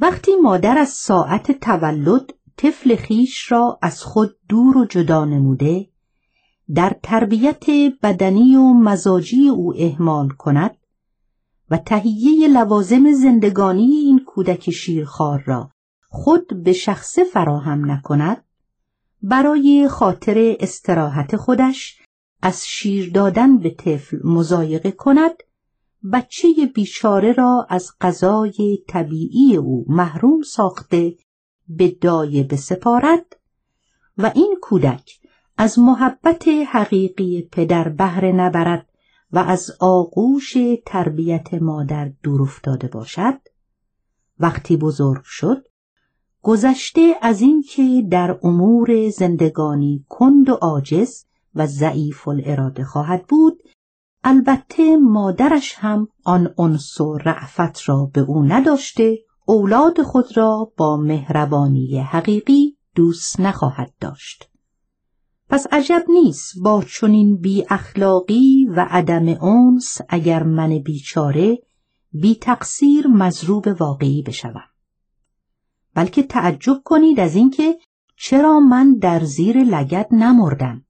وقتی 0.03 0.37
مادر 0.43 0.79
از 0.79 0.89
ساعت 0.89 1.53
تولد 1.53 2.35
طفل 2.57 2.97
خیش 2.97 3.53
را 3.53 3.79
از 3.83 4.03
خود 4.03 4.37
دور 4.49 4.77
و 4.77 4.85
جدا 4.85 5.25
نموده 5.25 5.89
در 6.75 6.97
تربیت 7.03 7.65
بدنی 8.03 8.57
و 8.57 8.73
مزاجی 8.73 9.49
او 9.49 9.75
اهمال 9.77 10.29
کند 10.29 10.77
و 11.71 11.77
تهیه 11.77 12.49
لوازم 12.49 13.13
زندگانی 13.13 13.83
این 13.83 14.25
کودک 14.27 14.71
شیرخوار 14.71 15.43
را 15.47 15.71
خود 16.09 16.63
به 16.63 16.73
شخصه 16.73 17.25
فراهم 17.25 17.91
نکند 17.91 18.45
برای 19.23 19.89
خاطر 19.89 20.57
استراحت 20.61 21.37
خودش 21.37 22.03
از 22.43 22.67
شیر 22.67 23.13
دادن 23.13 23.59
به 23.59 23.71
طفل 23.71 24.19
مزایقه 24.25 24.91
کند 24.91 25.33
بچه 26.13 26.49
بیچاره 26.75 27.33
را 27.33 27.67
از 27.71 27.91
غذای 28.01 28.79
طبیعی 28.89 29.57
او 29.57 29.85
محروم 29.89 30.43
ساخته 30.43 31.15
به 31.69 31.89
دایه 31.89 32.45
بسپارد 32.45 33.37
و 34.19 34.33
این 34.35 34.59
کودک 34.63 35.21
از 35.57 35.79
محبت 35.79 36.49
حقیقی 36.49 37.49
پدر 37.53 37.89
بهره 37.89 38.33
نبرد 38.33 38.89
و 39.33 39.39
از 39.39 39.71
آغوش 39.81 40.57
تربیت 40.87 41.55
مادر 41.55 42.13
دور 42.23 42.43
افتاده 42.43 42.89
باشد. 42.89 43.39
وقتی 44.39 44.77
بزرگ 44.77 45.23
شد 45.25 45.67
گذشته 46.43 47.15
از 47.23 47.41
اینکه 47.41 48.07
در 48.11 48.39
امور 48.43 49.09
زندگانی 49.09 50.05
کند 50.09 50.49
و 50.49 50.53
عاجز 50.53 51.25
و 51.55 51.67
ضعیف 51.67 52.29
الاراده 52.29 52.85
خواهد 52.85 53.27
بود 53.27 53.63
البته 54.25 54.97
مادرش 54.97 55.75
هم 55.77 56.09
آن 56.25 56.55
عنصر 56.59 57.19
رعفت 57.25 57.89
را 57.89 58.11
به 58.15 58.21
او 58.21 58.43
نداشته 58.43 59.19
اولاد 59.47 60.03
خود 60.03 60.37
را 60.37 60.73
با 60.77 60.97
مهربانی 60.97 61.99
حقیقی 61.99 62.77
دوست 62.95 63.41
نخواهد 63.41 63.93
داشت. 64.01 64.49
پس 65.49 65.67
عجب 65.73 66.05
نیست 66.09 66.55
با 66.63 66.85
چنین 66.85 67.37
بی 67.37 67.65
اخلاقی 67.71 68.67
و 68.77 68.87
عدم 68.91 69.29
اونس 69.29 69.99
اگر 70.09 70.43
من 70.43 70.79
بیچاره 70.79 71.59
بی 72.13 72.35
تقصیر 72.35 73.07
مضروب 73.07 73.69
واقعی 73.81 74.23
بشوم. 74.23 74.65
بلکه 75.95 76.23
تعجب 76.23 76.81
کنید 76.85 77.21
از 77.21 77.35
اینکه 77.35 77.79
چرا 78.17 78.61
من 78.61 78.99
در 78.99 79.25
زیر 79.25 79.65
لگد 79.65 80.09
نمردم. 80.11 80.85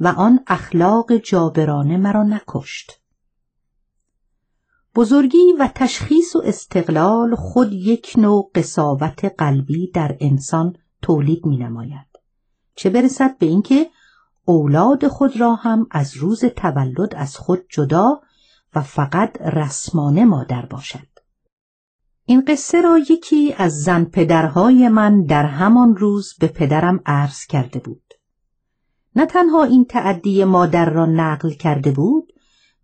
و 0.00 0.08
آن 0.08 0.40
اخلاق 0.46 1.16
جابرانه 1.16 1.96
مرا 1.96 2.22
نکشت 2.22 3.00
بزرگی 4.94 5.52
و 5.58 5.68
تشخیص 5.74 6.36
و 6.36 6.42
استقلال 6.44 7.34
خود 7.34 7.72
یک 7.72 8.14
نوع 8.18 8.50
قصاوت 8.54 9.24
قلبی 9.24 9.90
در 9.90 10.16
انسان 10.20 10.76
تولید 11.02 11.46
می 11.46 11.56
نماید. 11.56 12.06
چه 12.74 12.90
برسد 12.90 13.38
به 13.38 13.46
اینکه 13.46 13.90
اولاد 14.44 15.08
خود 15.08 15.40
را 15.40 15.54
هم 15.54 15.86
از 15.90 16.16
روز 16.16 16.44
تولد 16.44 17.14
از 17.14 17.36
خود 17.36 17.64
جدا 17.70 18.20
و 18.74 18.82
فقط 18.82 19.40
رسمانه 19.40 20.24
مادر 20.24 20.66
باشد. 20.66 21.08
این 22.24 22.44
قصه 22.48 22.80
را 22.80 22.98
یکی 22.98 23.54
از 23.58 23.82
زن 23.82 24.04
پدرهای 24.04 24.88
من 24.88 25.22
در 25.22 25.46
همان 25.46 25.96
روز 25.96 26.34
به 26.40 26.46
پدرم 26.46 27.00
عرض 27.06 27.46
کرده 27.46 27.78
بود. 27.78 28.05
نه 29.16 29.26
تنها 29.26 29.64
این 29.64 29.84
تعدی 29.84 30.44
مادر 30.44 30.90
را 30.90 31.06
نقل 31.06 31.50
کرده 31.50 31.90
بود 31.90 32.32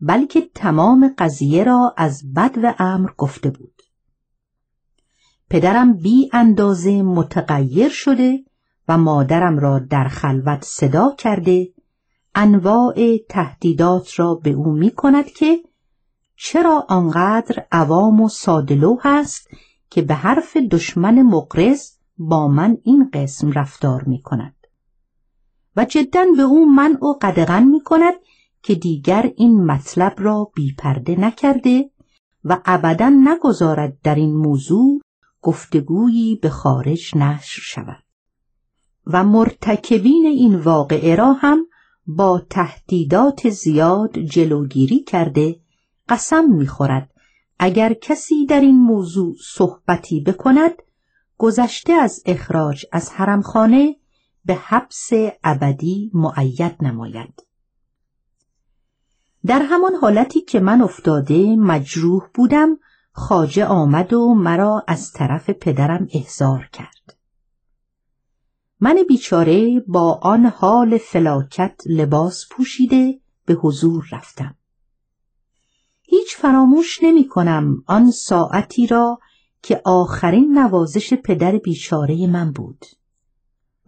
بلکه 0.01 0.51
تمام 0.55 1.15
قضیه 1.19 1.65
را 1.65 1.95
از 1.97 2.33
بد 2.37 2.59
و 2.63 2.75
امر 2.79 3.11
گفته 3.19 3.51
بود. 3.51 3.83
پدرم 5.51 5.93
بی 5.93 6.31
اندازه 6.33 7.03
متغیر 7.03 7.89
شده 7.89 8.45
و 8.89 8.99
مادرم 8.99 9.59
را 9.59 9.79
در 9.79 10.09
خلوت 10.09 10.65
صدا 10.65 11.15
کرده 11.19 11.69
انواع 12.35 13.17
تهدیدات 13.29 14.21
را 14.21 14.35
به 14.35 14.51
او 14.51 14.73
می 14.73 14.91
کند 14.91 15.27
که 15.27 15.59
چرا 16.37 16.87
آنقدر 16.89 17.67
عوام 17.73 18.21
و 18.21 18.29
سادلو 18.29 18.97
هست 19.01 19.49
که 19.91 20.03
به 20.03 20.15
حرف 20.15 20.57
دشمن 20.57 21.23
مقرز 21.23 21.91
با 22.19 22.49
من 22.49 22.79
این 22.83 23.11
قسم 23.13 23.53
رفتار 23.53 24.05
می 24.05 24.23
کند 24.23 24.62
و 25.77 25.85
جدا 25.85 26.27
به 26.37 26.43
او 26.43 26.75
من 26.75 26.93
و 26.93 27.15
قدغن 27.23 27.63
می 27.63 27.81
کند 27.81 28.15
که 28.63 28.75
دیگر 28.75 29.33
این 29.37 29.65
مطلب 29.65 30.15
را 30.19 30.51
بیپرده 30.55 31.21
نکرده 31.21 31.91
و 32.45 32.61
ابدا 32.65 33.09
نگذارد 33.09 33.99
در 34.03 34.15
این 34.15 34.37
موضوع 34.37 35.01
گفتگویی 35.43 36.37
به 36.37 36.49
خارج 36.49 37.17
نشر 37.17 37.61
شود. 37.63 38.03
و 39.07 39.25
مرتکبین 39.25 40.27
این 40.27 40.57
واقعه 40.57 41.15
را 41.15 41.33
هم 41.33 41.67
با 42.07 42.43
تهدیدات 42.51 43.49
زیاد 43.49 44.19
جلوگیری 44.19 45.03
کرده 45.03 45.61
قسم 46.09 46.45
می‌خورد. 46.51 47.11
اگر 47.59 47.95
کسی 47.95 48.47
در 48.47 48.61
این 48.61 48.79
موضوع 48.79 49.35
صحبتی 49.55 50.21
بکند 50.21 50.83
گذشته 51.39 51.93
از 51.93 52.23
اخراج 52.27 52.87
از 52.93 53.11
حرمخانه 53.11 53.97
به 54.45 54.55
حبس 54.55 55.11
ابدی 55.45 56.11
معید 56.15 56.77
نماید. 56.81 57.43
در 59.47 59.63
همان 59.63 59.95
حالتی 59.95 60.41
که 60.41 60.61
من 60.61 60.83
افتاده 60.83 61.57
مجروح 61.57 62.29
بودم 62.35 62.79
خاجه 63.13 63.65
آمد 63.65 64.13
و 64.13 64.35
مرا 64.35 64.85
از 64.89 65.13
طرف 65.13 65.51
پدرم 65.51 66.09
احضار 66.13 66.69
کرد. 66.73 67.17
من 68.81 68.97
بیچاره 69.09 69.81
با 69.81 70.19
آن 70.23 70.47
حال 70.47 70.99
فلاکت 70.99 71.81
لباس 71.87 72.45
پوشیده 72.51 73.21
به 73.45 73.55
حضور 73.55 74.09
رفتم. 74.13 74.55
هیچ 76.03 76.37
فراموش 76.37 76.99
نمی 77.03 77.29
کنم 77.29 77.83
آن 77.87 78.11
ساعتی 78.11 78.87
را 78.87 79.19
که 79.63 79.83
آخرین 79.85 80.59
نوازش 80.59 81.15
پدر 81.15 81.59
بیچاره 81.59 82.27
من 82.27 82.53
بود. 82.53 82.85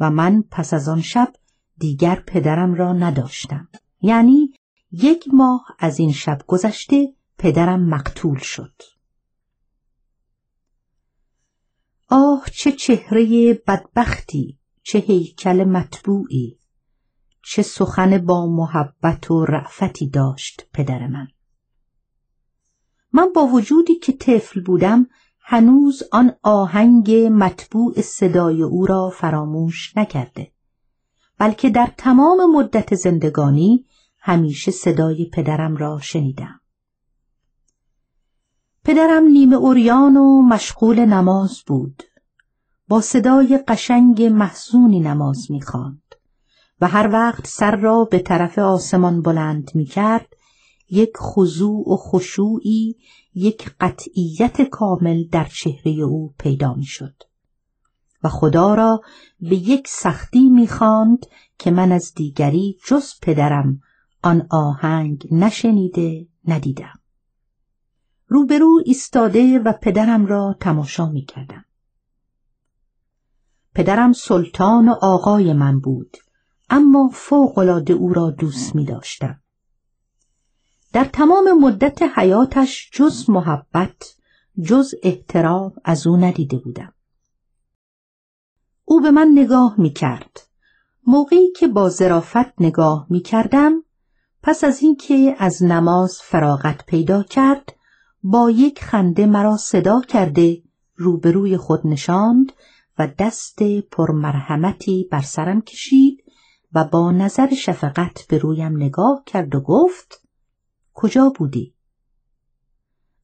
و 0.01 0.11
من 0.11 0.45
پس 0.51 0.75
از 0.75 0.89
آن 0.89 1.01
شب 1.01 1.33
دیگر 1.77 2.21
پدرم 2.27 2.75
را 2.75 2.93
نداشتم. 2.93 3.69
یعنی 4.01 4.53
یک 4.93 5.25
ماه 5.33 5.67
از 5.79 5.99
این 5.99 6.13
شب 6.13 6.39
گذشته 6.47 7.15
پدرم 7.39 7.89
مقتول 7.89 8.39
شد. 8.39 8.83
آه 12.09 12.47
چه 12.53 12.73
چهره 12.73 13.55
بدبختی 13.67 14.59
چه 14.83 14.99
هیکل 14.99 15.65
مطبوعی 15.65 16.59
چه 17.43 17.63
سخن 17.63 18.19
با 18.19 18.47
محبت 18.47 19.31
و 19.31 19.45
رعفتی 19.45 20.09
داشت 20.09 20.67
پدر 20.73 21.07
من. 21.07 21.29
من 23.13 23.33
با 23.35 23.47
وجودی 23.47 23.95
که 23.95 24.13
طفل 24.13 24.61
بودم 24.61 25.07
هنوز 25.47 26.03
آن 26.13 26.33
آهنگ 26.43 27.13
مطبوع 27.15 28.01
صدای 28.01 28.63
او 28.63 28.87
را 28.87 29.11
فراموش 29.11 29.97
نکرده 29.97 30.53
بلکه 31.39 31.71
در 31.71 31.91
تمام 31.97 32.57
مدت 32.57 32.95
زندگانی 32.95 33.87
همیشه 34.19 34.71
صدای 34.71 35.31
پدرم 35.33 35.77
را 35.77 35.99
شنیدم. 36.03 36.61
پدرم 38.85 39.25
نیمه 39.25 39.57
اوریان 39.57 40.17
و 40.17 40.43
مشغول 40.43 41.05
نماز 41.05 41.63
بود. 41.67 42.03
با 42.89 43.01
صدای 43.01 43.59
قشنگ 43.69 44.23
محزونی 44.23 45.01
نماز 45.01 45.51
می‌خواند 45.51 46.15
و 46.81 46.89
هر 46.89 47.09
وقت 47.13 47.47
سر 47.47 47.77
را 47.77 48.05
به 48.05 48.19
طرف 48.19 48.59
آسمان 48.59 49.23
بلند 49.23 49.71
می‌کرد 49.75 50.37
یک 50.95 51.11
خضوع 51.17 51.93
و 51.93 51.97
خشوعی 51.97 52.97
یک 53.35 53.71
قطعیت 53.81 54.63
کامل 54.63 55.25
در 55.33 55.45
چهره 55.45 55.93
او 55.93 56.35
پیدا 56.39 56.75
می‌شد. 56.75 57.15
و 58.23 58.29
خدا 58.29 58.75
را 58.75 59.01
به 59.41 59.57
یک 59.57 59.89
سختی 59.89 60.49
می‌خواند 60.49 61.27
که 61.59 61.71
من 61.71 61.93
از 61.93 62.13
دیگری 62.15 62.79
جز 62.87 63.13
پدرم 63.23 63.81
آن 64.23 64.47
آهنگ 64.51 65.29
نشنیده 65.31 66.27
ندیدم. 66.45 67.01
روبرو 68.27 68.83
ایستاده 68.85 69.59
و 69.59 69.73
پدرم 69.83 70.27
را 70.27 70.57
تماشا 70.61 71.09
می‌کردم. 71.09 71.65
پدرم 73.75 74.13
سلطان 74.13 74.89
و 74.89 74.95
آقای 75.03 75.53
من 75.53 75.81
بود 75.81 76.17
اما 76.71 77.11
فوقالعاده 77.13 77.93
او 77.93 78.13
را 78.13 78.31
دوست 78.31 78.75
می 78.75 78.85
داشتم. 78.85 79.44
در 80.95 81.05
تمام 81.05 81.59
مدت 81.61 82.03
حیاتش 82.03 82.91
جز 82.93 83.31
محبت 83.31 84.15
جز 84.63 84.95
احترام 85.03 85.73
از 85.85 86.07
او 86.07 86.17
ندیده 86.17 86.59
بودم. 86.59 86.93
او 88.85 89.01
به 89.01 89.11
من 89.11 89.31
نگاه 89.35 89.75
می 89.79 89.93
کرد 89.93 90.41
موقعی 91.07 91.53
که 91.53 91.69
با 91.69 91.89
ظرافت 91.89 92.61
نگاه 92.61 93.07
می 93.11 93.21
کردم 93.21 93.73
پس 94.43 94.65
از 94.65 94.83
اینکه 94.83 95.37
از 95.39 95.63
نماز 95.63 96.19
فراغت 96.23 96.87
پیدا 96.87 97.23
کرد 97.23 97.73
با 98.23 98.51
یک 98.51 98.85
خنده 98.85 99.27
مرا 99.27 99.57
صدا 99.57 100.01
کرده 100.01 100.63
روبروی 100.97 101.57
خود 101.57 101.87
نشاند 101.87 102.53
و 102.99 103.09
دست 103.19 103.63
پرمرحمتی 103.91 105.09
بر 105.11 105.23
سرم 105.23 105.61
کشید 105.61 106.25
و 106.75 106.85
با 106.85 107.13
نظر 107.13 107.55
شفقت 107.55 108.27
به 108.29 108.39
رویم 108.39 108.77
نگاه 108.77 109.23
کرد 109.27 109.55
و 109.55 109.61
گفت 109.61 110.24
کجا 110.95 111.33
بودی؟ 111.37 111.75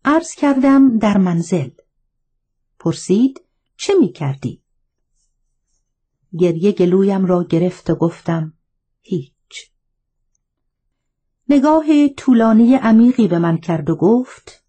عرض 0.05 0.35
کردم 0.35 0.99
در 0.99 1.19
منزل 1.19 1.71
پرسید 2.79 3.41
چه 3.77 3.93
می 4.01 4.13
کردی؟ 4.13 4.63
گریه 6.39 6.73
گلویم 6.73 7.27
را 7.27 7.45
گرفت 7.45 7.91
و 7.91 7.95
گفتم 7.95 8.53
هیچ 9.01 9.71
نگاه 11.49 12.09
طولانی 12.09 12.75
عمیقی 12.75 13.29
به 13.29 13.39
من 13.39 13.59
کرد 13.59 13.91
و 13.91 13.97
گفت 13.97 14.65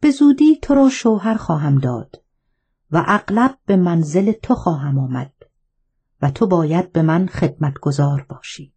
به 0.00 0.10
زودی 0.10 0.56
تو 0.62 0.74
را 0.74 0.88
شوهر 0.88 1.34
خواهم 1.34 1.78
داد 1.78 2.24
و 2.90 3.04
اغلب 3.06 3.58
به 3.66 3.76
منزل 3.76 4.32
تو 4.32 4.54
خواهم 4.54 4.98
آمد 4.98 5.32
و 6.22 6.30
تو 6.30 6.46
باید 6.46 6.92
به 6.92 7.02
من 7.02 7.26
خدمتگزار 7.26 8.26
باشی 8.28 8.75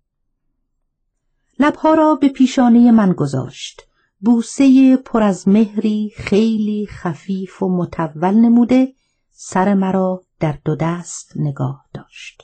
لبها 1.59 1.93
را 1.93 2.15
به 2.15 2.29
پیشانه 2.29 2.91
من 2.91 3.13
گذاشت. 3.13 3.81
بوسه 4.21 4.97
پر 4.97 5.23
از 5.23 5.47
مهری 5.47 6.11
خیلی 6.17 6.87
خفیف 6.87 7.63
و 7.63 7.69
متول 7.69 8.33
نموده 8.33 8.93
سر 9.31 9.73
مرا 9.73 10.21
در 10.39 10.59
دو 10.65 10.75
دست 10.75 11.33
نگاه 11.35 11.85
داشت. 11.93 12.43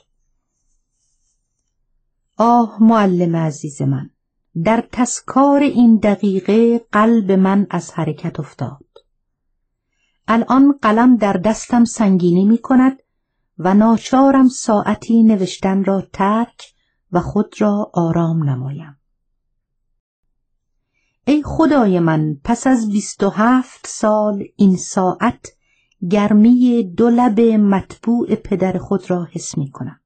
آه 2.36 2.82
معلم 2.82 3.36
عزیز 3.36 3.82
من 3.82 4.10
در 4.64 4.88
تسکار 4.92 5.60
این 5.60 5.96
دقیقه 5.96 6.78
قلب 6.92 7.32
من 7.32 7.66
از 7.70 7.92
حرکت 7.92 8.40
افتاد. 8.40 8.84
الان 10.28 10.78
قلم 10.82 11.16
در 11.16 11.32
دستم 11.32 11.84
سنگینی 11.84 12.44
می 12.44 12.58
کند 12.58 13.02
و 13.58 13.74
ناچارم 13.74 14.48
ساعتی 14.48 15.22
نوشتن 15.22 15.84
را 15.84 16.00
ترک 16.12 16.74
و 17.12 17.20
خود 17.20 17.60
را 17.60 17.90
آرام 17.94 18.50
نمایم. 18.50 18.96
ای 21.28 21.42
خدای 21.42 22.00
من 22.00 22.36
پس 22.44 22.66
از 22.66 22.88
بیست 22.88 23.22
و 23.22 23.30
هفت 23.30 23.86
سال 23.86 24.44
این 24.56 24.76
ساعت 24.76 25.46
گرمی 26.10 26.84
دو 26.96 27.10
لب 27.10 27.40
مطبوع 27.40 28.34
پدر 28.34 28.78
خود 28.78 29.10
را 29.10 29.28
حس 29.32 29.58
می 29.58 29.70
کنم. 29.70 30.00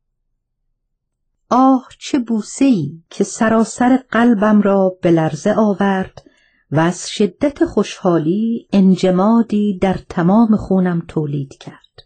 آه 1.51 1.89
چه 1.99 2.19
بوسه 2.19 2.65
ای 2.65 3.03
که 3.11 3.25
سراسر 3.25 3.97
قلبم 4.11 4.61
را 4.61 4.99
به 5.03 5.11
لرزه 5.11 5.55
آورد 5.57 6.23
و 6.71 6.81
از 6.81 7.11
شدت 7.11 7.65
خوشحالی 7.65 8.69
انجمادی 8.73 9.79
در 9.79 9.99
تمام 10.09 10.57
خونم 10.57 11.03
تولید 11.09 11.55
کرد. 11.59 12.03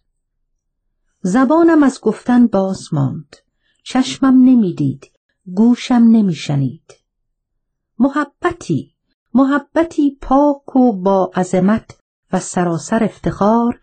زبانم 1.21 1.83
از 1.83 2.01
گفتن 2.01 2.47
باز 2.47 2.89
ماند. 2.93 3.37
چشمم 3.85 4.45
نمی‌دید. 4.45 5.11
گوشم 5.55 5.95
نمیشنید. 5.95 6.95
محبتی 7.99 8.94
محبتی 9.35 10.19
پاک 10.21 10.77
و 10.77 10.93
با 10.93 11.31
عظمت 11.37 11.99
و 12.33 12.41
سراسر 12.41 13.05
افتخار 13.05 13.81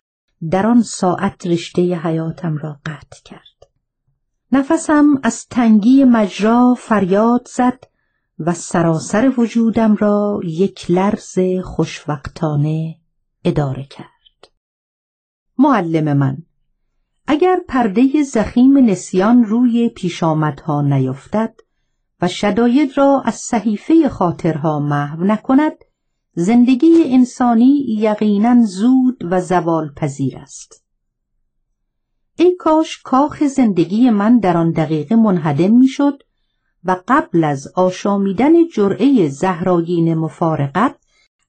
در 0.49 0.67
آن 0.67 0.81
ساعت 0.81 1.47
رشته 1.47 1.81
حیاتم 1.81 2.57
را 2.57 2.79
قطع 2.85 3.21
کرد. 3.25 3.71
نفسم 4.51 5.19
از 5.23 5.47
تنگی 5.47 6.03
مجرا 6.03 6.75
فریاد 6.77 7.47
زد 7.55 7.83
و 8.39 8.53
سراسر 8.53 9.33
وجودم 9.37 9.95
را 9.95 10.39
یک 10.43 10.91
لرز 10.91 11.39
خوشوقتانه 11.63 12.95
اداره 13.45 13.83
کرد. 13.83 14.51
معلم 15.57 16.17
من 16.17 16.37
اگر 17.27 17.59
پرده 17.67 18.23
زخیم 18.23 18.77
نسیان 18.77 19.43
روی 19.43 19.89
پیشامدها 19.89 20.81
نیفتد 20.81 21.55
و 22.21 22.27
شداید 22.27 22.97
را 22.97 23.21
از 23.25 23.35
صحیفه 23.35 24.09
خاطرها 24.09 24.79
محو 24.79 25.23
نکند 25.23 25.73
زندگی 26.33 27.03
انسانی 27.05 27.85
یقینا 27.87 28.65
زود 28.65 29.17
و 29.31 29.41
زوال 29.41 29.93
پذیر 29.97 30.37
است. 30.37 30.85
ای 32.35 32.55
کاش 32.59 33.01
کاخ 33.01 33.43
زندگی 33.43 34.09
من 34.09 34.39
در 34.39 34.57
آن 34.57 34.71
دقیقه 34.71 35.15
منهدم 35.15 35.71
می‌شد 35.71 36.23
و 36.83 36.97
قبل 37.07 37.43
از 37.43 37.67
آشامیدن 37.75 38.67
جرعه 38.67 39.29
زهراگین 39.29 40.13
مفارقت 40.13 40.95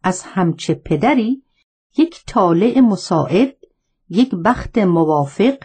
از 0.02 0.22
همچه 0.22 0.74
پدری 0.74 1.42
یک 1.98 2.24
طالع 2.26 2.80
مساعد 2.80 3.56
یک 4.08 4.34
بخت 4.34 4.78
موافق 4.78 5.56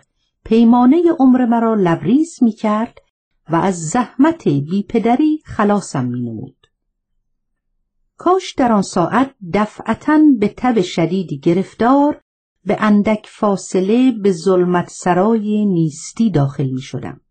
پیمانه 0.45 1.03
عمر 1.19 1.45
مرا 1.45 1.75
لبریز 1.75 2.37
می 2.41 2.51
کرد 2.51 3.01
و 3.49 3.55
از 3.55 3.89
زحمت 3.89 4.47
بیپدری 4.47 5.41
خلاصم 5.45 6.05
می 6.05 6.21
نمود. 6.21 6.67
کاش 8.17 8.53
در 8.53 8.71
آن 8.71 8.81
ساعت 8.81 9.35
دفعتا 9.53 10.19
به 10.39 10.47
تب 10.47 10.81
شدیدی 10.81 11.39
گرفتار 11.39 12.21
به 12.65 12.77
اندک 12.79 13.27
فاصله 13.29 14.11
به 14.11 14.31
ظلمت 14.31 14.89
سرای 14.89 15.65
نیستی 15.65 16.29
داخل 16.29 16.69
می 16.69 16.81
شدم. 16.81 17.21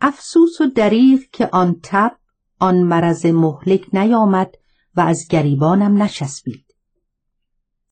افسوس 0.00 0.60
و 0.60 0.66
دریغ 0.66 1.20
که 1.32 1.48
آن 1.52 1.80
تب 1.82 2.16
آن 2.58 2.78
مرض 2.82 3.26
مهلک 3.26 3.94
نیامد 3.94 4.54
و 4.96 5.00
از 5.00 5.28
گریبانم 5.28 6.02
نچسبید. 6.02 6.69